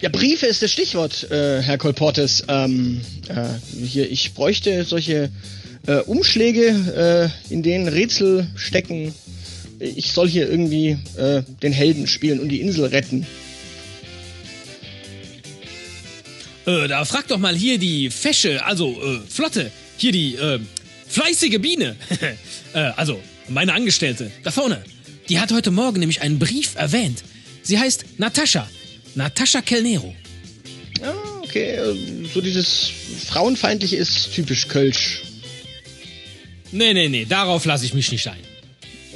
Ja, 0.00 0.08
Briefe 0.08 0.46
ist 0.46 0.60
das 0.60 0.72
Stichwort, 0.72 1.30
äh, 1.30 1.62
Herr 1.62 1.78
Kolportes. 1.78 2.42
Ähm, 2.48 3.00
äh, 3.28 3.46
hier, 3.78 4.10
ich 4.10 4.34
bräuchte 4.34 4.82
solche 4.82 5.30
äh, 5.86 5.98
Umschläge, 5.98 7.30
äh, 7.48 7.52
in 7.52 7.62
denen 7.62 7.86
Rätsel 7.86 8.48
stecken. 8.56 9.14
Ich 9.78 10.10
soll 10.10 10.28
hier 10.28 10.50
irgendwie 10.50 10.98
äh, 11.16 11.42
den 11.62 11.72
Helden 11.72 12.08
spielen 12.08 12.40
und 12.40 12.48
die 12.48 12.60
Insel 12.60 12.86
retten. 12.86 13.24
Äh, 16.66 16.88
da 16.88 17.04
frag 17.04 17.28
doch 17.28 17.38
mal 17.38 17.54
hier 17.54 17.78
die 17.78 18.10
Fesche, 18.10 18.64
also 18.64 19.00
äh, 19.00 19.20
Flotte. 19.28 19.70
Hier 19.96 20.10
die 20.10 20.36
fleißige 21.08 21.58
Biene. 21.60 21.96
äh, 22.74 22.78
also 22.96 23.20
Meine 23.48 23.72
Angestellte, 23.74 24.30
da 24.42 24.50
vorne. 24.50 24.82
Die 25.28 25.38
hat 25.40 25.52
heute 25.52 25.70
Morgen 25.70 26.00
nämlich 26.00 26.20
einen 26.20 26.38
Brief 26.38 26.74
erwähnt. 26.76 27.22
Sie 27.62 27.78
heißt 27.78 28.04
Natascha. 28.18 28.68
Natascha 29.14 29.60
Kelnero. 29.60 30.14
Ja, 31.00 31.14
okay. 31.42 31.72
äh, 31.76 31.94
So 32.32 32.40
dieses 32.40 32.90
Frauenfeindliche 33.26 33.96
ist 33.96 34.32
typisch 34.34 34.68
Kölsch. 34.68 35.22
Nee, 36.72 36.92
nee, 36.94 37.08
nee, 37.08 37.24
darauf 37.24 37.64
lasse 37.64 37.84
ich 37.86 37.94
mich 37.94 38.10
nicht 38.12 38.26
ein. 38.28 38.38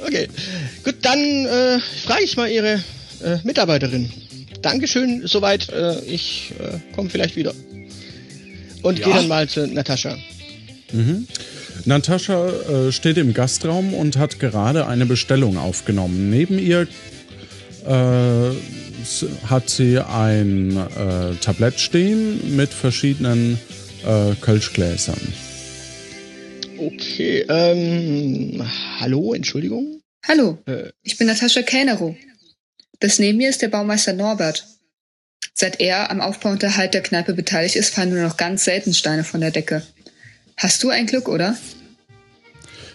Okay. 0.05 0.27
Gut, 0.83 0.95
dann 1.01 1.19
äh, 1.45 1.79
frage 2.05 2.23
ich 2.23 2.35
mal 2.37 2.49
Ihre 2.49 2.83
äh, 3.23 3.37
Mitarbeiterin. 3.43 4.11
Dankeschön, 4.61 5.27
soweit. 5.27 5.69
Äh, 5.69 6.01
ich 6.05 6.51
äh, 6.59 6.79
komme 6.95 7.09
vielleicht 7.09 7.35
wieder. 7.35 7.53
Und 8.81 8.99
Ja. 8.99 9.05
gehe 9.05 9.13
dann 9.15 9.27
mal 9.27 9.47
zu 9.47 9.67
Natascha. 9.67 10.17
Mhm. 10.91 11.27
Natascha 11.85 12.49
äh, 12.49 12.91
steht 12.91 13.17
im 13.17 13.33
Gastraum 13.33 13.93
und 13.93 14.17
hat 14.17 14.39
gerade 14.39 14.87
eine 14.87 15.05
Bestellung 15.05 15.57
aufgenommen. 15.57 16.29
Neben 16.29 16.59
ihr 16.59 16.87
äh, 17.85 18.51
hat 19.47 19.69
sie 19.69 19.99
ein 19.99 20.77
äh, 20.77 21.35
Tablett 21.41 21.79
stehen 21.79 22.55
mit 22.55 22.69
verschiedenen 22.69 23.57
äh, 24.05 24.35
Kölschgläsern. 24.39 25.21
Okay, 26.77 27.45
ähm, 27.47 28.63
hallo, 28.99 29.33
Entschuldigung? 29.33 30.01
Hallo, 30.27 30.57
Äh, 30.65 30.89
ich 31.03 31.17
bin 31.17 31.27
Natascha 31.27 31.61
Kellnerow. 31.61 32.15
Das 32.99 33.19
neben 33.19 33.37
mir 33.37 33.49
ist 33.49 33.61
der 33.61 33.69
Baumeister 33.69 34.13
Norbert. 34.13 34.65
Seit 35.53 35.79
er 35.79 36.11
am 36.11 36.21
Aufbau 36.21 36.49
und 36.49 36.63
Erhalt 36.63 36.93
der 36.93 37.01
Kneipe 37.01 37.33
beteiligt 37.33 37.75
ist, 37.75 37.93
fallen 37.93 38.11
nur 38.11 38.23
noch 38.23 38.37
ganz 38.37 38.63
selten 38.63 38.93
Steine 38.93 39.23
von 39.23 39.41
der 39.41 39.51
Decke. 39.51 39.83
Hast 40.61 40.83
du 40.83 40.89
ein 40.89 41.07
Glück, 41.07 41.27
oder? 41.27 41.57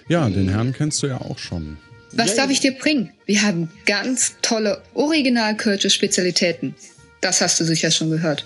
Ja, 0.09 0.29
den 0.29 0.49
Herrn 0.49 0.73
kennst 0.73 1.03
du 1.03 1.09
ja 1.09 1.21
auch 1.21 1.39
schon. 1.39 1.79
Was 2.12 2.31
Ja, 2.31 2.37
darf 2.37 2.51
ich 2.51 2.61
dir 2.61 2.73
bringen? 2.73 3.11
Wir 3.27 3.43
haben 3.43 3.71
ganz 3.87 4.37
tolle 4.41 4.81
original-kölsche 4.95 5.91
Spezialitäten. 5.91 6.75
Das 7.21 7.41
hast 7.41 7.59
du 7.59 7.64
sicher 7.64 7.91
schon 7.91 8.11
gehört. 8.11 8.45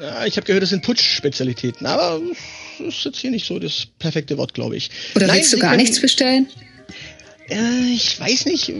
ja, 0.00 0.24
ich 0.26 0.36
habe 0.36 0.46
gehört, 0.46 0.62
das 0.62 0.70
sind 0.70 0.84
Putsch-Spezialitäten, 0.84 1.86
aber 1.86 2.20
das 2.78 2.88
ist 2.94 3.04
jetzt 3.04 3.18
hier 3.18 3.30
nicht 3.32 3.46
so 3.46 3.58
das 3.58 3.86
perfekte 3.98 4.38
Wort, 4.38 4.54
glaube 4.54 4.76
ich. 4.76 4.90
Oder 5.16 5.26
Nein, 5.26 5.38
willst 5.38 5.52
du 5.52 5.58
gar 5.58 5.70
können- 5.70 5.82
nichts 5.82 6.00
bestellen? 6.00 6.46
Äh, 7.48 7.92
ich 7.94 8.20
weiß 8.20 8.46
nicht, 8.46 8.72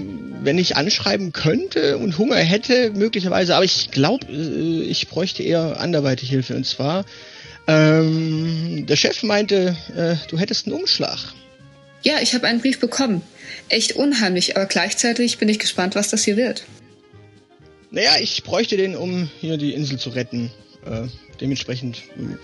wenn 0.43 0.59
ich 0.59 0.77
anschreiben 0.77 1.33
könnte 1.33 1.99
und 1.99 2.19
Hunger 2.19 2.37
hätte, 2.37 2.91
möglicherweise, 2.91 3.57
aber 3.57 3.65
ich 3.65 3.91
glaube, 3.91 4.27
äh, 4.31 4.83
ich 4.83 5.09
bräuchte 5.09 5.43
eher 5.43 5.81
anderweitig 5.81 6.29
Hilfe. 6.31 6.55
Und 6.55 6.67
zwar, 6.67 7.05
ähm, 7.67 8.87
der 8.87 8.97
Chef 8.97 9.23
meinte, 9.23 9.77
äh, 9.97 10.17
du 10.29 10.39
hättest 10.39 10.67
einen 10.67 10.77
Umschlag. 10.77 11.19
Ja, 12.03 12.21
ich 12.23 12.35
habe 12.35 12.47
einen 12.47 12.61
Brief 12.61 12.79
bekommen. 12.79 13.23
Echt 13.69 13.93
unheimlich, 13.93 14.57
aber 14.57 14.67
gleichzeitig 14.67 15.39
bin 15.39 15.49
ich 15.49 15.59
gespannt, 15.59 15.95
was 15.95 16.09
das 16.09 16.25
hier 16.25 16.37
wird. 16.37 16.65
Naja, 17.91 18.13
ich 18.21 18.43
bräuchte 18.45 18.77
den, 18.77 18.95
um 18.95 19.31
hier 19.41 19.57
die 19.57 19.73
Insel 19.73 19.99
zu 19.99 20.11
retten. 20.11 20.51
Äh, 20.85 21.09
dementsprechend 21.41 22.03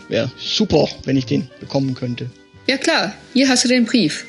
wäre 0.08 0.30
super, 0.38 0.88
wenn 1.04 1.16
ich 1.16 1.26
den 1.26 1.48
bekommen 1.60 1.94
könnte. 1.94 2.30
Ja 2.66 2.76
klar, 2.76 3.14
hier 3.34 3.48
hast 3.48 3.64
du 3.64 3.68
den 3.68 3.84
Brief. 3.84 4.24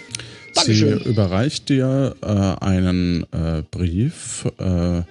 Dankeschön. 0.54 1.00
Sie 1.00 1.10
überreicht 1.10 1.70
dir 1.70 2.16
äh, 2.22 2.28
einen 2.64 3.26
äh, 3.32 3.64
Brief, 3.72 4.46
äh, 4.60 5.02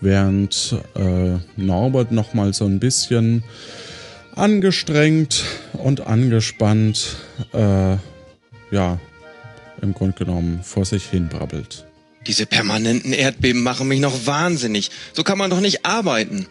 während 0.00 0.76
äh, 0.94 1.38
Norbert 1.56 2.12
noch 2.12 2.34
mal 2.34 2.54
so 2.54 2.64
ein 2.64 2.80
bisschen 2.80 3.44
angestrengt 4.36 5.44
und 5.72 6.06
angespannt, 6.06 7.16
äh, 7.52 7.96
ja, 8.70 8.98
im 9.80 9.94
Grunde 9.94 10.16
genommen 10.16 10.60
vor 10.62 10.84
sich 10.84 11.04
hin 11.04 11.28
brabbelt. 11.28 11.86
Diese 12.26 12.46
permanenten 12.46 13.12
Erdbeben 13.12 13.62
machen 13.62 13.86
mich 13.86 14.00
noch 14.00 14.26
wahnsinnig. 14.26 14.90
So 15.12 15.22
kann 15.24 15.38
man 15.38 15.50
doch 15.50 15.60
nicht 15.60 15.84
arbeiten. 15.84 16.46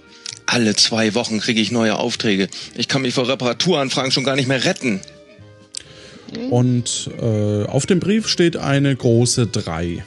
Alle 0.45 0.75
zwei 0.75 1.15
Wochen 1.15 1.39
kriege 1.39 1.61
ich 1.61 1.71
neue 1.71 1.97
Aufträge. 1.97 2.47
Ich 2.75 2.87
kann 2.87 3.01
mich 3.01 3.13
vor 3.13 3.27
Reparaturanfragen 3.27 4.11
schon 4.11 4.23
gar 4.23 4.35
nicht 4.35 4.47
mehr 4.47 4.65
retten. 4.65 4.99
Und 6.49 7.09
äh, 7.19 7.65
auf 7.65 7.85
dem 7.85 7.99
Brief 7.99 8.27
steht 8.27 8.57
eine 8.57 8.95
große 8.95 9.47
3. 9.47 10.03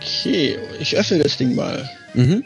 Okay, 0.00 0.56
ich 0.80 0.96
öffne 0.96 1.18
das 1.18 1.36
Ding 1.36 1.54
mal. 1.54 1.88
Mhm. 2.14 2.44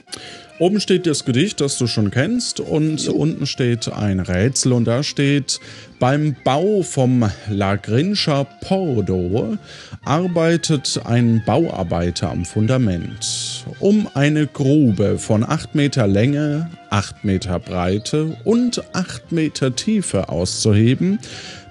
Oben 0.61 0.81
steht 0.81 1.07
das 1.07 1.25
Gedicht, 1.25 1.61
das 1.61 1.79
du 1.79 1.87
schon 1.87 2.11
kennst, 2.11 2.59
und 2.59 3.09
unten 3.09 3.47
steht 3.47 3.93
ein 3.93 4.19
Rätsel 4.19 4.73
und 4.73 4.87
da 4.87 5.05
steht, 5.05 5.61
beim 6.01 6.35
Bau 6.43 6.83
vom 6.83 7.31
Lagrinscher 7.49 8.45
Pordo 8.63 9.57
arbeitet 10.05 11.01
ein 11.05 11.45
Bauarbeiter 11.47 12.31
am 12.31 12.45
Fundament. 12.45 13.65
Um 13.79 14.09
eine 14.15 14.49
Grube 14.49 15.19
von 15.19 15.45
8 15.45 15.77
Meter 15.77 16.09
Länge, 16.09 16.69
8 16.91 17.25
Meter 17.25 17.61
Breite 17.61 18.37
und 18.43 18.83
8 18.95 19.31
Meter 19.31 19.77
Tiefe 19.77 20.29
auszuheben, 20.29 21.21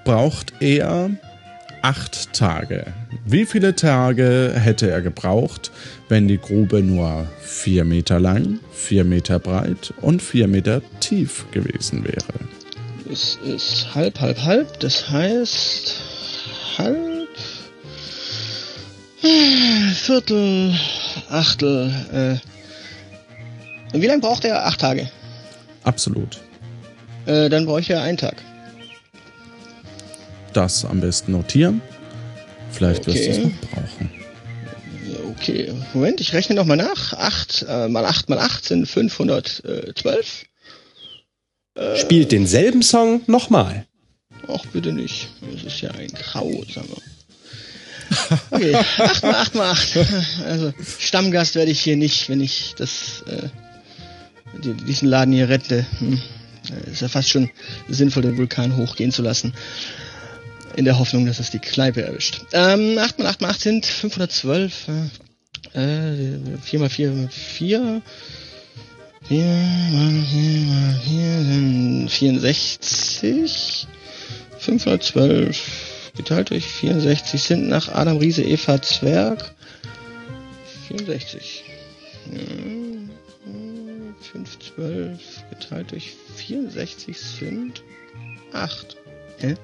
braucht 0.04 0.54
er 0.60 1.10
acht 1.82 2.32
Tage. 2.32 2.92
Wie 3.24 3.46
viele 3.46 3.74
Tage 3.74 4.52
hätte 4.54 4.90
er 4.90 5.02
gebraucht, 5.02 5.70
wenn 6.08 6.28
die 6.28 6.38
Grube 6.38 6.82
nur 6.82 7.26
vier 7.40 7.84
Meter 7.84 8.20
lang, 8.20 8.60
vier 8.72 9.04
Meter 9.04 9.38
breit 9.38 9.92
und 10.00 10.22
vier 10.22 10.48
Meter 10.48 10.82
tief 11.00 11.46
gewesen 11.50 12.04
wäre? 12.04 12.24
Es 13.10 13.38
ist 13.44 13.94
halb, 13.94 14.20
halb, 14.20 14.42
halb. 14.42 14.80
Das 14.80 15.08
heißt 15.08 15.94
halb. 16.78 17.28
Viertel, 19.94 20.74
Achtel. 21.28 22.40
Äh. 23.92 23.98
Wie 23.98 24.06
lange 24.06 24.20
braucht 24.20 24.44
er? 24.44 24.66
Acht 24.66 24.80
Tage. 24.80 25.10
Absolut. 25.84 26.38
Äh, 27.26 27.48
dann 27.48 27.66
brauche 27.66 27.80
ich 27.80 27.88
ja 27.88 28.02
einen 28.02 28.18
Tag. 28.18 28.36
Das 30.52 30.84
am 30.84 31.00
besten 31.00 31.32
notieren. 31.32 31.80
Vielleicht 32.72 33.06
wirst 33.06 33.18
du 33.18 33.30
es 33.30 33.38
Okay. 33.38 33.46
noch 33.62 33.70
brauchen. 33.70 34.10
Okay, 35.30 35.72
Moment, 35.94 36.20
ich 36.20 36.32
rechne 36.32 36.56
nochmal 36.56 36.76
nach. 36.76 37.12
8 37.14 37.66
äh, 37.68 37.88
mal 37.88 38.04
8 38.04 38.28
mal 38.28 38.38
8 38.38 38.64
sind 38.64 38.86
512. 38.88 40.44
Spielt 41.96 42.32
denselben 42.32 42.82
Song 42.82 43.20
nochmal. 43.26 43.86
Ach, 44.48 44.64
bitte 44.72 44.92
nicht. 44.92 45.28
Das 45.52 45.62
ist 45.62 45.80
ja 45.80 45.90
ein 45.92 46.08
Grausame. 46.08 46.88
Okay, 48.50 48.74
8 48.98 49.22
mal 49.22 49.34
8 49.34 49.54
mal 49.54 49.70
8. 49.70 49.96
Also, 50.44 50.72
Stammgast 50.98 51.54
werde 51.54 51.70
ich 51.70 51.80
hier 51.80 51.96
nicht, 51.96 52.28
wenn 52.28 52.40
ich 52.40 52.74
das, 52.76 53.22
äh, 53.28 53.48
die- 54.64 54.74
diesen 54.84 55.08
Laden 55.08 55.32
hier 55.32 55.48
rette. 55.48 55.86
Hm. 56.00 56.20
Äh, 56.86 56.90
Ist 56.90 57.02
ja 57.02 57.08
fast 57.08 57.28
schon 57.28 57.48
sinnvoll, 57.88 58.22
den 58.22 58.36
Vulkan 58.36 58.76
hochgehen 58.76 59.12
zu 59.12 59.22
lassen. 59.22 59.54
In 60.76 60.84
der 60.84 60.98
Hoffnung, 60.98 61.26
dass 61.26 61.40
es 61.40 61.50
die 61.50 61.58
Kneipe 61.58 62.02
erwischt. 62.02 62.42
Ähm, 62.52 62.98
8 62.98 63.18
mal 63.18 63.26
8 63.26 63.40
mal 63.40 63.50
8 63.50 63.60
sind 63.60 63.86
512. 63.86 64.88
Äh, 65.74 66.34
äh, 66.34 66.38
4 66.62 66.78
mal 66.78 66.88
4 66.88 67.10
mal 67.10 67.28
4. 67.28 68.02
4 69.28 69.44
mal 69.44 70.24
4 70.24 70.60
mal 70.60 71.00
4 71.04 71.44
sind 71.44 72.08
64. 72.10 73.88
512 74.58 76.12
geteilt 76.16 76.50
durch 76.50 76.66
64 76.66 77.42
sind 77.42 77.68
nach 77.68 77.88
Adam 77.88 78.18
Riese 78.18 78.42
Eva 78.42 78.82
Zwerg 78.82 79.54
64. 80.88 81.64
Hm, 82.30 83.10
512 84.20 85.20
geteilt 85.50 85.92
durch 85.92 86.12
64 86.36 87.18
sind 87.18 87.82
8. 88.52 88.96
Hä? 89.38 89.54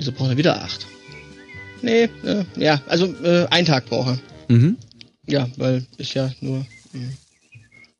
Wieso 0.00 0.12
braucht 0.12 0.30
er 0.30 0.36
wieder 0.38 0.62
8? 0.62 0.86
Nee, 1.82 2.08
äh, 2.24 2.44
ja, 2.56 2.80
also 2.86 3.14
äh, 3.22 3.46
ein 3.50 3.66
Tag 3.66 3.84
braucht 3.84 4.18
er. 4.48 4.54
Mhm. 4.56 4.78
Ja, 5.26 5.46
weil 5.58 5.84
ist 5.98 6.14
ja 6.14 6.32
nur 6.40 6.64
hm, 6.92 7.12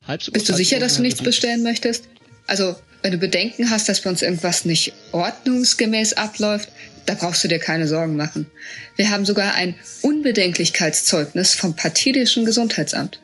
halb 0.07 0.23
so 0.23 0.31
Bist 0.31 0.49
du 0.49 0.55
sicher, 0.55 0.79
dass 0.79 0.95
du 0.95 1.03
nichts 1.03 1.21
bestellen 1.21 1.61
möchtest? 1.61 2.05
Also, 2.47 2.75
wenn 3.03 3.11
du 3.11 3.19
Bedenken 3.19 3.69
hast, 3.69 3.87
dass 3.87 4.01
bei 4.01 4.09
uns 4.09 4.23
irgendwas 4.23 4.65
nicht 4.65 4.93
ordnungsgemäß 5.11 6.13
abläuft, 6.13 6.69
da 7.05 7.13
brauchst 7.13 7.43
du 7.43 7.47
dir 7.47 7.59
keine 7.59 7.87
Sorgen 7.87 8.15
machen. 8.15 8.47
Wir 8.95 9.11
haben 9.11 9.23
sogar 9.23 9.53
ein 9.53 9.75
Unbedenklichkeitszeugnis 10.01 11.53
vom 11.53 11.75
partidischen 11.75 12.45
Gesundheitsamt 12.45 13.19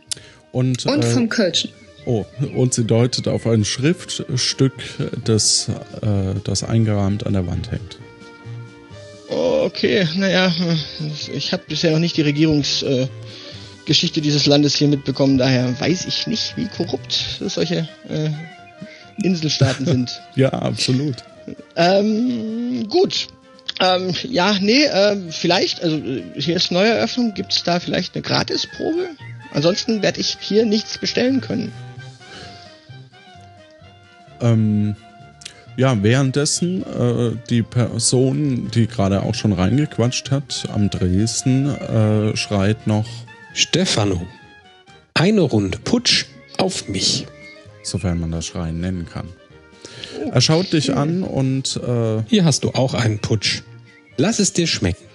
Und, 0.52 0.86
und 0.86 1.04
äh, 1.04 1.08
vom 1.08 1.30
Kölschen. 1.30 1.72
oh, 2.06 2.26
und 2.54 2.76
sie 2.76 2.86
deutet 2.86 3.28
auf 3.28 3.48
ein 3.48 3.66
Schriftstück, 3.66 4.74
das, 5.26 5.68
äh, 6.04 6.40
das 6.44 6.64
eingerahmt 6.64 7.26
an 7.26 7.34
der 7.34 7.48
Wand 7.48 7.72
hängt. 7.72 7.98
Okay, 9.30 10.08
naja, 10.16 10.54
ich 11.34 11.52
habe 11.52 11.64
bisher 11.68 11.92
noch 11.92 12.00
nicht 12.00 12.16
die 12.16 12.22
Regierungsgeschichte 12.22 14.20
äh, 14.20 14.24
dieses 14.24 14.46
Landes 14.46 14.76
hier 14.76 14.88
mitbekommen, 14.88 15.38
daher 15.38 15.78
weiß 15.80 16.06
ich 16.06 16.28
nicht, 16.28 16.56
wie 16.56 16.68
korrupt 16.68 17.42
solche 17.42 17.90
äh, 18.08 18.30
Inselstaaten 19.22 19.86
sind. 19.86 20.22
Ja, 20.36 20.50
absolut. 20.50 21.18
Ähm, 21.76 22.88
gut. 22.90 23.28
Ähm, 23.80 24.14
ja, 24.24 24.58
nee, 24.60 24.86
äh, 24.86 25.18
vielleicht, 25.30 25.84
also 25.84 26.02
hier 26.36 26.56
ist 26.56 26.72
neue 26.72 26.90
Eröffnung, 26.90 27.34
gibt 27.34 27.54
es 27.54 27.64
da 27.64 27.80
vielleicht 27.80 28.16
eine 28.16 28.24
Gratisprobe? 28.24 29.10
Ansonsten 29.54 30.02
werde 30.02 30.20
ich 30.20 30.38
hier 30.40 30.66
nichts 30.66 30.98
bestellen 30.98 31.42
können. 31.42 31.72
Ähm, 34.42 34.96
ja, 35.78 36.04
währenddessen 36.04 36.82
äh, 36.84 37.38
die 37.50 37.62
Person, 37.62 38.70
die 38.72 38.88
gerade 38.88 39.22
auch 39.22 39.36
schon 39.36 39.54
reingequatscht 39.54 40.32
hat, 40.32 40.68
am 40.74 40.90
Dresden, 40.90 41.70
äh, 41.70 42.36
schreit 42.36 42.88
noch 42.88 43.08
Stefano, 43.54 44.26
eine 45.14 45.42
Runde 45.42 45.78
Putsch 45.78 46.26
auf 46.58 46.88
mich. 46.90 47.28
Sofern 47.84 48.20
man 48.20 48.32
das 48.32 48.46
Schreien 48.48 48.82
nennen 48.82 49.08
kann. 49.12 49.28
Er 50.32 50.42
schaut 50.42 50.74
dich 50.74 50.94
an 50.94 51.24
und 51.24 51.78
äh, 51.78 52.24
Hier 52.28 52.44
hast 52.44 52.64
du 52.64 52.72
auch 52.72 52.94
einen 52.94 53.20
Putsch. 53.20 53.62
Lass 54.18 54.40
es 54.40 54.52
dir 54.52 54.68
schmecken. 54.68 55.06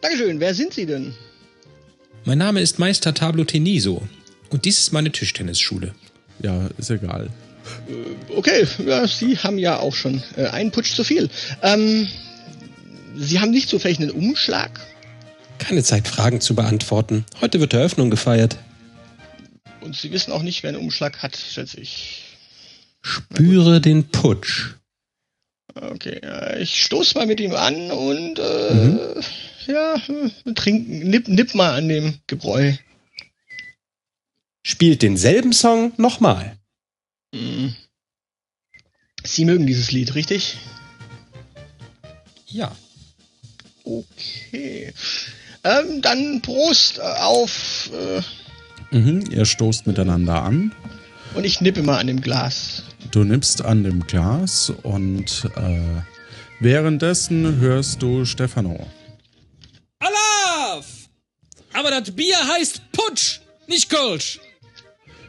Dankeschön, 0.00 0.40
wer 0.40 0.54
sind 0.54 0.74
Sie 0.74 0.86
denn? 0.86 1.14
Mein 2.24 2.38
Name 2.38 2.60
ist 2.60 2.78
Meister 2.78 3.14
Tablo 3.14 3.44
Teniso 3.44 4.02
und 4.50 4.64
dies 4.64 4.78
ist 4.78 4.92
meine 4.92 5.10
Tischtennisschule. 5.12 5.94
ja, 6.40 6.68
ist 6.78 6.90
egal. 6.90 7.30
Okay, 8.28 8.66
ja, 8.86 9.06
Sie 9.06 9.38
haben 9.38 9.58
ja 9.58 9.78
auch 9.78 9.94
schon 9.94 10.22
äh, 10.36 10.46
einen 10.46 10.70
Putsch 10.70 10.94
zu 10.94 11.04
viel. 11.04 11.30
Ähm, 11.62 12.08
Sie 13.16 13.40
haben 13.40 13.50
nicht 13.50 13.68
zufällig 13.68 14.00
einen 14.00 14.10
Umschlag? 14.10 14.80
Keine 15.58 15.82
Zeit, 15.82 16.08
Fragen 16.08 16.40
zu 16.40 16.54
beantworten. 16.54 17.24
Heute 17.40 17.60
wird 17.60 17.74
Eröffnung 17.74 18.10
gefeiert. 18.10 18.56
Und 19.80 19.96
Sie 19.96 20.10
wissen 20.12 20.32
auch 20.32 20.42
nicht, 20.42 20.62
wer 20.62 20.70
einen 20.70 20.78
Umschlag 20.78 21.22
hat, 21.22 21.36
schätze 21.36 21.80
ich. 21.80 22.22
Spüre 23.02 23.80
den 23.80 24.08
Putsch. 24.08 24.74
Okay, 25.74 26.20
äh, 26.22 26.62
ich 26.62 26.84
stoß 26.84 27.14
mal 27.14 27.26
mit 27.26 27.40
ihm 27.40 27.54
an 27.54 27.90
und 27.90 28.38
äh, 28.38 29.20
ja, 29.66 29.94
äh, 29.94 30.52
trinken, 30.54 31.08
nipp, 31.08 31.28
nipp 31.28 31.54
mal 31.54 31.74
an 31.74 31.88
dem 31.88 32.18
Gebräu. 32.26 32.74
Spielt 34.64 35.02
denselben 35.02 35.52
Song 35.52 35.92
nochmal. 35.96 36.56
Mhm. 37.32 37.74
Sie 39.24 39.44
mögen 39.44 39.66
dieses 39.66 39.92
Lied, 39.92 40.14
richtig? 40.14 40.58
Ja. 42.48 42.74
Okay. 43.84 44.92
Ähm, 45.64 46.02
dann 46.02 46.42
Prost 46.42 46.98
äh, 46.98 47.02
auf. 47.02 47.90
Äh, 47.92 48.20
Mhm, 48.94 49.30
ihr 49.30 49.46
stoßt 49.46 49.86
miteinander 49.86 50.42
an. 50.42 50.74
und 51.34 51.44
ich 51.44 51.62
nippe 51.62 51.82
mal 51.82 51.98
an 51.98 52.08
dem 52.08 52.20
Glas. 52.20 52.82
Du 53.10 53.24
nippst 53.24 53.62
an 53.64 53.84
dem 53.84 54.06
Glas 54.06 54.70
und 54.82 55.48
äh, 55.56 56.02
währenddessen 56.60 57.56
hörst 57.58 58.02
du 58.02 58.26
Stefano. 58.26 58.86
Alaf! 59.98 60.84
Aber 61.72 61.90
das 61.90 62.10
Bier 62.10 62.36
heißt 62.36 62.82
Putsch, 62.92 63.40
nicht 63.66 63.88
Kölsch. 63.88 64.40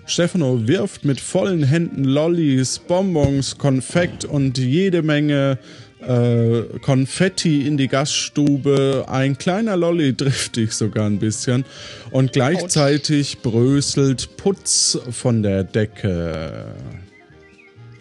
Stefano 0.06 0.68
wirft 0.68 1.06
mit 1.06 1.22
vollen 1.22 1.64
Händen 1.64 2.04
Lollis, 2.04 2.80
Bonbons, 2.80 3.58
Konfekt 3.58 4.26
und 4.26 4.58
jede 4.58 5.02
Menge 5.02 5.58
äh, 6.02 6.64
Konfetti 6.82 7.66
in 7.66 7.78
die 7.78 7.88
Gaststube. 7.88 9.06
Ein 9.08 9.38
kleiner 9.38 9.78
Lolli 9.78 10.14
trifft 10.18 10.58
dich 10.58 10.74
sogar 10.74 11.06
ein 11.06 11.20
bisschen. 11.20 11.66
Und 12.12 12.34
gleichzeitig 12.34 13.40
bröselt 13.40 14.36
Putz 14.38 15.00
von 15.10 15.42
der 15.42 15.64
Decke. 15.64 16.66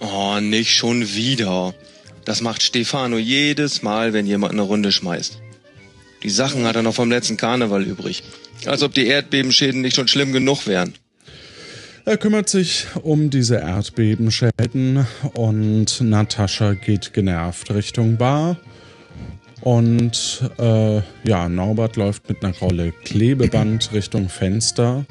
Oh, 0.00 0.40
nicht 0.40 0.72
schon 0.72 1.14
wieder. 1.14 1.74
Das 2.24 2.40
macht 2.40 2.62
Stefano 2.62 3.18
jedes 3.18 3.82
Mal, 3.82 4.12
wenn 4.12 4.26
jemand 4.26 4.52
eine 4.52 4.62
Runde 4.62 4.90
schmeißt. 4.90 5.38
Die 6.24 6.30
Sachen 6.30 6.64
hat 6.64 6.76
er 6.76 6.82
noch 6.82 6.94
vom 6.94 7.10
letzten 7.10 7.36
Karneval 7.36 7.82
übrig. 7.82 8.22
Als 8.66 8.82
ob 8.82 8.94
die 8.94 9.06
Erdbebenschäden 9.06 9.80
nicht 9.80 9.96
schon 9.96 10.08
schlimm 10.08 10.32
genug 10.32 10.66
wären. 10.66 10.94
Er 12.04 12.16
kümmert 12.16 12.48
sich 12.48 12.86
um 13.02 13.30
diese 13.30 13.56
Erdbebenschäden 13.56 15.06
und 15.34 16.00
Natascha 16.00 16.74
geht 16.74 17.12
genervt 17.12 17.72
Richtung 17.72 18.16
Bar. 18.16 18.56
Und 19.60 20.50
äh, 20.58 21.00
ja, 21.24 21.48
Norbert 21.48 21.94
läuft 21.96 22.28
mit 22.28 22.44
einer 22.44 22.56
Rolle 22.56 22.92
Klebeband 23.04 23.92
Richtung 23.92 24.28
Fenster. 24.28 25.04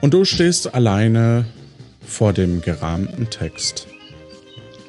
Und 0.00 0.14
du 0.14 0.24
stehst 0.24 0.74
alleine 0.74 1.44
vor 2.04 2.32
dem 2.32 2.60
gerahmten 2.60 3.30
Text. 3.30 3.86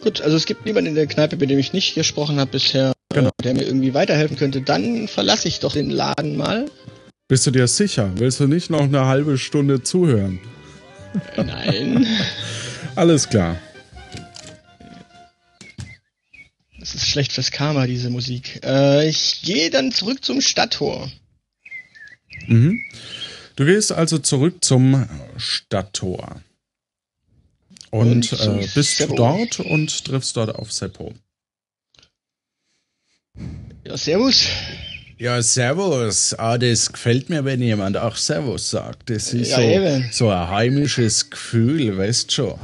Gut, 0.02 0.22
also 0.22 0.36
es 0.36 0.48
gibt 0.48 0.66
niemanden 0.66 0.90
in 0.90 0.96
der 0.96 1.06
Kneipe, 1.06 1.38
mit 1.38 1.52
dem 1.52 1.60
ich 1.60 1.72
nicht 1.72 1.94
gesprochen 1.94 2.40
habe 2.40 2.52
bisher, 2.52 2.94
Genau. 3.14 3.30
äh, 3.30 3.44
der 3.44 3.54
mir 3.54 3.64
irgendwie 3.64 3.94
weiterhelfen 3.94 4.38
könnte. 4.38 4.62
Dann 4.62 5.08
verlasse 5.08 5.48
ich 5.48 5.60
doch 5.60 5.74
den 5.74 5.92
Laden 5.92 6.36
mal. 6.36 6.66
Bist 7.28 7.46
du 7.46 7.52
dir 7.52 7.68
sicher? 7.68 8.10
Willst 8.16 8.40
du 8.40 8.48
nicht 8.48 8.72
noch 8.72 8.82
eine 8.82 9.06
halbe 9.06 9.38
Stunde 9.38 9.84
zuhören? 9.84 10.40
Nein. 11.38 12.08
Alles 12.96 13.30
klar. 13.30 13.60
Das 16.80 16.96
ist 16.96 17.08
schlecht 17.08 17.32
fürs 17.32 17.52
Karma, 17.52 17.88
diese 17.88 18.10
Musik. 18.10 18.60
Äh, 18.64 19.08
ich 19.08 19.42
gehe 19.42 19.70
dann 19.70 19.92
zurück 19.92 20.24
zum 20.24 20.42
Stadttor. 20.42 21.10
Mhm. 22.48 22.82
Du 23.56 23.66
gehst 23.66 23.92
also 23.92 24.18
zurück 24.18 24.64
zum 24.64 25.08
Stadttor. 25.38 26.42
Und, 27.92 28.32
Und 28.34 28.34
äh, 28.34 28.68
bist 28.74 28.98
Seppo. 28.98 29.16
dort 29.16 29.60
und 29.60 30.06
triffst 30.06 30.36
dort 30.36 30.56
auf 30.56 30.72
Seppo. 30.72 31.14
Ja, 33.86 33.96
servus. 33.98 34.48
Ja, 35.24 35.42
Servus. 35.42 36.34
Ah, 36.38 36.58
das 36.58 36.92
gefällt 36.92 37.30
mir, 37.30 37.46
wenn 37.46 37.62
jemand 37.62 37.96
auch 37.96 38.18
Servus 38.18 38.70
sagt. 38.72 39.10
Das 39.10 39.34
ist 39.34 39.52
Ja, 39.52 39.56
so, 39.56 39.62
eben. 39.62 40.10
so 40.12 40.30
ein 40.30 40.50
heimisches 40.50 41.30
Gefühl, 41.30 41.98
weißt 41.98 42.30
schon. 42.30 42.60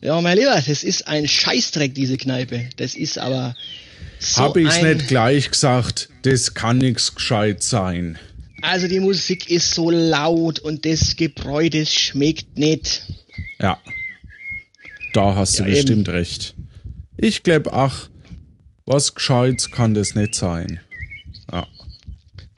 Ja, 0.00 0.20
mein 0.20 0.38
Lieber, 0.38 0.62
das 0.64 0.84
ist 0.84 1.08
ein 1.08 1.26
Scheißdreck, 1.26 1.92
diese 1.92 2.16
Kneipe. 2.18 2.68
Das 2.76 2.94
ist 2.94 3.18
aber 3.18 3.56
so 4.20 4.42
Hab 4.42 4.56
ich's 4.56 4.80
nicht 4.80 5.08
gleich 5.08 5.50
gesagt, 5.50 6.08
das 6.22 6.54
kann 6.54 6.78
nix 6.78 7.16
gescheit 7.16 7.64
sein. 7.64 8.16
Also 8.60 8.86
die 8.86 9.00
Musik 9.00 9.50
ist 9.50 9.74
so 9.74 9.90
laut 9.90 10.60
und 10.60 10.86
das 10.86 11.16
Gebräu, 11.16 11.68
das 11.68 11.92
schmeckt 11.92 12.56
nicht. 12.56 13.08
Ja. 13.60 13.76
Da 15.14 15.34
hast 15.34 15.58
du 15.58 15.64
Ja, 15.64 15.70
bestimmt 15.70 16.08
recht. 16.10 16.54
Ich 17.16 17.42
glaub, 17.42 17.72
ach, 17.72 18.08
was 18.86 19.16
Gescheites 19.16 19.72
kann 19.72 19.94
das 19.94 20.14
nicht 20.14 20.36
sein. 20.36 20.78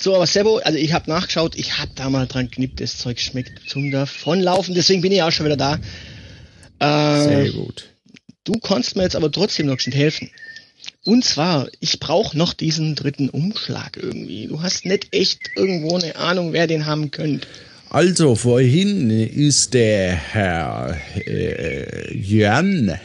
So, 0.04 0.14
aber 0.14 0.26
Sebo, 0.26 0.58
also 0.58 0.78
ich 0.78 0.92
habe 0.92 1.08
nachgeschaut, 1.08 1.56
ich 1.56 1.78
hab 1.78 1.96
da 1.96 2.10
mal 2.10 2.26
dran 2.26 2.50
knippt, 2.50 2.78
das 2.78 2.98
Zeug 2.98 3.18
schmeckt 3.18 3.66
zum 3.66 3.90
davonlaufen, 3.90 4.74
deswegen 4.74 5.00
bin 5.00 5.10
ich 5.12 5.22
auch 5.22 5.30
schon 5.30 5.46
wieder 5.46 5.56
da. 5.56 5.78
Äh, 6.78 7.22
Sehr 7.22 7.50
gut. 7.52 7.88
Du 8.44 8.52
kannst 8.58 8.96
mir 8.96 9.04
jetzt 9.04 9.16
aber 9.16 9.32
trotzdem 9.32 9.64
noch 9.64 9.80
schnell 9.80 9.96
helfen. 9.96 10.28
Und 11.06 11.24
zwar, 11.24 11.68
ich 11.80 12.00
brauche 12.00 12.36
noch 12.36 12.52
diesen 12.52 12.96
dritten 12.96 13.30
Umschlag 13.30 13.96
irgendwie. 13.96 14.46
Du 14.46 14.62
hast 14.62 14.84
nicht 14.84 15.08
echt 15.12 15.40
irgendwo 15.56 15.96
eine 15.96 16.16
Ahnung, 16.16 16.52
wer 16.52 16.66
den 16.66 16.84
haben 16.84 17.10
könnte. 17.10 17.48
Also, 17.88 18.34
vorhin 18.34 19.08
ist 19.08 19.72
der 19.72 20.12
Herr 20.12 20.98
äh, 21.16 22.14
Jörn 22.14 23.00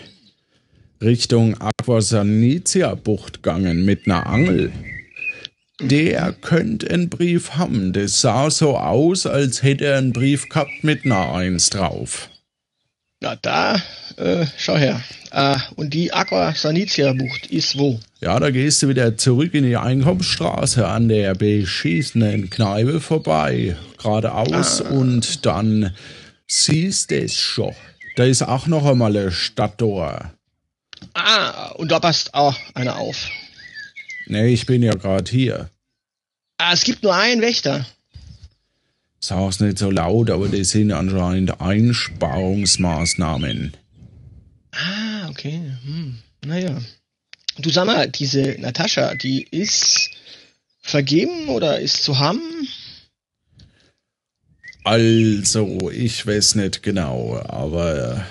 Richtung 1.01 1.55
Aquasanitia-Bucht 1.61 3.41
gegangen 3.41 3.85
mit 3.85 4.05
einer 4.05 4.27
Angel. 4.27 4.73
Der 5.79 6.33
könnte 6.33 6.89
einen 6.89 7.09
Brief 7.09 7.51
haben. 7.51 7.93
Das 7.93 8.21
sah 8.21 8.49
so 8.49 8.77
aus, 8.77 9.25
als 9.25 9.63
hätte 9.63 9.85
er 9.85 9.97
einen 9.97 10.13
Brief 10.13 10.49
gehabt 10.49 10.83
mit 10.83 11.05
einer 11.05 11.33
Eins 11.33 11.69
drauf. 11.69 12.29
Na 13.21 13.35
da, 13.35 13.75
äh, 14.17 14.45
schau 14.57 14.77
her. 14.77 15.01
Äh, 15.31 15.57
und 15.75 15.93
die 15.93 16.13
Aqua 16.13 16.53
Sanitia 16.53 17.13
Bucht 17.13 17.47
ist 17.47 17.77
wo? 17.77 17.99
Ja, 18.21 18.39
da 18.39 18.49
gehst 18.49 18.81
du 18.81 18.87
wieder 18.87 19.17
zurück 19.17 19.53
in 19.53 19.63
die 19.63 19.77
Einkaufsstraße 19.77 20.87
an 20.87 21.09
der 21.09 21.35
beschissenen 21.35 22.49
Kneipe 22.49 22.99
vorbei. 22.99 23.75
Geradeaus 24.01 24.81
und 24.81 25.45
dann 25.45 25.93
siehst 26.47 27.11
du 27.11 27.21
es 27.21 27.35
schon. 27.35 27.75
Da 28.15 28.23
ist 28.23 28.41
auch 28.41 28.67
noch 28.67 28.85
einmal 28.85 29.15
ein 29.15 29.31
Stadttor. 29.31 30.31
Ah, 31.13 31.71
und 31.75 31.91
da 31.91 31.99
passt 31.99 32.33
auch 32.33 32.55
einer 32.73 32.97
auf. 32.97 33.29
Nee, 34.29 34.53
ich 34.53 34.65
bin 34.67 34.83
ja 34.83 34.93
gerade 34.93 35.29
hier. 35.29 35.69
Ah, 36.57 36.71
es 36.73 36.83
gibt 36.83 37.03
nur 37.03 37.15
einen 37.15 37.41
Wächter. 37.41 37.85
Sag's 39.19 39.59
nicht 39.59 39.77
so 39.79 39.91
laut, 39.91 40.29
aber 40.29 40.47
das 40.47 40.69
sind 40.69 40.91
anscheinend 40.91 41.59
Einsparungsmaßnahmen. 41.59 43.75
Ah, 44.71 45.27
okay. 45.29 45.59
Hm. 45.83 46.19
Naja. 46.45 46.79
Du 47.57 47.71
sag 47.71 47.87
mal, 47.87 48.07
diese 48.07 48.55
Natascha, 48.59 49.15
die 49.15 49.41
ist 49.43 50.11
vergeben 50.81 51.49
oder 51.49 51.79
ist 51.79 52.03
zu 52.03 52.19
haben? 52.19 52.39
Also, 54.83 55.89
ich 55.91 56.25
weiß 56.25 56.55
nicht 56.55 56.81
genau, 56.83 57.41
aber 57.45 58.25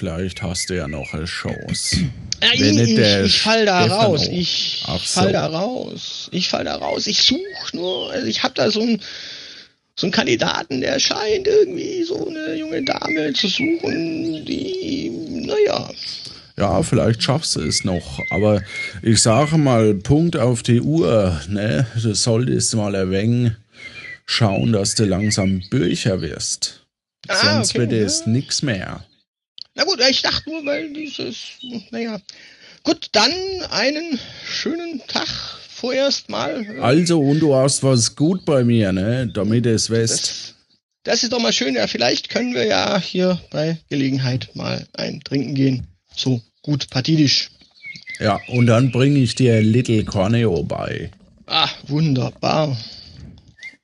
Vielleicht 0.00 0.40
hast 0.40 0.70
du 0.70 0.76
ja 0.76 0.88
noch 0.88 1.12
eine 1.12 1.26
Chance. 1.26 2.08
Ja, 2.42 2.48
Wenn 2.58 2.78
ich, 2.78 2.98
ich, 2.98 3.26
ich 3.26 3.40
fall 3.42 3.66
da 3.66 3.82
Stefano. 3.82 4.02
raus. 4.12 4.28
Ich 4.32 4.82
Ach 4.86 4.98
fall 4.98 5.26
so. 5.26 5.32
da 5.32 5.46
raus. 5.46 6.28
Ich 6.32 6.48
fall 6.48 6.64
da 6.64 6.76
raus. 6.76 7.06
Ich 7.06 7.22
suche 7.22 7.76
nur, 7.76 8.10
also 8.10 8.26
ich 8.26 8.42
habe 8.42 8.54
da 8.54 8.70
so 8.70 8.80
einen 8.80 9.02
so 9.96 10.06
einen 10.06 10.12
Kandidaten, 10.12 10.80
der 10.80 10.98
scheint 10.98 11.46
irgendwie 11.46 12.02
so 12.04 12.26
eine 12.28 12.54
junge 12.54 12.82
Dame 12.82 13.34
zu 13.34 13.46
suchen, 13.48 14.42
die, 14.46 15.10
naja, 15.44 15.90
Ja, 16.56 16.82
vielleicht 16.82 17.22
schaffst 17.22 17.56
du 17.56 17.60
es 17.60 17.84
noch. 17.84 18.20
Aber 18.30 18.62
ich 19.02 19.20
sage 19.20 19.58
mal, 19.58 19.92
Punkt 19.96 20.38
auf 20.38 20.62
die 20.62 20.80
Uhr. 20.80 21.38
Ne? 21.46 21.86
Du 22.02 22.14
solltest 22.14 22.74
mal 22.74 23.10
wenig 23.10 23.52
schauen, 24.24 24.72
dass 24.72 24.94
du 24.94 25.04
langsam 25.04 25.60
Bücher 25.68 26.22
wirst. 26.22 26.86
Ah, 27.28 27.56
Sonst 27.56 27.70
okay, 27.72 27.80
wird 27.80 27.92
ja. 27.92 27.98
es 27.98 28.24
nix 28.24 28.62
mehr. 28.62 29.04
Na 29.80 29.86
gut, 29.86 29.98
ich 30.10 30.20
dachte 30.20 30.50
nur, 30.50 30.66
weil 30.66 30.92
dieses, 30.92 31.36
naja. 31.90 32.20
Gut, 32.82 33.08
dann 33.12 33.32
einen 33.70 34.20
schönen 34.44 35.00
Tag 35.06 35.26
vorerst 35.70 36.28
mal. 36.28 36.78
Also, 36.82 37.18
und 37.18 37.40
du 37.40 37.54
hast 37.54 37.82
was 37.82 38.14
gut 38.14 38.44
bei 38.44 38.62
mir, 38.62 38.92
ne? 38.92 39.26
Damit 39.32 39.64
es 39.64 39.88
weißt. 39.88 40.10
Das, 40.10 40.54
das 41.04 41.22
ist 41.22 41.32
doch 41.32 41.40
mal 41.40 41.54
schön. 41.54 41.76
Ja, 41.76 41.86
vielleicht 41.86 42.28
können 42.28 42.52
wir 42.52 42.66
ja 42.66 43.00
hier 43.00 43.40
bei 43.50 43.78
Gelegenheit 43.88 44.50
mal 44.52 44.86
ein 44.92 45.22
Trinken 45.24 45.54
gehen. 45.54 45.86
So 46.14 46.42
gut 46.60 46.90
partidisch. 46.90 47.48
Ja, 48.18 48.38
und 48.48 48.66
dann 48.66 48.92
bringe 48.92 49.18
ich 49.20 49.34
dir 49.34 49.62
Little 49.62 50.04
Corneo 50.04 50.62
bei. 50.62 51.10
Ah, 51.46 51.70
wunderbar. 51.86 52.76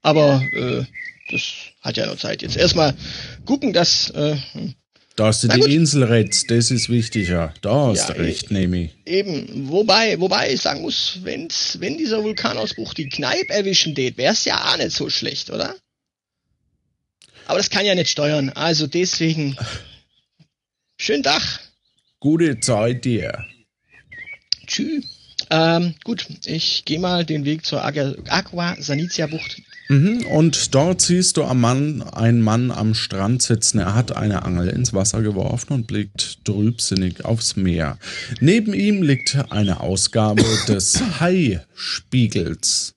Aber 0.03 0.43
äh, 0.53 0.85
das 1.31 1.43
hat 1.81 1.97
ja 1.97 2.05
noch 2.05 2.19
Zeit. 2.19 2.43
Jetzt 2.43 2.59
erstmal 2.59 2.93
gucken, 3.47 3.73
dass 3.73 4.11
äh, 4.11 4.37
Dass 5.17 5.41
du 5.41 5.47
Na 5.47 5.55
die 5.55 5.61
gut. 5.61 5.71
Insel 5.71 6.05
rettest, 6.05 6.51
das 6.51 6.71
ist 6.71 6.91
wichtiger. 6.91 7.55
Da 7.63 7.87
hast 7.87 8.09
Ja, 8.11 8.15
du 8.15 8.21
recht, 8.21 8.51
Nemi. 8.51 8.91
eben, 9.07 9.69
wobei, 9.71 10.21
wobei 10.21 10.53
ich 10.53 10.61
sagen 10.61 10.83
muss, 10.83 11.21
wenn's, 11.23 11.79
wenn 11.81 11.97
dieser 11.97 12.23
Vulkanausbruch 12.23 12.93
die 12.93 13.09
Kneipe 13.09 13.49
erwischen 13.51 13.95
tät, 13.95 14.19
wär's 14.19 14.45
ja 14.45 14.63
auch 14.73 14.77
nicht 14.77 14.93
so 14.93 15.09
schlecht, 15.09 15.51
oder? 15.51 15.75
Aber 17.47 17.59
das 17.59 17.71
kann 17.71 17.87
ja 17.87 17.95
nicht 17.95 18.11
steuern. 18.11 18.51
Also 18.51 18.87
deswegen. 18.87 19.57
Schönen 20.99 21.23
Tag. 21.23 21.61
Gute 22.21 22.61
Zeit 22.61 23.05
dir. 23.05 23.45
Tschüss. 24.67 25.05
Ähm, 25.51 25.95
gut, 26.03 26.27
ich 26.45 26.85
gehe 26.85 26.99
mal 26.99 27.25
den 27.25 27.45
Weg 27.45 27.65
zur 27.65 27.85
Aqua 27.85 28.77
Sanitia 28.81 29.29
Bucht. 29.29 29.63
Mhm, 29.89 30.27
und 30.27 30.75
dort 30.75 31.01
siehst 31.01 31.37
du 31.37 31.45
am 31.45 31.61
Mann, 31.61 32.03
einen 32.03 32.43
Mann 32.43 32.71
am 32.71 32.95
Strand 32.95 33.43
sitzen. 33.43 33.79
Er 33.79 33.95
hat 33.95 34.17
eine 34.17 34.45
Angel 34.45 34.69
ins 34.69 34.93
Wasser 34.93 35.23
geworfen 35.23 35.73
und 35.75 35.87
blickt 35.87 36.45
trübsinnig 36.45 37.25
aufs 37.25 37.57
Meer. 37.57 37.99
Neben 38.41 38.75
ihm 38.75 39.03
liegt 39.03 39.37
eine 39.51 39.81
Ausgabe 39.81 40.43
des 40.69 41.01
Hai-Spiegels. 41.21 42.95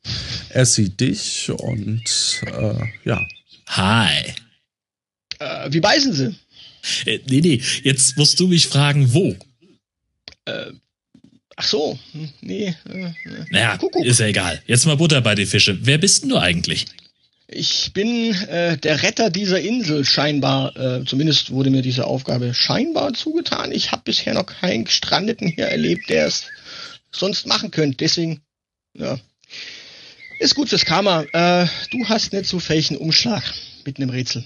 Er 0.49 0.65
sieht 0.65 0.99
dich 0.99 1.51
und 1.51 2.41
äh, 2.45 2.75
ja. 3.05 3.21
Hi. 3.67 4.33
Äh, 5.37 5.71
wie 5.71 5.79
beißen 5.79 6.13
Sie? 6.13 6.35
Äh, 7.05 7.19
nee, 7.29 7.41
nee, 7.41 7.61
jetzt 7.83 8.17
musst 8.17 8.39
du 8.39 8.47
mich 8.47 8.67
fragen, 8.67 9.13
wo. 9.13 9.35
Äh, 10.45 10.71
ach 11.59 11.65
so, 11.65 11.99
nee. 12.39 12.73
Äh. 12.89 13.11
Naja, 13.49 13.77
ist 14.03 14.19
ja 14.21 14.27
egal. 14.27 14.61
Jetzt 14.65 14.85
mal 14.85 14.95
Butter 14.95 15.19
bei 15.19 15.35
die 15.35 15.45
Fische. 15.45 15.77
Wer 15.81 15.97
bist 15.97 16.23
denn 16.23 16.29
du 16.29 16.37
eigentlich? 16.37 16.85
Ich 17.47 17.91
bin 17.93 18.33
äh, 18.47 18.77
der 18.77 19.03
Retter 19.03 19.29
dieser 19.29 19.59
Insel 19.59 20.05
scheinbar. 20.05 20.75
Äh, 20.77 21.05
zumindest 21.05 21.51
wurde 21.51 21.69
mir 21.69 21.81
diese 21.81 22.05
Aufgabe 22.07 22.53
scheinbar 22.53 23.13
zugetan. 23.13 23.73
Ich 23.73 23.91
habe 23.91 24.03
bisher 24.05 24.33
noch 24.33 24.45
keinen 24.45 24.85
Gestrandeten 24.85 25.49
hier 25.49 25.65
erlebt, 25.65 26.09
der 26.09 26.27
es 26.27 26.45
sonst 27.11 27.45
machen 27.45 27.71
könnte. 27.71 27.97
Deswegen, 27.97 28.39
ja, 28.93 29.19
ist 30.39 30.55
gut 30.55 30.69
fürs 30.69 30.85
Karma. 30.85 31.23
Äh, 31.33 31.67
du 31.91 32.07
hast 32.07 32.31
nicht 32.31 32.45
zufällig 32.45 32.89
einen 32.89 32.99
Umschlag 32.99 33.43
mit 33.83 33.97
einem 33.97 34.11
Rätsel. 34.11 34.45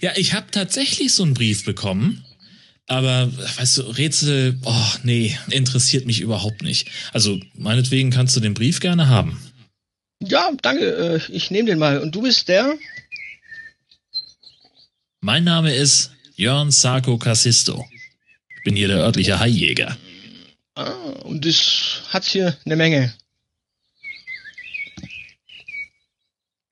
Ja, 0.00 0.12
ich 0.16 0.34
habe 0.34 0.50
tatsächlich 0.50 1.14
so 1.14 1.22
einen 1.22 1.34
Brief 1.34 1.64
bekommen. 1.64 2.24
Aber, 2.88 3.30
weißt 3.58 3.78
du, 3.78 3.82
Rätsel, 3.82 4.58
oh, 4.64 4.86
nee, 5.02 5.36
interessiert 5.50 6.04
mich 6.06 6.20
überhaupt 6.20 6.62
nicht. 6.62 6.90
Also, 7.12 7.38
meinetwegen 7.54 8.10
kannst 8.10 8.36
du 8.36 8.40
den 8.40 8.54
Brief 8.54 8.80
gerne 8.80 9.08
haben. 9.08 9.40
Ja, 10.22 10.50
danke. 10.60 10.86
Äh, 10.86 11.32
ich 11.32 11.50
nehme 11.50 11.68
den 11.70 11.78
mal. 11.78 11.98
Und 11.98 12.14
du 12.14 12.22
bist 12.22 12.48
der? 12.48 12.76
Mein 15.20 15.44
Name 15.44 15.74
ist 15.74 16.10
Jörn 16.36 16.70
Sarko 16.70 17.18
Cassisto. 17.18 17.86
Ich 18.56 18.64
bin 18.64 18.76
hier 18.76 18.88
der 18.88 18.98
örtliche 18.98 19.38
Haijäger. 19.38 19.96
Ah, 20.74 20.90
und 21.24 21.44
das 21.44 22.02
hat 22.08 22.24
hier 22.24 22.56
eine 22.64 22.76
Menge. 22.76 23.14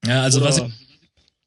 Ja, 0.07 0.23
also 0.23 0.41
Oder- 0.41 0.49
was 0.49 0.59
ich, 0.59 0.80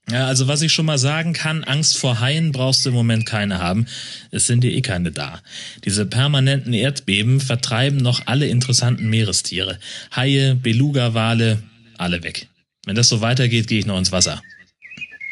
ja, 0.10 0.28
also 0.28 0.47
was 0.47 0.62
ich 0.62 0.74
schon 0.74 0.86
mal 0.86 0.97
sagen 0.97 1.34
kann, 1.34 1.64
Angst 1.64 1.97
vor 1.97 2.20
Haien 2.20 2.51
brauchst 2.51 2.86
du 2.86 2.89
im 2.89 2.95
Moment 2.95 3.26
keine 3.26 3.60
haben. 3.60 3.86
Es 4.32 4.47
sind 4.47 4.64
dir 4.64 4.72
eh 4.72 4.82
keine 4.82 5.12
da. 5.12 5.41
Diese 5.86 6.06
permanenten 6.06 6.74
Erdbeben 6.74 7.39
vertreiben 7.39 7.97
noch 7.97 8.28
alle 8.28 8.47
interessanten 8.47 9.10
Meerestiere. 9.10 9.80
Haie, 10.16 10.56
Beluga-Wale, 10.56 11.64
alle 11.97 12.24
weg. 12.24 12.47
Wenn 12.86 12.95
das 12.95 13.10
so 13.10 13.22
weitergeht, 13.22 13.68
gehe 13.68 13.80
ich 13.80 13.86
noch 13.86 13.97
ins 13.97 14.12
Wasser. 14.12 14.41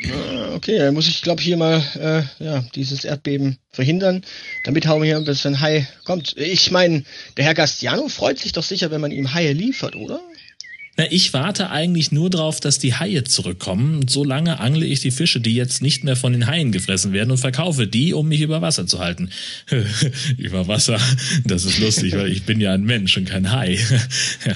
Ah, 0.06 0.42
Okay, 0.62 0.78
dann 0.78 0.94
muss 0.94 1.08
ich, 1.08 1.22
glaube 1.22 1.42
hier 1.42 1.58
mal 1.58 1.82
äh, 1.96 2.44
ja, 2.44 2.64
dieses 2.76 3.06
Erdbeben 3.06 3.58
verhindern, 3.72 4.24
damit 4.66 4.86
Haume 4.86 5.06
hier 5.06 5.18
ein 5.18 5.26
bisschen 5.26 5.60
Hai 5.60 5.88
kommt. 6.04 6.38
Ich 6.38 6.72
meine, 6.72 7.04
der 7.38 7.46
Herr 7.46 7.54
Gastiano 7.54 8.08
freut 8.10 8.38
sich 8.38 8.52
doch 8.52 8.64
sicher, 8.64 8.92
wenn 8.92 9.02
man 9.02 9.12
ihm 9.12 9.34
Haie 9.34 9.54
liefert, 9.54 9.96
oder? 9.96 10.20
Na, 11.02 11.08
ich 11.12 11.34
warte 11.34 11.72
eigentlich 11.72 12.12
nur 12.12 12.30
drauf, 12.30 12.60
dass 12.60 12.78
die 12.78 12.94
Haie 12.94 13.24
zurückkommen. 13.24 14.02
Und 14.02 14.12
so 14.12 14.24
lange 14.24 14.60
angle 14.60 14.86
ich 14.86 15.00
die 15.00 15.10
Fische, 15.10 15.42
die 15.42 15.56
jetzt 15.56 15.82
nicht 15.82 16.04
mehr 16.04 16.16
von 16.16 16.32
den 16.32 16.46
Haien 16.46 16.72
gefressen 16.72 17.12
werden 17.12 17.32
und 17.32 17.40
verkaufe 17.40 17.88
die, 17.88 18.14
um 18.14 18.28
mich 18.28 18.42
über 18.42 18.62
Wasser 18.62 18.86
zu 18.86 19.00
halten. 19.00 19.32
über 20.38 20.68
Wasser, 20.68 21.00
das 21.44 21.66
ist 21.66 21.80
lustig, 21.80 22.16
weil 22.16 22.32
ich 22.32 22.44
bin 22.44 22.62
ja 22.62 22.74
ein 22.74 22.84
Mensch 22.84 23.18
und 23.18 23.28
kein 23.28 23.52
Hai. 23.52 23.80
ja. 24.46 24.56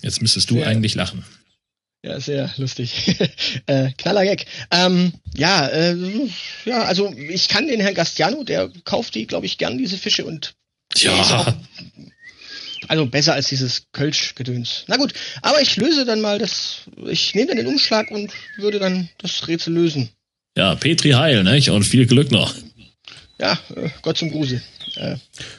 Jetzt 0.00 0.22
müsstest 0.22 0.48
du 0.50 0.58
Ja. 0.58 0.66
eigentlich 0.66 0.94
lachen. 0.94 1.24
Ja, 2.04 2.20
sehr 2.20 2.54
lustig. 2.56 3.16
äh, 3.66 3.90
knaller 3.98 4.22
Gag. 4.22 4.46
Ähm, 4.70 5.12
ja, 5.36 5.66
äh, 5.66 5.96
ja, 6.66 6.84
also 6.84 7.12
ich 7.16 7.48
kann 7.48 7.66
den 7.66 7.80
Herrn 7.80 7.94
Gastiano, 7.94 8.44
der 8.44 8.70
kauft 8.84 9.16
die, 9.16 9.26
glaube 9.26 9.46
ich, 9.46 9.58
gern, 9.58 9.76
diese 9.76 9.98
Fische 9.98 10.24
und 10.24 10.54
Ja. 10.96 11.56
Also 12.90 13.06
besser 13.06 13.34
als 13.34 13.48
dieses 13.48 13.84
Kölsch-Gedöns. 13.92 14.82
Na 14.88 14.96
gut, 14.96 15.12
aber 15.42 15.62
ich 15.62 15.76
löse 15.76 16.04
dann 16.04 16.20
mal 16.20 16.40
das. 16.40 16.88
Ich 17.06 17.36
nehme 17.36 17.46
dann 17.46 17.58
den 17.58 17.68
Umschlag 17.68 18.10
und 18.10 18.32
würde 18.56 18.80
dann 18.80 19.08
das 19.18 19.46
Rätsel 19.46 19.74
lösen. 19.74 20.08
Ja, 20.56 20.74
Petri 20.74 21.10
Heil, 21.10 21.44
nicht? 21.44 21.70
Und 21.70 21.84
viel 21.84 22.06
Glück 22.06 22.32
noch. 22.32 22.52
Ja, 23.40 23.58
äh, 23.74 23.88
Gott 24.02 24.18
zum 24.18 24.30
Gruße. 24.30 24.60
Äh, 24.96 25.16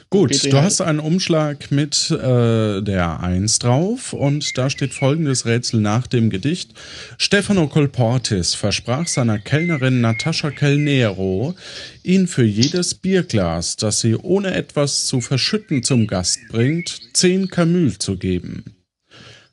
Gut, 0.08 0.44
du 0.44 0.62
hast 0.62 0.80
einen 0.80 1.00
Umschlag 1.00 1.72
mit 1.72 2.10
äh, 2.12 2.80
der 2.80 3.20
Eins 3.20 3.58
drauf 3.58 4.12
und 4.12 4.56
da 4.56 4.70
steht 4.70 4.94
folgendes 4.94 5.46
Rätsel 5.46 5.80
nach 5.80 6.06
dem 6.06 6.30
Gedicht. 6.30 6.70
Stefano 7.18 7.66
Colportis 7.66 8.54
versprach 8.54 9.08
seiner 9.08 9.40
Kellnerin 9.40 10.00
Natascha 10.00 10.52
Kelnero, 10.52 11.56
ihn 12.04 12.28
für 12.28 12.44
jedes 12.44 12.94
Bierglas, 12.94 13.76
das 13.76 14.00
sie 14.00 14.14
ohne 14.14 14.54
etwas 14.54 15.06
zu 15.06 15.20
verschütten 15.20 15.82
zum 15.82 16.06
Gast 16.06 16.38
bringt, 16.50 17.00
zehn 17.14 17.48
Kamül 17.48 17.98
zu 17.98 18.16
geben. 18.16 18.64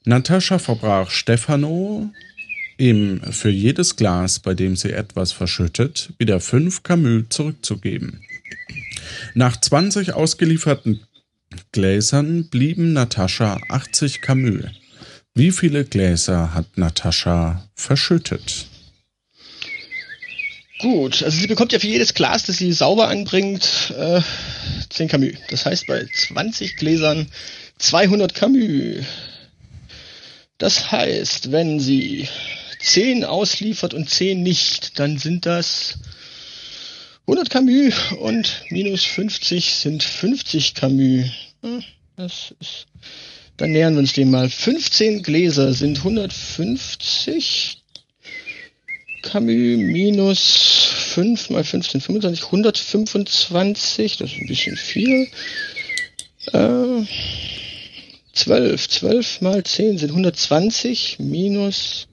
Natascha 0.05 0.59
verbrach 0.59 1.09
Stefano, 1.09 2.11
ihm 2.79 3.21
für 3.31 3.49
jedes 3.49 3.95
Glas, 3.95 4.39
bei 4.39 4.53
dem 4.53 4.75
sie 4.75 4.91
etwas 4.91 5.31
verschüttet, 5.31 6.13
wieder 6.17 6.39
fünf 6.39 6.83
Kamül 6.83 7.27
zurückzugeben. 7.29 8.21
Nach 9.33 9.59
20 9.59 10.13
ausgelieferten 10.13 11.01
Gläsern 11.71 12.49
blieben 12.49 12.93
Natascha 12.93 13.59
80 13.69 14.21
Kamül. 14.21 14.71
Wie 15.33 15.51
viele 15.51 15.85
Gläser 15.85 16.53
hat 16.53 16.77
Natascha 16.77 17.69
verschüttet? 17.75 18.67
gut, 20.79 21.21
also 21.21 21.37
sie 21.37 21.47
bekommt 21.47 21.71
ja 21.71 21.79
für 21.79 21.87
jedes 21.87 22.13
Glas, 22.13 22.45
das 22.45 22.57
sie 22.57 22.71
sauber 22.71 23.09
anbringt, 23.09 23.93
äh, 23.97 24.21
10 24.89 25.07
Camus. 25.07 25.33
Das 25.49 25.65
heißt 25.65 25.85
bei 25.85 26.05
20 26.11 26.77
Gläsern 26.77 27.27
200 27.77 28.33
Camus. 28.33 29.05
Das 30.57 30.91
heißt, 30.91 31.51
wenn 31.51 31.79
sie 31.79 32.27
10 32.79 33.25
ausliefert 33.25 33.93
und 33.93 34.09
10 34.09 34.41
nicht, 34.41 34.99
dann 34.99 35.17
sind 35.17 35.45
das 35.45 35.99
100 37.27 37.49
Camus 37.49 37.93
und 38.19 38.63
minus 38.69 39.03
50 39.03 39.75
sind 39.75 40.01
50 40.01 40.73
Camus. 40.73 41.29
Hm, 41.61 41.83
Das 42.15 42.55
ist, 42.59 42.87
dann 43.57 43.71
nähern 43.71 43.93
wir 43.93 43.99
uns 43.99 44.13
dem 44.13 44.31
mal. 44.31 44.49
15 44.49 45.21
Gläser 45.21 45.73
sind 45.73 45.99
150 45.99 47.77
Camus 49.21 49.77
minus 49.77 50.89
5 51.13 51.49
mal 51.49 51.63
15, 51.63 52.01
25, 52.01 52.45
125, 52.45 54.17
das 54.17 54.31
ist 54.31 54.37
ein 54.37 54.47
bisschen 54.47 54.77
viel. 54.77 55.27
Äh, 56.53 57.05
12, 58.33 58.87
12 58.87 59.41
mal 59.41 59.63
10 59.63 59.97
sind 59.97 60.09
120 60.11 61.17
minus 61.19 62.08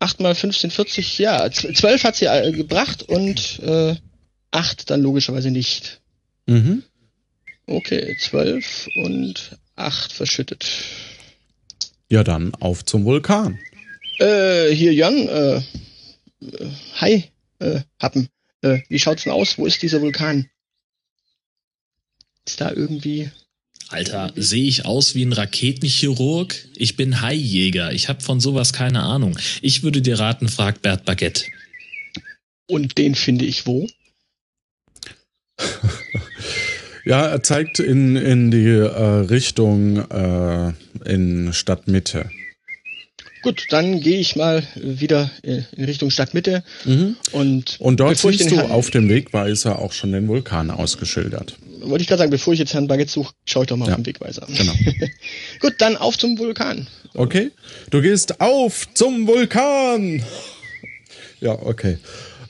8 0.00 0.20
mal 0.20 0.34
15, 0.34 0.70
40, 0.70 1.18
ja, 1.18 1.50
12 1.50 2.04
hat 2.04 2.16
sie 2.16 2.24
äh, 2.24 2.52
gebracht 2.52 3.02
und 3.02 3.60
äh, 3.60 3.96
8 4.50 4.90
dann 4.90 5.02
logischerweise 5.02 5.50
nicht. 5.50 6.00
Mhm. 6.46 6.82
Okay, 7.66 8.16
12 8.18 8.88
und 8.96 9.58
8 9.76 10.12
verschüttet. 10.12 10.66
Ja, 12.08 12.24
dann 12.24 12.54
auf 12.56 12.84
zum 12.84 13.04
Vulkan. 13.04 13.60
Äh, 14.18 14.70
hier 14.74 14.92
Jan, 14.92 15.28
äh, 15.28 15.56
äh, 15.56 15.62
hi, 16.96 17.24
äh, 17.58 17.80
Happen. 18.00 18.28
Äh, 18.62 18.80
wie 18.88 18.98
schaut's 18.98 19.24
denn 19.24 19.32
aus? 19.32 19.58
Wo 19.58 19.66
ist 19.66 19.82
dieser 19.82 20.00
Vulkan? 20.00 20.50
Ist 22.46 22.60
da 22.60 22.72
irgendwie. 22.72 23.30
Alter, 23.90 24.32
sehe 24.36 24.68
ich 24.68 24.84
aus 24.86 25.16
wie 25.16 25.24
ein 25.24 25.32
Raketenchirurg? 25.32 26.54
Ich 26.76 26.94
bin 26.96 27.20
Haijäger. 27.22 27.92
Ich 27.92 28.08
habe 28.08 28.20
von 28.20 28.38
sowas 28.38 28.72
keine 28.72 29.02
Ahnung. 29.02 29.36
Ich 29.62 29.82
würde 29.82 30.00
dir 30.00 30.20
raten, 30.20 30.48
frag 30.48 30.80
Bert 30.80 31.04
Baguette. 31.04 31.44
Und 32.68 32.98
den 32.98 33.16
finde 33.16 33.46
ich 33.46 33.66
wo? 33.66 33.88
ja, 37.04 37.26
er 37.26 37.42
zeigt 37.42 37.80
in, 37.80 38.14
in 38.14 38.52
die 38.52 38.68
äh, 38.68 39.26
Richtung 39.28 40.08
äh, 40.08 40.72
in 41.04 41.52
Stadtmitte. 41.52 42.30
Gut, 43.42 43.66
dann 43.70 44.00
gehe 44.00 44.20
ich 44.20 44.36
mal 44.36 44.62
wieder 44.76 45.32
in 45.42 45.84
Richtung 45.84 46.10
Stadtmitte. 46.10 46.62
Mhm. 46.84 47.16
Und, 47.32 47.80
und 47.80 47.98
dort 47.98 48.18
siehst 48.18 48.52
du 48.52 48.60
auf 48.60 48.90
dem 48.90 49.08
Wegweiser 49.08 49.80
auch 49.80 49.92
schon 49.92 50.12
den 50.12 50.28
Vulkan 50.28 50.70
ausgeschildert. 50.70 51.56
Wollte 51.82 52.02
ich 52.02 52.08
gerade 52.08 52.20
sagen, 52.20 52.30
bevor 52.30 52.52
ich 52.52 52.58
jetzt 52.58 52.74
Herrn 52.74 52.88
Baguette 52.88 53.10
suche, 53.10 53.32
schaue 53.44 53.64
ich 53.64 53.68
doch 53.68 53.76
mal 53.76 53.86
ja. 53.86 53.92
auf 53.92 53.96
den 54.00 54.06
Wegweiser. 54.06 54.46
Genau. 54.46 54.72
Gut, 55.60 55.74
dann 55.78 55.96
auf 55.96 56.18
zum 56.18 56.38
Vulkan. 56.38 56.86
Okay, 57.14 57.50
du 57.90 58.00
gehst 58.00 58.40
auf 58.40 58.86
zum 58.94 59.26
Vulkan. 59.26 60.22
Ja, 61.40 61.52
okay. 61.52 61.98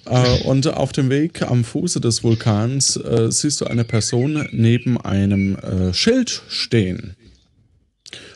Äh, 0.07 0.43
und 0.45 0.66
auf 0.66 0.93
dem 0.93 1.11
Weg 1.11 1.43
am 1.43 1.64
Fuße 1.64 2.01
des 2.01 2.24
Vulkans 2.24 2.97
äh, 2.97 3.31
siehst 3.31 3.61
du 3.61 3.66
eine 3.66 3.85
Person 3.85 4.49
neben 4.51 5.01
einem 5.01 5.57
äh, 5.57 5.95
Schild 5.95 6.43
stehen. 6.49 7.16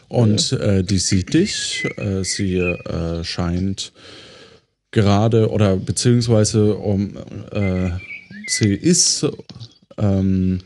Und 0.08 0.52
äh, 0.52 0.84
die 0.84 0.98
sieht 0.98 1.34
dich. 1.34 1.86
Äh, 1.96 2.22
sie 2.24 2.56
äh, 2.56 3.24
scheint 3.24 3.92
gerade 4.92 5.50
oder 5.50 5.76
beziehungsweise 5.76 6.76
um, 6.76 7.18
sie 8.46 8.74
ist 8.74 9.26
ähm, 9.98 10.60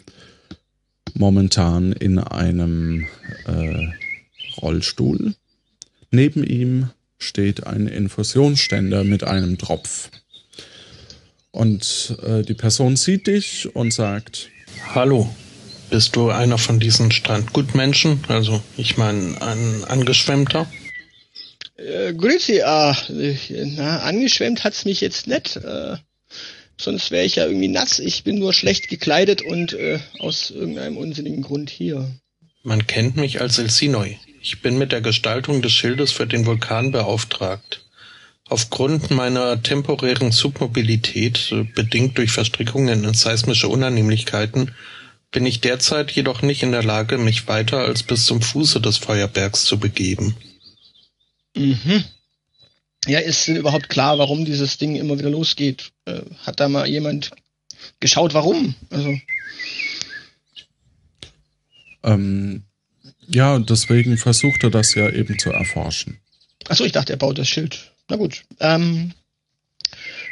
momentan 1.14 1.92
in 1.92 2.18
einem 2.18 3.06
äh, 3.46 3.88
Rollstuhl. 4.60 5.34
Neben 6.10 6.44
ihm 6.44 6.90
steht 7.18 7.66
ein 7.66 7.86
Infusionsständer 7.86 9.04
mit 9.04 9.24
einem 9.24 9.58
Tropf. 9.58 10.10
Und 11.50 12.16
äh, 12.22 12.42
die 12.42 12.54
Person 12.54 12.96
sieht 12.96 13.26
dich 13.26 13.74
und 13.74 13.92
sagt: 13.92 14.48
Hallo, 14.94 15.28
bist 15.90 16.16
du 16.16 16.30
einer 16.30 16.58
von 16.58 16.78
diesen 16.78 17.10
Strandgutmenschen? 17.10 18.20
Also, 18.28 18.62
ich 18.76 18.96
meine, 18.96 19.40
ein 19.40 19.84
Angeschwemmter? 19.84 20.66
Äh, 21.76 22.12
grüezi, 22.14 22.62
ah, 22.62 22.96
na, 23.76 24.00
angeschwemmt 24.00 24.64
hat's 24.64 24.84
mich 24.84 25.00
jetzt 25.00 25.26
nicht. 25.26 25.56
Äh, 25.56 25.96
sonst 26.78 27.10
wäre 27.10 27.24
ich 27.24 27.36
ja 27.36 27.46
irgendwie 27.46 27.68
nass. 27.68 27.98
Ich 27.98 28.24
bin 28.24 28.38
nur 28.38 28.52
schlecht 28.52 28.88
gekleidet 28.88 29.42
und 29.42 29.74
äh, 29.74 29.98
aus 30.18 30.50
irgendeinem 30.50 30.96
unsinnigen 30.96 31.42
Grund 31.42 31.70
hier. 31.70 32.08
Man 32.62 32.86
kennt 32.86 33.16
mich 33.16 33.40
als 33.40 33.58
Elsinoi. 33.58 34.16
Ich 34.40 34.62
bin 34.62 34.78
mit 34.78 34.92
der 34.92 35.00
Gestaltung 35.00 35.62
des 35.62 35.72
Schildes 35.72 36.12
für 36.12 36.26
den 36.26 36.46
Vulkan 36.46 36.92
beauftragt. 36.92 37.84
Aufgrund 38.48 39.10
meiner 39.10 39.62
temporären 39.62 40.32
Submobilität, 40.32 41.52
äh, 41.52 41.64
bedingt 41.64 42.16
durch 42.16 42.30
Verstrickungen 42.30 43.04
in 43.04 43.14
seismische 43.14 43.68
Unannehmlichkeiten, 43.68 44.72
bin 45.30 45.44
ich 45.44 45.60
derzeit 45.60 46.10
jedoch 46.12 46.40
nicht 46.42 46.62
in 46.62 46.72
der 46.72 46.82
Lage, 46.82 47.18
mich 47.18 47.48
weiter 47.48 47.80
als 47.80 48.02
bis 48.02 48.24
zum 48.24 48.40
Fuße 48.40 48.80
des 48.80 48.96
Feuerbergs 48.96 49.64
zu 49.64 49.78
begeben. 49.78 50.34
Mhm. 51.54 52.04
Ja, 53.08 53.20
ist 53.20 53.48
überhaupt 53.48 53.88
klar, 53.88 54.18
warum 54.18 54.44
dieses 54.44 54.78
Ding 54.78 54.96
immer 54.96 55.18
wieder 55.18 55.30
losgeht? 55.30 55.92
Äh, 56.04 56.20
hat 56.44 56.60
da 56.60 56.68
mal 56.68 56.88
jemand 56.88 57.30
geschaut, 58.00 58.34
warum? 58.34 58.74
Also. 58.90 59.18
Ähm, 62.04 62.62
ja, 63.26 63.58
deswegen 63.58 64.16
versucht 64.18 64.62
er 64.62 64.70
das 64.70 64.94
ja 64.94 65.10
eben 65.10 65.38
zu 65.38 65.50
erforschen. 65.50 66.18
Achso, 66.68 66.84
ich 66.84 66.92
dachte, 66.92 67.12
er 67.14 67.18
baut 67.18 67.38
das 67.38 67.48
Schild. 67.48 67.92
Na 68.08 68.16
gut. 68.16 68.44
Ähm, 68.60 69.12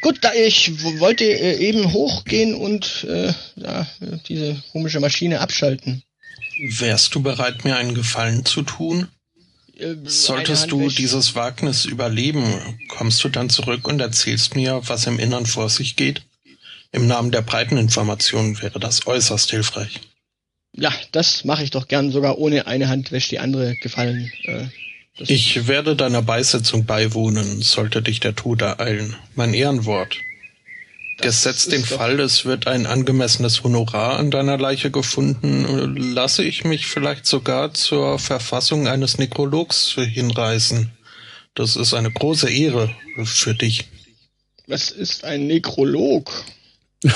Gut, 0.02 0.18
da 0.22 0.32
ich 0.34 0.84
wollte 1.00 1.24
äh, 1.24 1.56
eben 1.56 1.92
hochgehen 1.92 2.54
und 2.54 3.04
äh, 3.08 3.32
ja, 3.56 3.86
diese 4.28 4.62
komische 4.72 5.00
Maschine 5.00 5.40
abschalten. 5.40 6.02
Wärst 6.78 7.14
du 7.14 7.22
bereit, 7.22 7.64
mir 7.64 7.76
einen 7.76 7.94
Gefallen 7.94 8.44
zu 8.44 8.62
tun? 8.62 9.08
Äh, 9.78 9.94
Solltest 10.04 10.70
du 10.70 10.88
dieses 10.88 11.34
Wagnis 11.34 11.84
überleben, 11.84 12.42
kommst 12.88 13.22
du 13.24 13.28
dann 13.28 13.50
zurück 13.50 13.86
und 13.86 14.00
erzählst 14.00 14.56
mir, 14.56 14.80
was 14.84 15.06
im 15.06 15.18
Innern 15.18 15.46
vor 15.46 15.68
sich 15.68 15.96
geht? 15.96 16.22
Im 16.92 17.06
Namen 17.06 17.30
der 17.30 17.42
breiten 17.42 17.76
Information 17.76 18.60
wäre 18.62 18.80
das 18.80 19.06
äußerst 19.06 19.50
hilfreich. 19.50 20.00
Ja, 20.72 20.92
das 21.12 21.44
mache 21.44 21.62
ich 21.62 21.70
doch 21.70 21.88
gern. 21.88 22.10
Sogar 22.10 22.38
ohne 22.38 22.66
eine 22.66 22.88
Hand 22.88 23.12
wäscht 23.12 23.30
die 23.30 23.38
andere 23.38 23.74
gefallen. 23.76 24.30
Äh, 24.44 24.66
ich 25.18 25.66
werde 25.66 25.96
deiner 25.96 26.20
Beisetzung 26.20 26.84
beiwohnen, 26.84 27.62
sollte 27.62 28.02
dich 28.02 28.20
der 28.20 28.36
Tod 28.36 28.60
ereilen. 28.60 29.16
Mein 29.34 29.54
Ehrenwort. 29.54 30.18
Gesetzt 31.18 31.72
den 31.72 31.84
Fall, 31.84 32.20
es 32.20 32.44
wird 32.44 32.66
ein 32.66 32.84
angemessenes 32.84 33.64
Honorar 33.64 34.18
an 34.18 34.30
deiner 34.30 34.58
Leiche 34.58 34.90
gefunden, 34.90 35.96
lasse 35.96 36.44
ich 36.44 36.64
mich 36.64 36.86
vielleicht 36.86 37.26
sogar 37.26 37.72
zur 37.72 38.18
Verfassung 38.18 38.86
eines 38.86 39.16
Nekrologs 39.16 39.96
hinreißen. 39.98 40.90
Das 41.54 41.76
ist 41.76 41.94
eine 41.94 42.10
große 42.10 42.50
Ehre 42.50 42.94
für 43.24 43.54
dich. 43.54 43.88
Was 44.66 44.90
ist 44.90 45.24
ein 45.24 45.46
Nekrolog? 45.46 46.44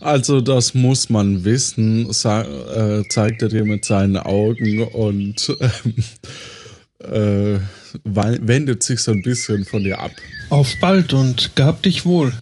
also 0.00 0.40
das 0.40 0.74
muss 0.74 1.10
man 1.10 1.44
wissen, 1.44 2.08
äh, 2.08 3.02
zeigt 3.08 3.42
er 3.42 3.48
dir 3.48 3.64
mit 3.64 3.84
seinen 3.84 4.16
Augen 4.16 4.84
und 4.84 5.56
äh, 5.58 5.68
äh, 7.02 7.58
wendet 8.04 8.82
sich 8.82 9.00
so 9.00 9.12
ein 9.12 9.22
bisschen 9.22 9.64
von 9.64 9.84
dir 9.84 9.98
ab. 9.98 10.12
Auf 10.48 10.76
bald 10.80 11.12
und 11.12 11.54
gab 11.56 11.82
dich 11.82 12.04
wohl. 12.04 12.32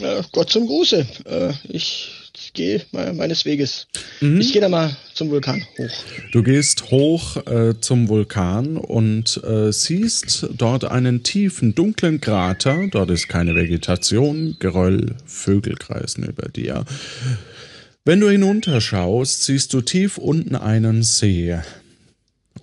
Äh, 0.00 0.22
Gott 0.32 0.50
zum 0.50 0.66
Gruße. 0.66 1.06
Äh, 1.26 1.52
ich 1.68 2.22
gehe 2.54 2.82
meines 2.92 3.44
Weges. 3.44 3.86
Mhm. 4.20 4.40
Ich 4.40 4.52
gehe 4.52 4.60
da 4.60 4.68
mal 4.68 4.96
zum 5.14 5.30
Vulkan 5.30 5.64
hoch. 5.78 5.90
Du 6.32 6.42
gehst 6.42 6.90
hoch 6.90 7.36
äh, 7.46 7.74
zum 7.80 8.08
Vulkan 8.08 8.76
und 8.76 9.42
äh, 9.44 9.72
siehst 9.72 10.48
dort 10.56 10.84
einen 10.84 11.22
tiefen, 11.22 11.74
dunklen 11.74 12.20
Krater. 12.20 12.88
Dort 12.90 13.10
ist 13.10 13.28
keine 13.28 13.54
Vegetation, 13.54 14.56
Geröll, 14.58 15.14
Vögel 15.26 15.76
kreisen 15.76 16.24
über 16.24 16.48
dir. 16.48 16.84
Wenn 18.04 18.20
du 18.20 18.28
hinunterschaust, 18.28 19.44
siehst 19.44 19.72
du 19.72 19.80
tief 19.80 20.18
unten 20.18 20.56
einen 20.56 21.02
See. 21.02 21.58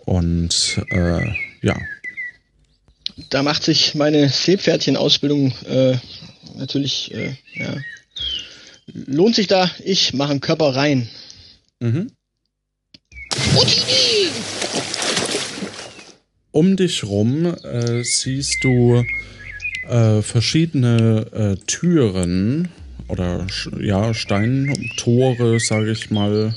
Und 0.09 0.81
äh, 0.89 1.21
ja. 1.61 1.79
Da 3.29 3.43
macht 3.43 3.61
sich 3.61 3.93
meine 3.93 4.27
Seepferdchen-Ausbildung 4.27 5.53
äh, 5.67 5.97
natürlich 6.55 7.13
äh, 7.13 7.35
ja, 7.53 7.77
lohnt 8.87 9.35
sich 9.35 9.45
da, 9.45 9.69
ich 9.85 10.15
mache 10.15 10.31
einen 10.31 10.41
Körper 10.41 10.75
rein. 10.75 11.07
Mhm. 11.79 12.09
Um 16.49 16.75
dich 16.75 17.03
rum 17.03 17.45
äh, 17.45 18.03
siehst 18.03 18.63
du 18.63 19.05
äh, 19.87 20.23
verschiedene 20.23 21.27
äh, 21.31 21.65
Türen 21.67 22.69
oder 23.09 23.45
ja 23.79 24.15
Steintore, 24.15 25.59
sage 25.59 25.91
ich 25.91 26.09
mal. 26.09 26.55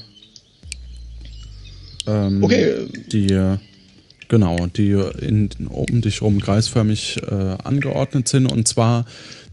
Ähm, 2.07 2.43
okay. 2.43 2.87
Die 3.13 3.59
genau, 4.29 4.67
die 4.67 4.93
in, 5.21 5.51
um 5.69 6.01
dich 6.01 6.23
rum 6.23 6.41
kreisförmig 6.41 7.19
äh, 7.23 7.35
angeordnet 7.63 8.29
sind 8.29 8.47
und 8.47 8.67
zwar 8.67 9.05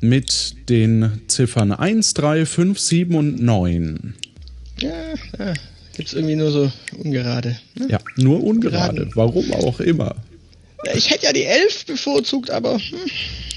mit 0.02 0.70
den 0.70 1.22
Ziffern 1.28 1.74
1, 1.74 2.14
3, 2.14 2.46
5, 2.46 2.80
7 2.80 3.16
und 3.16 3.42
9. 3.42 4.14
Ja, 4.80 4.90
ja 5.38 5.54
gibt's 6.00 6.14
irgendwie 6.14 6.38
nur 6.38 6.50
so 6.50 6.72
ungerade. 6.98 7.60
Ne? 7.76 7.88
Ja, 7.90 8.00
nur 8.16 8.42
ungerade. 8.42 8.96
Geraden. 8.96 9.12
Warum 9.16 9.52
auch 9.54 9.82
immer. 9.82 10.16
Ja, 10.86 10.96
ich 10.96 11.10
hätte 11.10 11.26
ja 11.26 11.34
die 11.34 11.44
11 11.44 11.88
bevorzugt, 11.88 12.50
aber 12.50 12.78
hm, 12.78 13.00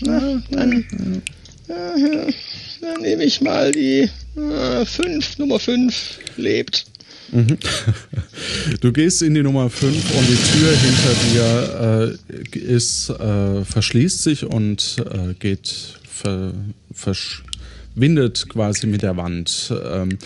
na, 0.00 0.42
dann. 0.50 1.22
Äh, 1.68 2.32
dann 2.80 3.00
nehme 3.00 3.22
ich 3.22 3.40
mal 3.40 3.70
die 3.70 4.08
5, 4.34 4.98
äh, 4.98 5.20
Nummer 5.38 5.60
5 5.60 6.18
lebt. 6.36 6.84
Mhm. 7.30 7.58
Du 8.80 8.92
gehst 8.92 9.22
in 9.22 9.34
die 9.34 9.42
Nummer 9.42 9.70
5 9.70 9.94
und 9.94 10.28
die 10.28 10.36
Tür 10.36 10.70
hinter 10.76 11.14
dir 11.32 12.18
äh, 12.54 12.58
ist, 12.58 13.10
äh, 13.10 13.64
verschließt 13.64 14.22
sich 14.22 14.44
und 14.44 14.96
äh, 15.10 15.34
geht, 15.34 15.98
ver, 16.08 16.52
verschwindet 16.92 18.48
quasi 18.48 18.86
mit 18.86 19.02
der 19.02 19.16
Wand. 19.16 19.72
Ähm, 19.84 20.18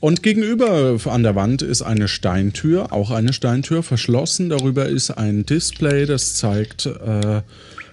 und 0.00 0.22
gegenüber 0.22 0.98
an 1.06 1.22
der 1.22 1.34
Wand 1.34 1.62
ist 1.62 1.82
eine 1.82 2.06
Steintür, 2.06 2.92
auch 2.92 3.10
eine 3.10 3.32
Steintür, 3.32 3.82
verschlossen. 3.82 4.48
Darüber 4.48 4.86
ist 4.86 5.10
ein 5.10 5.44
Display, 5.44 6.06
das 6.06 6.34
zeigt 6.34 6.86
äh, 6.86 7.42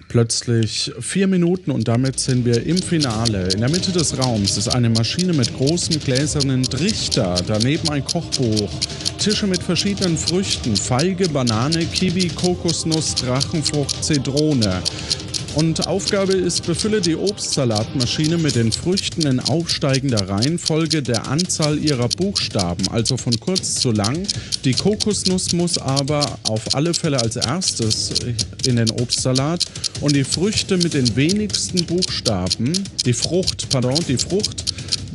plötzlich 0.08 0.92
vier 1.00 1.26
Minuten 1.26 1.70
und 1.70 1.88
damit 1.88 2.18
sind 2.18 2.44
wir 2.44 2.64
im 2.64 2.78
Finale. 2.78 3.48
In 3.52 3.60
der 3.60 3.70
Mitte 3.70 3.92
des 3.92 4.18
Raums 4.18 4.56
ist 4.56 4.68
eine 4.68 4.90
Maschine 4.90 5.32
mit 5.32 5.56
großen 5.56 5.98
gläsernen 6.00 6.62
Trichter, 6.62 7.34
daneben 7.46 7.88
ein 7.90 8.04
Kochbuch, 8.04 8.70
Tische 9.18 9.46
mit 9.46 9.62
verschiedenen 9.62 10.16
Früchten, 10.16 10.76
Feige, 10.76 11.28
Banane, 11.28 11.84
Kiwi, 11.86 12.28
Kokosnuss, 12.28 13.14
Drachenfrucht, 13.16 14.04
Zitrone. 14.04 14.82
Und 15.56 15.86
Aufgabe 15.86 16.34
ist, 16.34 16.66
befülle 16.66 17.00
die 17.00 17.16
Obstsalatmaschine 17.16 18.36
mit 18.36 18.56
den 18.56 18.72
Früchten 18.72 19.26
in 19.26 19.40
aufsteigender 19.40 20.28
Reihenfolge 20.28 21.02
der 21.02 21.28
Anzahl 21.28 21.78
ihrer 21.78 22.10
Buchstaben, 22.10 22.86
also 22.90 23.16
von 23.16 23.40
kurz 23.40 23.76
zu 23.76 23.90
lang. 23.90 24.26
Die 24.66 24.74
Kokosnuss 24.74 25.54
muss 25.54 25.78
aber 25.78 26.38
auf 26.42 26.74
alle 26.74 26.92
Fälle 26.92 27.22
als 27.22 27.36
erstes 27.36 28.10
in 28.66 28.76
den 28.76 28.90
Obstsalat 28.90 29.64
und 30.02 30.14
die 30.14 30.24
Früchte 30.24 30.76
mit 30.76 30.92
den 30.92 31.16
wenigsten 31.16 31.86
Buchstaben, 31.86 32.74
die 33.06 33.14
Frucht, 33.14 33.70
pardon, 33.70 33.98
die 34.06 34.18
Frucht 34.18 34.62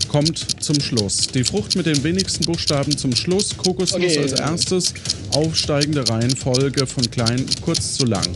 kommt 0.08 0.64
zum 0.64 0.80
Schluss. 0.80 1.28
Die 1.28 1.44
Frucht 1.44 1.76
mit 1.76 1.86
den 1.86 2.04
wenigsten 2.04 2.46
Buchstaben 2.46 2.98
zum 2.98 3.16
Schluss, 3.16 3.56
Kokosnuss 3.58 4.04
okay. 4.04 4.20
als 4.20 4.34
erstes, 4.34 4.94
aufsteigende 5.34 6.08
Reihenfolge 6.08 6.86
von 6.86 7.10
klein 7.10 7.46
kurz 7.62 7.96
zu 7.96 8.06
lang. 8.06 8.28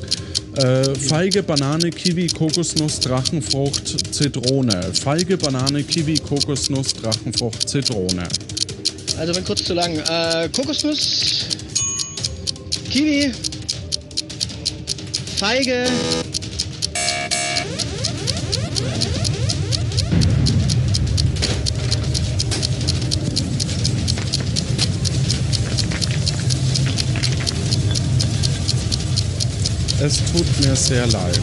Äh, 0.56 0.96
Feige, 0.96 1.44
Banane, 1.44 1.90
Kiwi, 1.90 2.28
Kokosnuss, 2.28 3.00
Drachenfrucht, 3.02 4.14
Zitrone. 4.14 4.94
Feige, 4.94 5.38
Banane, 5.38 5.84
Kiwi, 5.84 6.18
Kokosnuss, 6.20 6.94
Drachenfrucht, 6.94 7.68
Zitrone. 7.68 8.28
Also 9.18 9.36
wenn 9.36 9.44
kurz 9.44 9.64
zu 9.64 9.74
lang. 9.74 9.98
Äh, 9.98 10.50
Kokosnuss, 10.56 11.48
Kiwi, 12.90 13.32
Feige, 15.36 15.88
Es 30.06 30.22
tut 30.32 30.46
mir 30.62 30.76
sehr 30.76 31.08
leid. 31.08 31.40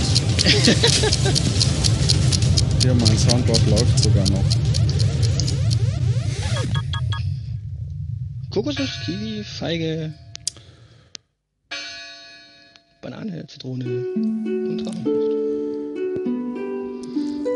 Hier, 2.81 2.95
mein 2.95 3.19
Soundboard 3.19 3.67
läuft 3.69 3.99
sogar 3.99 4.25
noch. 4.31 4.45
Kokosnuss, 8.51 9.01
Kiwi, 9.05 9.43
Feige, 9.43 10.15
Banane, 13.01 13.45
Zitrone 13.49 13.85
und 13.85 14.79
Drachenfrucht. 14.85 15.33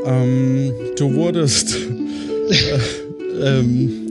Ähm, 0.07 0.73
du 0.97 1.15
wurdest 1.15 1.77
äh, 2.51 2.81
ähm, 3.61 4.06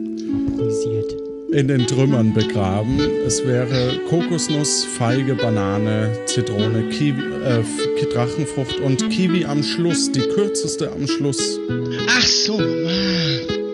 in 1.51 1.67
den 1.67 1.87
Trümmern 1.87 2.33
begraben. 2.33 2.99
Es 3.25 3.45
wäre 3.45 3.99
Kokosnuss, 4.09 4.83
Feige, 4.83 5.35
Banane, 5.35 6.11
Zitrone, 6.25 6.89
Kiwi, 6.89 7.21
äh, 7.43 7.63
Drachenfrucht 8.13 8.79
und 8.79 9.09
Kiwi 9.09 9.43
am 9.43 9.61
Schluss, 9.61 10.09
die 10.11 10.21
kürzeste 10.21 10.89
am 10.91 11.05
Schluss. 11.05 11.59
Ach 12.07 12.25
so, 12.25 12.57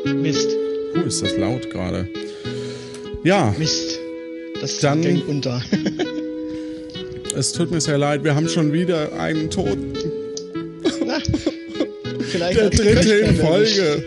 Mist. 0.06 0.50
Puh, 0.94 1.02
ist 1.02 1.22
das 1.22 1.38
laut 1.38 1.70
gerade. 1.70 2.08
Ja. 3.24 3.54
Mist. 3.60 4.00
Das 4.60 4.80
dann 4.80 5.02
ging 5.02 5.22
unter. 5.28 5.62
es 7.36 7.52
tut 7.54 7.70
mir 7.72 7.82
sehr 7.82 7.98
leid, 7.98 8.24
wir 8.24 8.36
haben 8.36 8.50
schon 8.50 8.74
wieder 8.74 9.14
einen 9.14 9.50
Toten. 9.50 9.94
Vielleicht 12.32 12.60
der 12.60 12.70
dritte 12.70 13.14
in 13.14 13.36
Folge. 13.36 14.04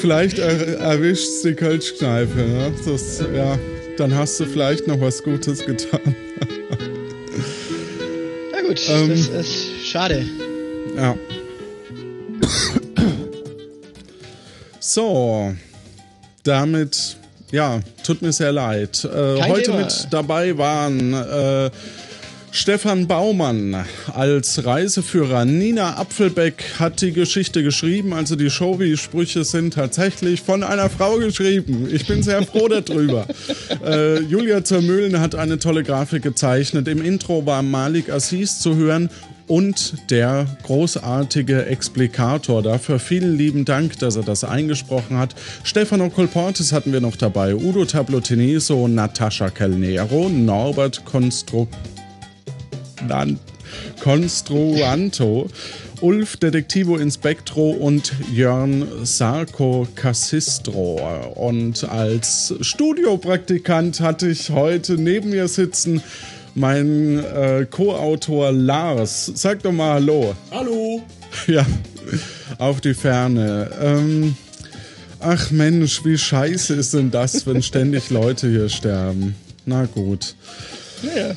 Vielleicht 0.00 0.38
er, 0.38 0.78
erwischt 0.78 1.44
die 1.44 1.54
Kölschkneipe. 1.54 2.38
Ne? 2.38 2.72
Das, 2.84 3.22
ja, 3.34 3.58
dann 3.96 4.14
hast 4.14 4.38
du 4.40 4.46
vielleicht 4.46 4.86
noch 4.86 5.00
was 5.00 5.22
Gutes 5.22 5.64
getan. 5.64 6.14
Na 8.52 8.60
gut, 8.62 8.80
ähm, 8.88 9.08
das 9.08 9.48
ist 9.48 9.86
schade. 9.86 10.24
Ja. 10.96 11.16
So, 14.78 15.54
damit, 16.44 17.16
ja, 17.50 17.80
tut 18.04 18.22
mir 18.22 18.32
sehr 18.32 18.52
leid. 18.52 19.04
Äh, 19.04 19.42
heute 19.42 19.62
Thema. 19.62 19.78
mit 19.78 20.08
dabei 20.10 20.56
waren 20.56 21.12
äh, 21.12 21.70
Stefan 22.56 23.06
Baumann 23.06 23.84
als 24.14 24.64
Reiseführer. 24.64 25.44
Nina 25.44 25.98
Apfelbeck 25.98 26.64
hat 26.78 27.02
die 27.02 27.12
Geschichte 27.12 27.62
geschrieben. 27.62 28.14
Also 28.14 28.34
die 28.34 28.48
Showy-Sprüche 28.48 29.44
sind 29.44 29.74
tatsächlich 29.74 30.40
von 30.40 30.62
einer 30.62 30.88
Frau 30.88 31.18
geschrieben. 31.18 31.86
Ich 31.92 32.06
bin 32.06 32.22
sehr 32.22 32.42
froh 32.44 32.66
darüber. 32.68 33.26
äh, 33.84 34.20
Julia 34.22 34.64
Zermühlen 34.64 35.20
hat 35.20 35.34
eine 35.34 35.58
tolle 35.58 35.82
Grafik 35.82 36.22
gezeichnet. 36.22 36.88
Im 36.88 37.04
Intro 37.04 37.44
war 37.44 37.60
Malik 37.60 38.08
Assis 38.08 38.58
zu 38.58 38.74
hören 38.74 39.10
und 39.48 40.10
der 40.10 40.46
großartige 40.62 41.66
Explikator. 41.66 42.62
Dafür 42.62 42.98
vielen 42.98 43.36
lieben 43.36 43.66
Dank, 43.66 43.98
dass 43.98 44.16
er 44.16 44.22
das 44.22 44.44
eingesprochen 44.44 45.18
hat. 45.18 45.34
Stefano 45.62 46.08
Colportes 46.08 46.72
hatten 46.72 46.90
wir 46.94 47.02
noch 47.02 47.16
dabei, 47.16 47.54
Udo 47.54 47.84
Tabloteniso, 47.84 48.88
Natascha 48.88 49.50
Calnero, 49.50 50.30
Norbert 50.30 51.04
Konstrukt 51.04 51.76
Construanto, 54.00 55.48
Ulf 56.00 56.36
Detektivo 56.36 56.96
Inspectro 56.96 57.70
und 57.70 58.12
Jörn 58.32 58.86
Sarko 59.04 59.86
Cassistro. 59.94 61.32
Und 61.34 61.88
als 61.88 62.54
Studiopraktikant 62.60 64.00
hatte 64.00 64.28
ich 64.28 64.50
heute 64.50 64.94
neben 64.94 65.30
mir 65.30 65.48
sitzen 65.48 66.02
mein 66.54 67.18
äh, 67.18 67.66
Co-Autor 67.70 68.52
Lars. 68.52 69.30
Sag 69.34 69.62
doch 69.62 69.72
mal 69.72 69.94
Hallo. 69.94 70.34
Hallo. 70.50 71.02
Ja, 71.46 71.66
auf 72.56 72.80
die 72.80 72.94
Ferne. 72.94 73.70
Ähm, 73.78 74.36
ach 75.20 75.50
Mensch, 75.50 76.02
wie 76.04 76.16
scheiße 76.16 76.74
ist 76.74 76.94
denn 76.94 77.10
das, 77.10 77.46
wenn 77.46 77.62
ständig 77.62 78.08
Leute 78.08 78.48
hier 78.48 78.70
sterben? 78.70 79.34
Na 79.66 79.84
gut. 79.84 80.34
Ja. 81.02 81.34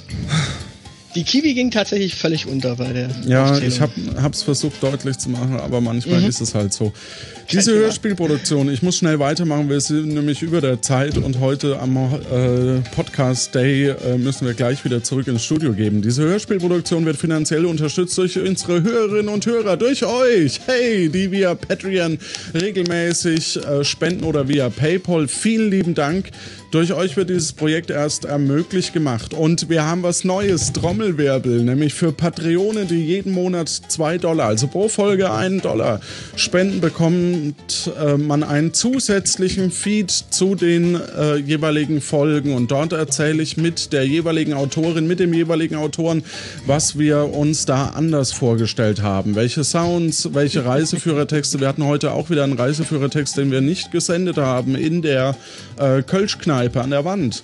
Die 1.16 1.24
Kiwi 1.24 1.54
ging 1.54 1.72
tatsächlich 1.72 2.16
völlig 2.16 2.46
unter 2.46 2.76
bei 2.76 2.94
der. 2.94 3.10
Ja, 3.26 3.58
ich 3.58 3.82
habe 3.82 3.94
es 4.32 4.44
versucht 4.44 4.84
deutlich 4.84 5.18
zu 5.18 5.30
machen, 5.30 5.60
aber 5.60 5.82
manchmal 5.82 6.22
mhm. 6.22 6.28
ist 6.28 6.42
es 6.42 6.54
halt 6.54 6.74
so. 6.74 6.94
Diese 7.52 7.74
Hörspielproduktion, 7.74 8.70
ich 8.70 8.84
muss 8.84 8.98
schnell 8.98 9.18
weitermachen, 9.18 9.70
wir 9.70 9.82
sind 9.82 10.10
nämlich 10.10 10.44
über 10.44 10.62
der 10.62 10.84
Zeit 10.84 11.18
und 11.18 11.40
heute 11.40 11.80
am 11.80 11.98
äh, 11.98 12.80
Podcast 12.96 13.56
Day 13.56 13.88
äh, 13.90 14.20
müssen 14.20 14.46
wir 14.46 14.54
gleich 14.54 14.86
wieder 14.86 15.02
zurück 15.02 15.28
ins 15.28 15.46
Studio 15.46 15.74
geben. 15.74 16.04
Diese 16.04 16.22
Hörspielproduktion 16.22 17.08
wird 17.08 17.18
finanziell 17.18 17.66
unterstützt 17.66 18.16
durch 18.20 18.38
unsere 18.38 18.84
Hörerinnen 18.84 19.30
und 19.30 19.48
Hörer, 19.48 19.78
durch 19.78 20.06
euch, 20.06 20.60
hey, 20.68 21.10
die 21.10 21.32
via 21.32 21.56
Patreon 21.56 22.20
regelmäßig 22.54 23.58
äh, 23.66 23.84
spenden 23.84 24.26
oder 24.26 24.48
via 24.48 24.70
PayPal. 24.70 25.28
Vielen 25.28 25.72
lieben 25.72 25.96
Dank. 25.96 26.30
Durch 26.72 26.94
euch 26.94 27.18
wird 27.18 27.32
dieses 27.32 27.54
Projekt 27.54 27.90
erst 27.90 28.26
ermöglicht 28.26 28.94
gemacht. 28.94 29.34
Und 29.34 29.70
wir 29.70 29.88
haben 29.88 30.04
was 30.04 30.24
Neues, 30.24 30.72
Trommelwirbel, 30.72 31.64
nämlich 31.64 31.96
für 31.96 32.12
Patreone, 32.12 32.86
die 32.86 33.04
jeden 33.04 33.32
Monat 33.32 33.70
zwei 33.70 34.20
Dollar, 34.20 34.50
also 34.50 34.68
pro 34.68 34.88
Folge 34.88 35.32
einen 35.32 35.62
Dollar 35.62 36.00
spenden, 36.36 36.80
bekommt 37.40 37.92
äh, 38.00 38.18
man 38.18 38.44
einen 38.44 38.74
zusätzlichen 38.74 39.72
Feed 39.72 40.12
zu 40.12 40.56
den 40.56 40.96
äh, 40.96 41.36
jeweiligen 41.38 42.02
Folgen. 42.02 42.54
Und 42.54 42.72
dort 42.72 42.94
erzähle 42.94 43.42
ich 43.42 43.58
mit 43.58 43.94
der 43.94 44.06
jeweiligen 44.06 44.54
Autorin, 44.54 45.08
mit 45.08 45.20
dem 45.20 45.34
jeweiligen 45.34 45.76
Autoren, 45.76 46.24
was 46.66 46.98
wir 46.98 47.34
uns 47.34 47.66
da 47.66 47.88
anders 47.90 48.32
vorgestellt 48.32 49.02
haben. 49.02 49.36
Welche 49.36 49.64
Sounds, 49.64 50.34
welche 50.34 50.66
Reiseführertexte. 50.66 51.60
Wir 51.60 51.68
hatten 51.68 51.86
heute 51.86 52.12
auch 52.12 52.30
wieder 52.30 52.44
einen 52.44 52.58
Reiseführertext, 52.58 53.38
den 53.38 53.52
wir 53.52 53.62
nicht 53.62 53.92
gesendet 53.92 54.38
haben 54.38 54.76
in 54.76 55.02
der 55.02 55.36
äh, 55.78 56.02
Kölschkneipe 56.02 56.50
Kneipe 56.50 56.82
an 56.82 56.90
der 56.90 57.06
Wand. 57.06 57.44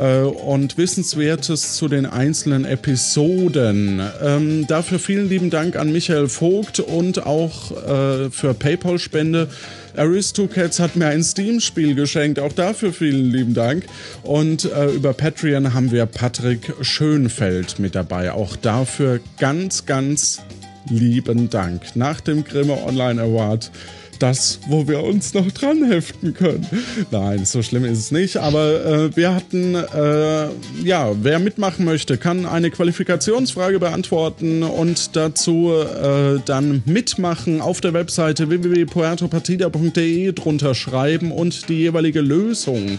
Äh, 0.00 0.20
und 0.20 0.76
Wissenswertes 0.78 1.76
zu 1.76 1.88
den 1.88 2.06
einzelnen 2.06 2.64
Episoden. 2.64 4.02
Ähm, 4.22 4.66
dafür 4.66 4.98
vielen 4.98 5.28
lieben 5.28 5.50
Dank 5.50 5.76
an 5.76 5.92
Michael 5.92 6.28
Vogt 6.28 6.80
und 6.80 7.26
auch 7.26 7.70
äh, 7.70 8.30
für 8.30 8.54
PayPal-Spende. 8.54 9.48
Aristocats 9.96 10.80
hat 10.80 10.96
mir 10.96 11.06
ein 11.06 11.22
Steam-Spiel 11.22 11.94
geschenkt, 11.94 12.38
auch 12.38 12.52
dafür 12.52 12.92
vielen 12.92 13.30
lieben 13.30 13.54
Dank. 13.54 13.84
Und 14.22 14.64
äh, 14.64 14.90
über 14.90 15.12
Patreon 15.12 15.74
haben 15.74 15.92
wir 15.92 16.06
Patrick 16.06 16.72
Schönfeld 16.80 17.78
mit 17.78 17.94
dabei, 17.94 18.32
auch 18.32 18.56
dafür 18.56 19.20
ganz, 19.38 19.86
ganz 19.86 20.42
lieben 20.88 21.50
Dank. 21.50 21.96
Nach 21.96 22.20
dem 22.20 22.44
Grimme 22.44 22.82
Online 22.84 23.20
Award 23.22 23.70
das, 24.18 24.60
wo 24.68 24.88
wir 24.88 25.02
uns 25.02 25.34
noch 25.34 25.50
dran 25.50 25.84
heften 25.84 26.34
können. 26.34 26.66
Nein, 27.10 27.44
so 27.44 27.62
schlimm 27.62 27.84
ist 27.84 27.98
es 27.98 28.10
nicht. 28.10 28.36
Aber 28.36 28.84
äh, 28.84 29.16
wir 29.16 29.34
hatten, 29.34 29.74
äh, 29.74 30.48
ja, 30.84 31.12
wer 31.22 31.38
mitmachen 31.38 31.84
möchte, 31.84 32.16
kann 32.18 32.46
eine 32.46 32.70
Qualifikationsfrage 32.70 33.78
beantworten 33.78 34.62
und 34.62 35.16
dazu 35.16 35.72
äh, 35.72 36.40
dann 36.44 36.82
mitmachen 36.86 37.60
auf 37.60 37.80
der 37.80 37.94
Webseite 37.94 38.48
www.puertopartida.de 38.48 40.32
drunter 40.32 40.74
schreiben 40.74 41.32
und 41.32 41.68
die 41.68 41.80
jeweilige 41.80 42.20
Lösung. 42.20 42.98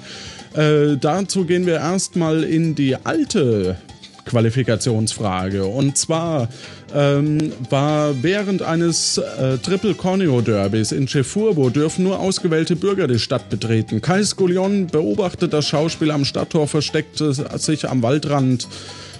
Äh, 0.56 0.98
dazu 1.00 1.46
gehen 1.46 1.66
wir 1.66 1.76
erstmal 1.76 2.44
in 2.44 2.76
die 2.76 2.96
alte 2.96 3.78
Qualifikationsfrage. 4.26 5.66
Und 5.66 5.98
zwar 5.98 6.50
ähm, 6.95 7.51
war 7.69 8.23
während 8.23 8.61
eines 8.61 9.17
äh, 9.17 9.57
Triple 9.57 9.93
Corneo 9.93 10.41
Derbys 10.41 10.91
in 10.91 11.07
Chefurbo 11.07 11.69
dürfen 11.69 12.03
nur 12.03 12.19
ausgewählte 12.19 12.76
Bürger 12.76 13.07
die 13.07 13.19
Stadt 13.19 13.49
betreten. 13.49 14.01
Kai 14.01 14.23
Skolion 14.23 14.88
beobachtet 14.88 15.53
das 15.53 15.67
Schauspiel 15.67 16.11
am 16.11 16.23
Stadttor, 16.23 16.67
versteckte 16.67 17.34
sich 17.57 17.89
am 17.89 18.01
Waldrand 18.01 18.67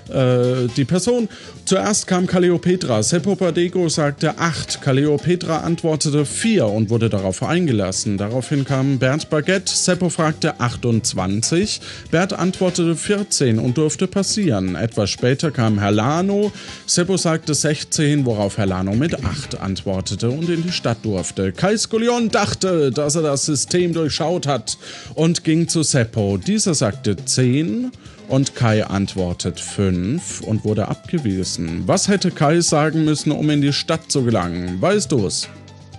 äh, 0.10 0.68
die 0.76 0.86
Person. 0.86 1.30
Zuerst 1.65 2.06
kam 2.06 2.27
Calliopetra. 2.27 3.02
Seppo 3.02 3.36
Padego 3.36 3.90
sagte 3.90 4.38
8. 4.38 4.82
Calliopetra 4.82 5.61
antwortete 5.61 6.26
4 6.26 6.68
und 6.68 6.90
wurde 6.90 7.10
darauf 7.10 7.41
eingelassen. 7.41 8.18
Daraufhin 8.18 8.65
kam 8.65 8.99
Bernd 8.99 9.30
Baguette. 9.30 9.72
Seppo 9.72 10.10
fragte 10.10 10.60
28. 10.60 11.82
Bert 12.11 12.34
antwortete 12.34 12.95
14 12.95 13.57
und 13.57 13.77
durfte 13.77 14.07
passieren. 14.07 14.76
Etwas 14.76 15.10
später 15.10 15.49
kam 15.49 15.80
Herr 15.80 15.91
Lano. 15.91 16.52
Seppo 16.86 17.18
sagte 17.18 17.56
16, 17.56 18.26
worauf 18.26 18.57
Herr 18.57 18.68
Lano 18.68 18.94
mit 18.94 19.23
8 19.23 19.60
antwortete 19.60 20.30
und 20.30 20.49
in 20.49 20.64
die 20.64 20.72
Stadt 20.72 20.99
durfte. 21.03 21.52
Kai 21.52 21.77
Skolion 21.77 22.30
dachte, 22.30 22.91
dass 22.91 23.15
er 23.15 23.23
das 23.23 23.45
System 23.45 23.94
durchschaut 23.94 24.45
hat 24.45 24.77
und 25.15 25.44
ging 25.44 25.68
zu 25.68 25.82
Seppo. 25.82 26.38
Dieser 26.38 26.76
sagte 26.76 27.15
10 27.15 27.91
und 28.27 28.56
Kai 28.56 28.85
antwortet 28.85 29.60
5 29.60 30.41
und 30.41 30.65
wurde 30.65 30.88
abgewiesen. 30.88 31.84
Was 31.85 32.07
hätte 32.07 32.31
Kai 32.31 32.61
sagen 32.61 33.06
müssen, 33.06 33.31
um 33.31 33.49
in 33.49 33.61
die 33.61 33.73
Stadt 33.73 34.11
zu 34.11 34.23
gelangen? 34.23 34.81
Weißt 34.81 35.11
du 35.11 35.26
es? 35.26 35.47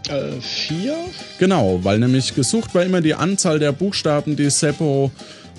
Äh, 0.09 0.41
vier? 0.41 0.97
Genau, 1.39 1.81
weil 1.83 1.99
nämlich 1.99 2.35
gesucht 2.35 2.75
war 2.75 2.85
immer 2.85 3.01
die 3.01 3.15
Anzahl 3.15 3.59
der 3.59 3.73
Buchstaben, 3.73 4.37
die 4.37 4.51
Seppo 4.51 5.11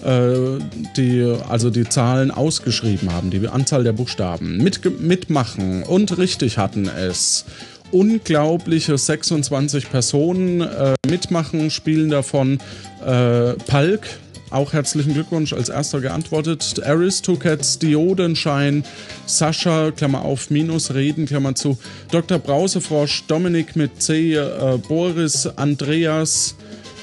äh, 0.03 0.59
die, 0.95 1.35
also 1.49 1.69
die 1.69 1.87
Zahlen 1.89 2.31
ausgeschrieben 2.31 3.11
haben, 3.11 3.31
die 3.31 3.47
Anzahl 3.47 3.83
der 3.83 3.93
Buchstaben. 3.93 4.57
Mit, 4.57 5.01
mitmachen 5.01 5.83
und 5.83 6.17
richtig 6.17 6.57
hatten 6.57 6.87
es 6.87 7.45
unglaubliche 7.91 8.97
26 8.97 9.89
Personen 9.89 10.61
äh, 10.61 10.93
mitmachen, 11.07 11.71
spielen 11.71 12.09
davon 12.09 12.59
äh, 13.05 13.53
Palk, 13.53 14.07
auch 14.49 14.73
herzlichen 14.73 15.13
Glückwunsch 15.13 15.53
als 15.53 15.69
erster 15.69 16.01
geantwortet. 16.01 16.81
Aristocats, 16.83 17.79
Diodenschein, 17.79 18.83
Sascha, 19.25 19.91
Klammer 19.91 20.23
auf, 20.23 20.49
Minus, 20.49 20.93
Reden, 20.93 21.25
Klammer 21.25 21.55
zu, 21.55 21.77
Dr. 22.11 22.39
Brausefrosch, 22.39 23.23
Dominik 23.27 23.75
mit 23.75 24.01
C, 24.01 24.35
äh, 24.35 24.77
Boris, 24.87 25.47
Andreas, 25.55 26.55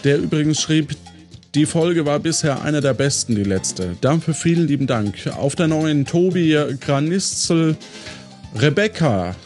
der 0.04 0.18
übrigens 0.18 0.60
schrieb, 0.60 0.96
die 1.54 1.66
Folge 1.66 2.04
war 2.04 2.18
bisher 2.18 2.62
eine 2.62 2.80
der 2.80 2.94
besten, 2.94 3.36
die 3.36 3.44
letzte. 3.44 3.96
Dafür 4.00 4.34
vielen 4.34 4.66
lieben 4.66 4.88
Dank. 4.88 5.14
Auf 5.36 5.54
der 5.54 5.68
neuen 5.68 6.04
Tobi 6.04 6.58
Granistzel, 6.80 7.76
Rebecca, 8.56 9.36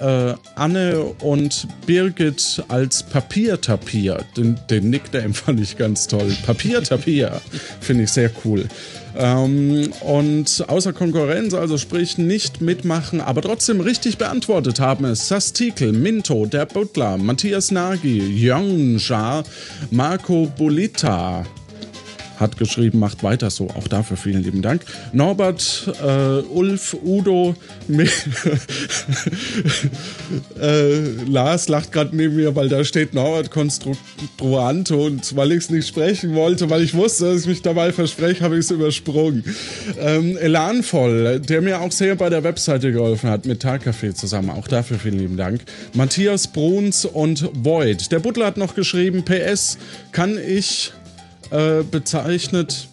äh, 0.00 0.34
Anne 0.54 1.00
und 1.20 1.66
Birgit 1.86 2.62
als 2.68 3.02
Papiertapier. 3.02 4.24
Den, 4.36 4.58
den 4.70 4.90
Nickname 4.90 5.34
fand 5.34 5.60
ich 5.60 5.76
ganz 5.76 6.06
toll. 6.06 6.36
Papiertapier 6.46 7.40
finde 7.80 8.04
ich 8.04 8.10
sehr 8.10 8.30
cool. 8.44 8.68
Ähm, 9.16 9.92
und 10.00 10.64
außer 10.68 10.92
Konkurrenz, 10.92 11.54
also 11.54 11.76
sprich 11.78 12.18
nicht 12.18 12.60
mitmachen, 12.60 13.20
aber 13.20 13.42
trotzdem 13.42 13.80
richtig 13.80 14.18
beantwortet 14.18 14.80
haben 14.80 15.04
es 15.06 15.28
Sastikel, 15.28 15.92
Minto, 15.92 16.46
der 16.46 16.66
Butler, 16.66 17.16
Matthias 17.18 17.70
Nagy, 17.70 18.18
Yongja, 18.18 19.42
Marco 19.90 20.50
Bolita, 20.56 21.44
hat 22.38 22.56
geschrieben, 22.56 22.98
macht 22.98 23.22
weiter 23.22 23.50
so. 23.50 23.68
Auch 23.70 23.88
dafür 23.88 24.16
vielen 24.16 24.42
lieben 24.42 24.62
Dank. 24.62 24.82
Norbert, 25.12 25.92
äh, 26.02 26.40
Ulf, 26.48 26.96
Udo, 27.04 27.54
äh, 30.60 30.98
Lars 31.28 31.68
lacht 31.68 31.92
gerade 31.92 32.16
neben 32.16 32.36
mir, 32.36 32.54
weil 32.54 32.68
da 32.68 32.84
steht 32.84 33.14
Norbert 33.14 33.50
Konstruanto 33.50 35.06
und 35.06 35.36
weil 35.36 35.52
ich 35.52 35.58
es 35.58 35.70
nicht 35.70 35.88
sprechen 35.88 36.34
wollte, 36.34 36.70
weil 36.70 36.82
ich 36.82 36.94
wusste, 36.94 37.26
dass 37.26 37.42
ich 37.42 37.46
mich 37.46 37.62
dabei 37.62 37.92
verspreche, 37.92 38.44
habe 38.44 38.54
ich 38.54 38.60
es 38.60 38.70
übersprungen. 38.70 39.44
Ähm, 39.98 40.36
Elanvoll, 40.36 41.40
der 41.40 41.60
mir 41.60 41.80
auch 41.80 41.92
sehr 41.92 42.14
bei 42.16 42.28
der 42.30 42.44
Webseite 42.44 42.92
geholfen 42.92 43.30
hat, 43.30 43.46
mit 43.46 43.64
Tagcafé 43.64 44.14
zusammen. 44.14 44.50
Auch 44.50 44.68
dafür 44.68 44.98
vielen 44.98 45.18
lieben 45.18 45.36
Dank. 45.36 45.62
Matthias 45.94 46.48
Bruns 46.48 47.04
und 47.04 47.50
Void. 47.64 48.12
Der 48.12 48.20
Butler 48.20 48.46
hat 48.46 48.56
noch 48.56 48.74
geschrieben, 48.74 49.24
PS, 49.24 49.78
kann 50.12 50.38
ich 50.38 50.92
äh, 51.50 51.82
bezeichnet 51.82 52.88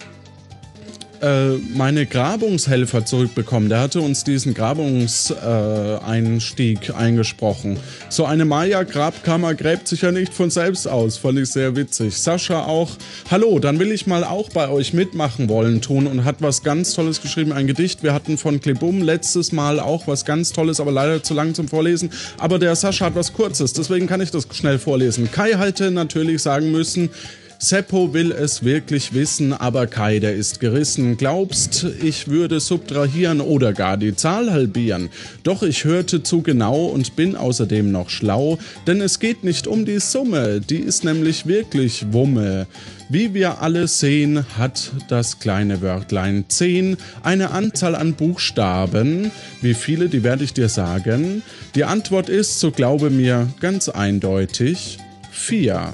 äh, 1.21 1.51
meine 1.73 2.05
Grabungshelfer 2.05 3.05
zurückbekommen. 3.05 3.69
Der 3.69 3.79
hatte 3.79 4.01
uns 4.01 4.23
diesen 4.23 4.53
Grabungseinstieg 4.53 6.93
eingesprochen. 6.95 7.79
So 8.09 8.25
eine 8.25 8.45
Maya-Grabkammer 8.45 9.55
gräbt 9.55 9.87
sich 9.87 10.01
ja 10.01 10.11
nicht 10.11 10.31
von 10.33 10.49
selbst 10.49 10.85
aus. 10.87 11.17
Fand 11.17 11.39
ich 11.39 11.49
sehr 11.49 11.75
witzig. 11.75 12.17
Sascha 12.17 12.65
auch. 12.65 12.91
Hallo, 13.31 13.59
dann 13.59 13.79
will 13.79 13.91
ich 13.91 14.07
mal 14.07 14.23
auch 14.23 14.49
bei 14.49 14.69
euch 14.69 14.93
mitmachen 14.93 15.49
wollen 15.49 15.81
tun 15.81 16.07
und 16.07 16.23
hat 16.25 16.41
was 16.41 16.63
ganz 16.63 16.93
Tolles 16.93 17.21
geschrieben. 17.21 17.51
Ein 17.53 17.67
Gedicht. 17.67 18.01
Wir 18.03 18.13
hatten 18.13 18.37
von 18.37 18.61
Klebum 18.61 19.01
letztes 19.01 19.51
Mal 19.51 19.79
auch 19.79 20.07
was 20.07 20.25
ganz 20.25 20.51
Tolles, 20.51 20.79
aber 20.79 20.91
leider 20.91 21.23
zu 21.23 21.33
lang 21.33 21.55
zum 21.55 21.67
Vorlesen. 21.67 22.11
Aber 22.37 22.59
der 22.59 22.75
Sascha 22.75 23.05
hat 23.05 23.15
was 23.15 23.33
Kurzes, 23.33 23.73
deswegen 23.73 24.05
kann 24.07 24.21
ich 24.21 24.31
das 24.31 24.47
schnell 24.51 24.79
vorlesen. 24.79 25.31
Kai 25.31 25.57
hätte 25.57 25.91
natürlich 25.91 26.41
sagen 26.41 26.71
müssen, 26.71 27.09
Seppo 27.57 28.13
will 28.13 28.31
es 28.31 28.63
wirklich 28.63 29.13
wissen, 29.13 29.53
aber 29.53 29.87
Kai, 29.87 30.19
der 30.19 30.35
ist 30.35 30.59
gerissen. 30.59 31.17
Glaubst, 31.17 31.85
ich 32.03 32.27
würde 32.27 32.59
subtrahieren 32.59 33.41
oder 33.41 33.73
gar 33.73 33.97
die 33.97 34.15
Zahl 34.15 34.51
halbieren? 34.51 35.09
Doch 35.43 35.63
ich 35.63 35.85
hörte 35.85 36.21
zu 36.21 36.41
genau 36.41 36.85
und 36.85 37.15
bin 37.15 37.35
außerdem 37.35 37.91
noch 37.91 38.09
schlau, 38.09 38.59
denn 38.87 39.01
es 39.01 39.19
geht 39.19 39.43
nicht 39.43 39.67
um 39.67 39.85
die 39.85 39.99
Summe, 39.99 40.59
die 40.59 40.79
ist 40.79 41.03
nämlich 41.05 41.47
wirklich 41.47 42.11
Wumme. 42.11 42.67
Wie 43.07 43.33
wir 43.33 43.61
alle 43.61 43.87
sehen, 43.87 44.45
hat 44.57 44.91
das 45.09 45.39
kleine 45.39 45.81
Wörtlein 45.81 46.45
10 46.47 46.97
eine 47.23 47.51
Anzahl 47.51 47.95
an 47.95 48.13
Buchstaben. 48.13 49.31
Wie 49.61 49.75
viele, 49.75 50.09
die 50.09 50.23
werde 50.23 50.43
ich 50.43 50.53
dir 50.53 50.69
sagen. 50.69 51.43
Die 51.75 51.83
Antwort 51.83 52.29
ist, 52.29 52.59
so 52.59 52.71
glaube 52.71 53.11
mir, 53.11 53.47
ganz 53.59 53.89
eindeutig 53.89 54.97
4. 55.31 55.93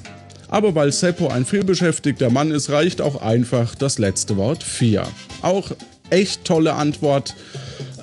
Aber 0.51 0.75
weil 0.75 0.91
Seppo 0.91 1.29
ein 1.29 1.45
vielbeschäftigter 1.45 2.29
Mann 2.29 2.51
ist, 2.51 2.69
reicht 2.69 3.01
auch 3.01 3.21
einfach 3.21 3.73
das 3.73 3.97
letzte 3.97 4.37
Wort 4.37 4.63
4. 4.63 5.07
Auch 5.41 5.71
echt 6.11 6.45
tolle 6.45 6.73
Antwort. 6.73 7.35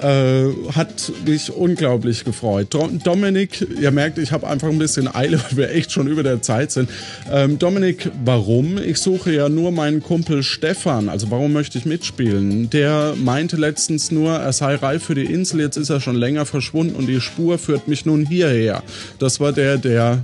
Äh, 0.01 0.53
hat 0.75 1.13
mich 1.27 1.53
unglaublich 1.53 2.25
gefreut. 2.25 2.69
Dominik, 2.73 3.67
ihr 3.81 3.91
merkt, 3.91 4.19
ich 4.19 4.31
habe 4.31 4.47
einfach 4.47 4.69
ein 4.69 4.79
bisschen 4.79 5.13
Eile, 5.13 5.41
weil 5.51 5.57
wir 5.57 5.71
echt 5.73 5.91
schon 5.91 6.07
über 6.07 6.23
der 6.23 6.41
Zeit 6.41 6.71
sind. 6.71 6.89
Ähm, 7.31 7.59
Dominik, 7.59 8.09
warum? 8.25 8.79
Ich 8.79 8.99
suche 8.99 9.33
ja 9.33 9.49
nur 9.49 9.73
meinen 9.73 10.01
Kumpel 10.01 10.45
Stefan. 10.45 11.09
Also 11.09 11.33
warum 11.33 11.53
möchte 11.53 11.79
ich 11.79 11.85
mitspielen? 11.85 12.71
Der 12.71 13.15
meinte 13.17 13.57
letztens 13.57 14.13
nur, 14.13 14.35
er 14.35 14.53
sei 14.53 14.77
reif 14.77 15.03
für 15.03 15.17
die 15.17 15.25
Insel. 15.25 15.61
Jetzt 15.61 15.77
ist 15.77 15.91
er 15.91 16.01
schon 16.01 16.17
länger 16.17 16.47
verschwunden 16.47 16.95
und 16.95 17.09
die 17.09 17.21
Spur 17.21 17.59
führt 17.59 17.89
mich 17.89 18.07
nun 18.07 18.25
hierher. 18.25 18.85
Das 19.19 19.41
war 19.41 19.53
der, 19.53 19.79
der 19.79 20.23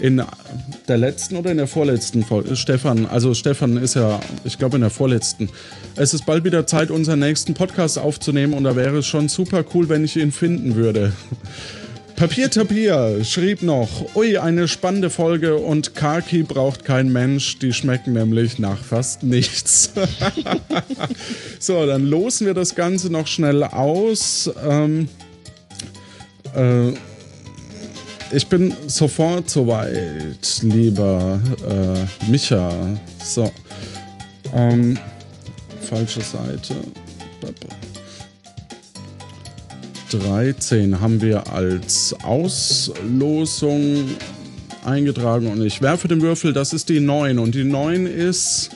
in 0.00 0.22
der 0.88 0.98
letzten 0.98 1.36
oder 1.36 1.50
in 1.50 1.56
der 1.56 1.66
vorletzten 1.66 2.24
Folge? 2.24 2.56
Stefan, 2.56 3.06
also 3.06 3.34
Stefan 3.34 3.76
ist 3.76 3.94
ja, 3.94 4.20
ich 4.44 4.58
glaube 4.58 4.76
in 4.76 4.82
der 4.82 4.90
vorletzten. 4.90 5.48
Es 5.96 6.14
ist 6.14 6.26
bald 6.26 6.44
wieder 6.44 6.66
Zeit, 6.66 6.90
unseren 6.90 7.20
nächsten 7.20 7.54
Podcast 7.54 7.98
aufzunehmen 7.98 8.54
und 8.54 8.64
da 8.64 8.76
wäre 8.76 8.98
es 8.98 9.06
schon 9.06 9.28
super 9.28 9.64
cool, 9.74 9.88
wenn 9.88 10.04
ich 10.04 10.16
ihn 10.16 10.32
finden 10.32 10.76
würde. 10.76 11.12
Papier 12.16 12.48
Tapier 12.48 13.24
schrieb 13.24 13.62
noch, 13.62 14.14
ui, 14.14 14.38
eine 14.38 14.68
spannende 14.68 15.10
Folge 15.10 15.56
und 15.56 15.96
Kaki 15.96 16.44
braucht 16.44 16.84
kein 16.84 17.12
Mensch, 17.12 17.58
die 17.58 17.72
schmecken 17.72 18.12
nämlich 18.12 18.60
nach 18.60 18.78
fast 18.78 19.24
nichts. 19.24 19.92
so, 21.58 21.84
dann 21.86 22.06
losen 22.06 22.46
wir 22.46 22.54
das 22.54 22.76
Ganze 22.76 23.10
noch 23.10 23.26
schnell 23.26 23.64
aus. 23.64 24.48
Ähm, 24.64 25.08
äh, 26.54 26.92
ich 28.34 28.46
bin 28.48 28.74
sofort 28.86 29.48
soweit, 29.48 30.60
lieber 30.62 31.40
äh, 31.68 32.30
Micha. 32.30 32.70
So. 33.22 33.50
Ähm, 34.54 34.98
falsche 35.80 36.20
Seite. 36.20 36.74
13 40.10 41.00
haben 41.00 41.20
wir 41.20 41.52
als 41.52 42.14
Auslosung 42.22 44.08
eingetragen 44.84 45.48
und 45.48 45.64
ich 45.64 45.80
werfe 45.82 46.08
den 46.08 46.20
Würfel, 46.20 46.52
das 46.52 46.72
ist 46.72 46.88
die 46.88 47.00
9 47.00 47.38
und 47.38 47.54
die 47.54 47.64
9 47.64 48.06
ist 48.06 48.70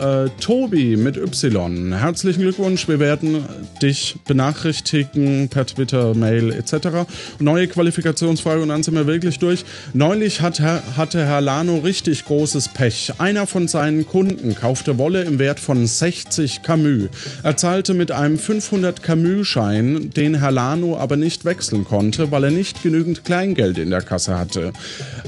äh, 0.00 0.30
Tobi 0.40 0.96
mit 0.96 1.16
Y. 1.16 1.92
Herzlichen 1.92 2.40
Glückwunsch. 2.40 2.88
Wir 2.88 2.98
werden 2.98 3.44
dich 3.82 4.16
benachrichtigen 4.26 5.48
per 5.48 5.66
Twitter, 5.66 6.14
Mail 6.14 6.52
etc. 6.52 7.06
Neue 7.38 7.68
Qualifikationsfrage 7.68 8.62
und 8.62 8.68
dann 8.68 8.82
sind 8.82 8.94
wir 8.94 9.06
wirklich 9.06 9.38
durch. 9.38 9.64
Neulich 9.92 10.40
hat 10.40 10.60
hatte 10.60 11.26
Herr 11.26 11.40
Lano 11.40 11.78
richtig 11.78 12.24
großes 12.24 12.68
Pech. 12.68 13.12
Einer 13.18 13.46
von 13.46 13.68
seinen 13.68 14.06
Kunden 14.06 14.54
kaufte 14.54 14.98
Wolle 14.98 15.22
im 15.22 15.38
Wert 15.38 15.60
von 15.60 15.86
60 15.86 16.62
Camus. 16.62 17.08
Er 17.42 17.56
zahlte 17.56 17.94
mit 17.94 18.10
einem 18.10 18.38
500 18.38 19.02
Camus-Schein, 19.02 20.10
den 20.16 20.34
Herr 20.36 20.50
Lano 20.50 20.96
aber 20.96 21.16
nicht 21.16 21.44
wechseln 21.44 21.84
konnte, 21.84 22.30
weil 22.30 22.44
er 22.44 22.50
nicht 22.50 22.82
genügend 22.82 23.24
Kleingeld 23.24 23.78
in 23.78 23.90
der 23.90 24.02
Kasse 24.02 24.38
hatte. 24.38 24.72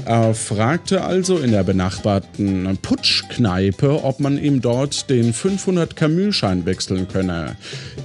Er 0.05 0.33
fragte 0.33 1.03
also 1.03 1.37
in 1.37 1.51
der 1.51 1.63
benachbarten 1.63 2.77
Putschkneipe, 2.81 4.03
ob 4.03 4.19
man 4.19 4.37
ihm 4.37 4.61
dort 4.63 5.09
den 5.09 5.33
500 5.33 5.95
Camus-Schein 5.95 6.65
wechseln 6.65 7.07
könne. 7.07 7.55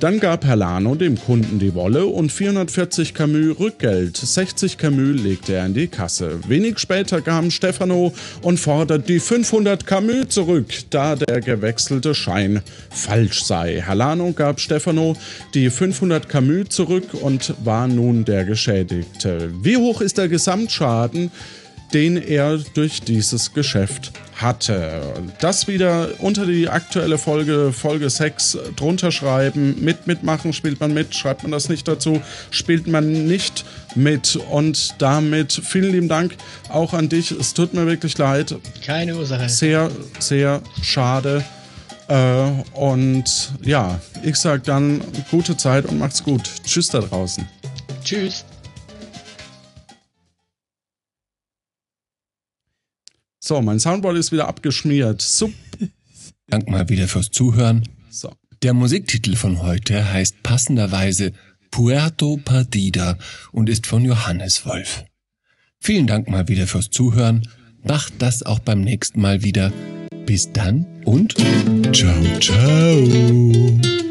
Dann 0.00 0.20
gab 0.20 0.44
Herr 0.44 0.56
Lano 0.56 0.94
dem 0.94 1.18
Kunden 1.18 1.58
die 1.58 1.74
Wolle 1.74 2.06
und 2.06 2.30
440 2.32 3.14
Camus 3.14 3.58
Rückgeld. 3.58 4.16
60 4.16 4.76
Camus 4.76 5.22
legte 5.22 5.54
er 5.54 5.66
in 5.66 5.74
die 5.74 5.86
Kasse. 5.86 6.40
Wenig 6.48 6.78
später 6.78 7.20
kam 7.22 7.50
Stefano 7.50 8.12
und 8.42 8.58
fordert 8.58 9.08
die 9.08 9.20
500 9.20 9.86
Camus 9.86 10.28
zurück, 10.28 10.66
da 10.90 11.16
der 11.16 11.40
gewechselte 11.40 12.14
Schein 12.14 12.60
falsch 12.90 13.44
sei. 13.44 13.80
Herr 13.84 13.94
Lano 13.94 14.32
gab 14.32 14.60
Stefano 14.60 15.16
die 15.54 15.70
500 15.70 16.28
Camus 16.28 16.68
zurück 16.70 17.14
und 17.14 17.54
war 17.64 17.88
nun 17.88 18.24
der 18.24 18.44
Geschädigte. 18.44 19.52
Wie 19.62 19.76
hoch 19.76 20.00
ist 20.00 20.18
der 20.18 20.28
Gesamtschaden? 20.28 21.30
Den 21.92 22.16
er 22.16 22.58
durch 22.74 23.02
dieses 23.02 23.52
Geschäft 23.54 24.12
hatte. 24.36 25.02
Das 25.40 25.66
wieder 25.66 26.08
unter 26.18 26.46
die 26.46 26.68
aktuelle 26.68 27.18
Folge, 27.18 27.72
Folge 27.72 28.08
6 28.08 28.58
drunter 28.76 29.10
schreiben. 29.10 29.82
Mit 29.82 30.06
mitmachen, 30.06 30.52
spielt 30.52 30.80
man 30.80 30.94
mit, 30.94 31.14
schreibt 31.14 31.42
man 31.42 31.52
das 31.52 31.68
nicht 31.68 31.88
dazu, 31.88 32.20
spielt 32.50 32.86
man 32.86 33.26
nicht 33.26 33.64
mit. 33.94 34.36
Und 34.50 34.94
damit 34.98 35.52
vielen 35.52 35.92
lieben 35.92 36.08
Dank 36.08 36.36
auch 36.68 36.94
an 36.94 37.08
dich. 37.08 37.30
Es 37.32 37.54
tut 37.54 37.74
mir 37.74 37.86
wirklich 37.86 38.16
leid. 38.18 38.54
Keine 38.84 39.16
Ursache. 39.16 39.48
Sehr, 39.48 39.90
sehr 40.18 40.62
schade. 40.82 41.44
Äh, 42.08 42.50
und 42.74 43.52
ja, 43.62 44.00
ich 44.22 44.36
sag 44.36 44.64
dann 44.64 45.00
gute 45.30 45.56
Zeit 45.56 45.84
und 45.86 45.98
macht's 45.98 46.22
gut. 46.22 46.48
Tschüss 46.64 46.88
da 46.88 47.00
draußen. 47.00 47.46
Tschüss. 48.02 48.44
So, 53.48 53.62
mein 53.62 53.80
Soundboard 53.80 54.18
ist 54.18 54.30
wieder 54.30 54.46
abgeschmiert. 54.46 55.22
Sup. 55.22 55.54
Dank 56.48 56.68
mal 56.68 56.86
wieder 56.90 57.08
fürs 57.08 57.30
Zuhören. 57.30 57.82
So. 58.10 58.30
Der 58.62 58.74
Musiktitel 58.74 59.36
von 59.36 59.62
heute 59.62 60.12
heißt 60.12 60.42
passenderweise 60.42 61.32
Puerto 61.70 62.36
Partida 62.44 63.16
und 63.50 63.70
ist 63.70 63.86
von 63.86 64.04
Johannes 64.04 64.66
Wolf. 64.66 65.06
Vielen 65.80 66.06
Dank 66.06 66.28
mal 66.28 66.46
wieder 66.48 66.66
fürs 66.66 66.90
Zuhören. 66.90 67.48
Macht 67.82 68.12
das 68.18 68.42
auch 68.42 68.58
beim 68.58 68.82
nächsten 68.82 69.22
Mal 69.22 69.42
wieder. 69.42 69.72
Bis 70.26 70.52
dann 70.52 70.84
und 71.06 71.34
ciao, 71.94 72.22
ciao. 72.40 74.07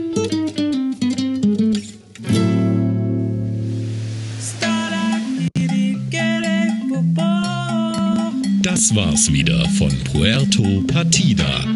Das 8.78 8.94
war's 8.94 9.34
wieder 9.34 9.68
von 9.70 9.90
Puerto 10.04 10.84
Partida. 10.86 11.66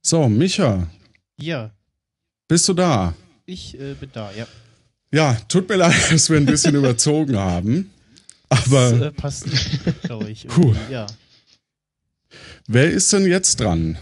so, 0.00 0.28
Micha. 0.28 0.88
Ja. 1.40 1.72
Bist 2.46 2.68
du 2.68 2.74
da? 2.74 3.14
Ich 3.46 3.74
äh, 3.74 3.94
bin 3.94 4.10
da, 4.12 4.30
ja. 4.30 4.46
Ja, 5.12 5.36
tut 5.48 5.68
mir 5.68 5.74
leid, 5.74 6.12
dass 6.12 6.30
wir 6.30 6.36
ein 6.36 6.46
bisschen 6.46 6.74
überzogen 6.76 7.36
haben. 7.36 7.90
Aber. 8.48 8.92
Das 8.92 9.00
äh, 9.00 9.10
passt, 9.10 9.46
glaube 10.02 10.30
ich. 10.30 10.46
Puh. 10.46 10.72
Ja. 10.88 11.06
Wer 12.68 12.92
ist 12.92 13.12
denn 13.12 13.26
jetzt 13.26 13.58
dran? 13.58 13.98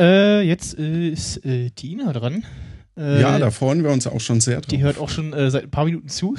Äh, 0.00 0.40
jetzt 0.40 0.78
äh, 0.78 1.10
ist 1.10 1.44
äh, 1.44 1.68
Tina 1.68 2.14
dran. 2.14 2.46
Äh, 2.96 3.20
ja, 3.20 3.38
da 3.38 3.50
freuen 3.50 3.82
wir 3.82 3.90
uns 3.90 4.06
auch 4.06 4.20
schon 4.20 4.40
sehr 4.40 4.60
drauf. 4.60 4.66
Die 4.66 4.82
hört 4.82 4.98
auch 4.98 5.08
schon 5.08 5.32
äh, 5.32 5.50
seit 5.50 5.64
ein 5.64 5.70
paar 5.70 5.84
Minuten 5.84 6.08
zu. 6.08 6.36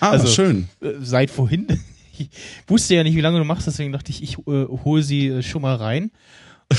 Ah, 0.00 0.10
also, 0.10 0.26
schön. 0.26 0.68
Äh, 0.80 0.94
seit 1.00 1.30
vorhin. 1.30 1.66
Ich 2.18 2.28
wusste 2.66 2.94
ja 2.94 3.02
nicht, 3.02 3.16
wie 3.16 3.22
lange 3.22 3.38
du 3.38 3.44
machst, 3.44 3.66
deswegen 3.66 3.92
dachte 3.92 4.10
ich, 4.10 4.22
ich 4.22 4.36
äh, 4.40 4.66
hole 4.66 5.02
sie 5.02 5.28
äh, 5.28 5.42
schon 5.42 5.62
mal 5.62 5.76
rein. 5.76 6.10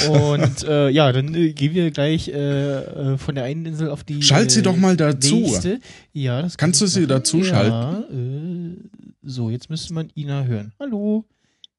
Und 0.07 0.64
äh, 0.68 0.89
ja, 0.89 1.11
dann 1.11 1.34
äh, 1.34 1.53
gehen 1.53 1.73
wir 1.73 1.89
gleich 1.89 2.27
äh, 2.27 2.34
äh, 2.34 3.18
von 3.18 3.34
der 3.34 3.45
einen 3.45 3.65
Insel 3.65 3.89
auf 3.89 4.03
die. 4.03 4.22
Schalt 4.22 4.52
sie 4.52 4.61
doch 4.61 4.77
mal 4.77 4.95
dazu. 4.95 5.35
Nächste. 5.35 5.80
Ja, 6.14 6.43
das 6.43 6.57
Kannst 6.57 6.80
du 6.81 6.85
sie 6.85 7.07
dazu 7.07 7.39
ja, 7.39 7.45
schalten? 7.45 8.77
Äh, 8.77 9.07
so, 9.23 9.49
jetzt 9.49 9.69
müsste 9.72 9.95
man 9.95 10.11
Ina 10.15 10.43
hören. 10.43 10.73
Hallo. 10.80 11.26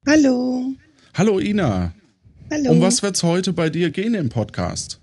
Hallo. 0.05 0.73
Hallo 1.13 1.39
Ina. 1.39 1.93
Hallo. 2.51 2.71
Um 2.71 2.81
was 2.81 3.01
wird's 3.01 3.23
heute 3.23 3.53
bei 3.53 3.69
dir 3.69 3.89
gehen 3.89 4.13
im 4.13 4.29
Podcast? 4.29 4.99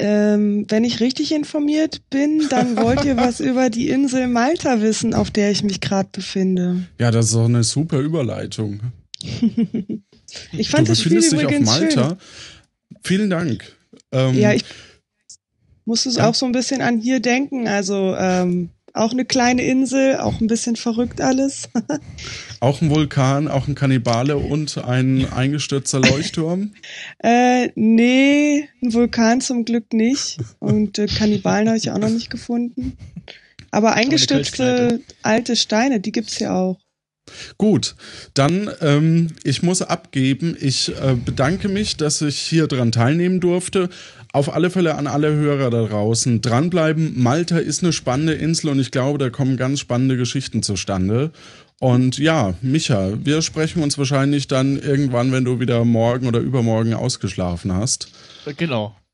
Ähm, 0.00 0.64
wenn 0.68 0.84
ich 0.84 1.00
richtig 1.00 1.32
informiert 1.32 2.02
bin, 2.08 2.46
dann 2.50 2.76
wollt 2.76 3.04
ihr 3.04 3.16
was 3.16 3.40
über 3.40 3.68
die 3.68 3.88
Insel 3.88 4.28
Malta 4.28 4.80
wissen, 4.80 5.12
auf 5.12 5.30
der 5.32 5.50
ich 5.50 5.64
mich 5.64 5.80
gerade 5.80 6.08
befinde. 6.12 6.84
Ja, 7.00 7.10
das 7.10 7.26
ist 7.26 7.34
doch 7.34 7.46
eine 7.46 7.64
super 7.64 7.98
Überleitung. 7.98 8.80
ich 10.52 10.70
fand 10.70 10.86
du 10.86 10.92
das 10.92 11.00
Spiel 11.00 11.16
befindest 11.16 11.32
dich 11.32 11.38
auf 11.38 11.50
übrigens 11.52 11.66
Malta. 11.68 12.08
schön. 12.10 12.18
Vielen 13.02 13.30
Dank. 13.30 13.76
Ähm, 14.12 14.34
Ja, 14.38 14.52
ich 14.52 14.64
musste 15.84 16.10
Ja. 16.10 16.28
auch 16.28 16.34
so 16.34 16.46
ein 16.46 16.52
bisschen 16.52 16.80
an 16.80 16.98
hier 17.00 17.20
denken. 17.20 17.66
Also 17.66 18.14
ähm, 18.16 18.70
auch 18.98 19.12
eine 19.12 19.24
kleine 19.24 19.62
Insel, 19.62 20.16
auch 20.16 20.40
ein 20.40 20.46
bisschen 20.46 20.76
verrückt 20.76 21.20
alles. 21.20 21.68
Auch 22.60 22.82
ein 22.82 22.90
Vulkan, 22.90 23.46
auch 23.46 23.68
ein 23.68 23.76
Kannibale 23.76 24.36
und 24.36 24.78
ein 24.78 25.30
eingestürzter 25.32 26.00
Leuchtturm. 26.00 26.72
äh, 27.22 27.68
nee, 27.76 28.68
ein 28.82 28.92
Vulkan 28.92 29.40
zum 29.40 29.64
Glück 29.64 29.92
nicht. 29.92 30.38
Und 30.58 30.98
äh, 30.98 31.06
Kannibalen 31.06 31.68
habe 31.68 31.78
ich 31.78 31.92
auch 31.92 31.98
noch 31.98 32.10
nicht 32.10 32.30
gefunden. 32.30 32.96
Aber 33.70 33.92
eingestürzte 33.92 35.00
alte 35.22 35.54
Steine, 35.54 36.00
die 36.00 36.10
gibt's 36.10 36.40
ja 36.40 36.52
auch. 36.56 36.78
Gut, 37.58 37.94
dann 38.34 38.70
ähm, 38.80 39.28
ich 39.44 39.62
muss 39.62 39.82
abgeben. 39.82 40.56
Ich 40.60 40.88
äh, 40.88 41.14
bedanke 41.14 41.68
mich, 41.68 41.96
dass 41.96 42.22
ich 42.22 42.38
hier 42.38 42.66
dran 42.66 42.92
teilnehmen 42.92 43.40
durfte. 43.40 43.88
Auf 44.32 44.52
alle 44.54 44.70
Fälle 44.70 44.96
an 44.96 45.06
alle 45.06 45.34
Hörer 45.34 45.70
da 45.70 45.84
draußen 45.84 46.40
dranbleiben. 46.42 47.14
Malta 47.20 47.58
ist 47.58 47.82
eine 47.82 47.92
spannende 47.92 48.34
Insel 48.34 48.70
und 48.70 48.80
ich 48.80 48.90
glaube, 48.90 49.18
da 49.18 49.30
kommen 49.30 49.56
ganz 49.56 49.80
spannende 49.80 50.16
Geschichten 50.16 50.62
zustande. 50.62 51.32
Und 51.80 52.18
ja, 52.18 52.54
Micha, 52.60 53.12
wir 53.24 53.40
sprechen 53.40 53.82
uns 53.82 53.96
wahrscheinlich 53.98 54.48
dann 54.48 54.78
irgendwann, 54.78 55.32
wenn 55.32 55.44
du 55.44 55.60
wieder 55.60 55.84
morgen 55.84 56.26
oder 56.26 56.40
übermorgen 56.40 56.94
ausgeschlafen 56.94 57.72
hast. 57.72 58.10
Äh, 58.46 58.54
Genau. 58.54 58.94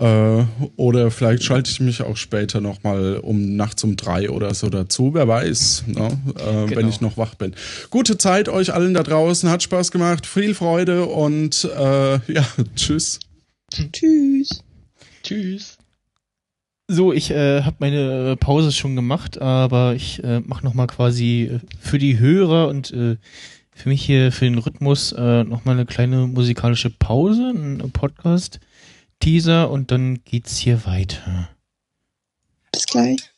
Äh, 0.00 0.44
oder 0.74 1.12
vielleicht 1.12 1.44
schalte 1.44 1.70
ich 1.70 1.78
mich 1.78 2.02
auch 2.02 2.16
später 2.16 2.60
nochmal 2.60 3.18
um 3.18 3.54
nachts 3.54 3.84
um 3.84 3.94
drei 3.94 4.28
oder 4.28 4.52
so 4.52 4.68
dazu. 4.68 5.14
Wer 5.14 5.28
weiß, 5.28 5.84
ne? 5.86 6.08
äh, 6.36 6.74
wenn 6.74 6.88
ich 6.88 7.00
noch 7.00 7.16
wach 7.16 7.36
bin. 7.36 7.54
Gute 7.88 8.18
Zeit 8.18 8.48
euch 8.48 8.74
allen 8.74 8.94
da 8.94 9.04
draußen. 9.04 9.48
Hat 9.48 9.62
Spaß 9.62 9.92
gemacht. 9.92 10.26
Viel 10.26 10.54
Freude 10.54 11.06
und 11.06 11.64
äh, 11.64 12.14
ja, 12.32 12.44
tschüss. 12.74 13.20
Tschüss. 13.70 14.62
Tschüss. 15.22 15.78
So, 16.88 17.12
ich 17.12 17.30
äh, 17.30 17.62
habe 17.62 17.76
meine 17.78 18.32
äh, 18.32 18.36
Pause 18.36 18.72
schon 18.72 18.96
gemacht, 18.96 19.40
aber 19.40 19.94
ich 19.94 20.24
äh, 20.24 20.40
mache 20.40 20.64
nochmal 20.64 20.88
quasi 20.88 21.42
äh, 21.44 21.60
für 21.78 21.98
die 21.98 22.18
Hörer 22.18 22.66
und 22.66 22.90
äh, 22.90 23.16
für 23.70 23.88
mich 23.88 24.04
hier 24.04 24.32
für 24.32 24.44
den 24.44 24.58
Rhythmus 24.58 25.12
äh, 25.12 25.44
nochmal 25.44 25.76
eine 25.76 25.86
kleine 25.86 26.26
musikalische 26.26 26.90
Pause, 26.90 27.52
ein 27.54 27.92
Podcast-Teaser 27.92 29.70
und 29.70 29.92
dann 29.92 30.24
geht's 30.24 30.58
hier 30.58 30.84
weiter. 30.84 31.48
Bis 32.72 32.86
gleich. 32.86 33.29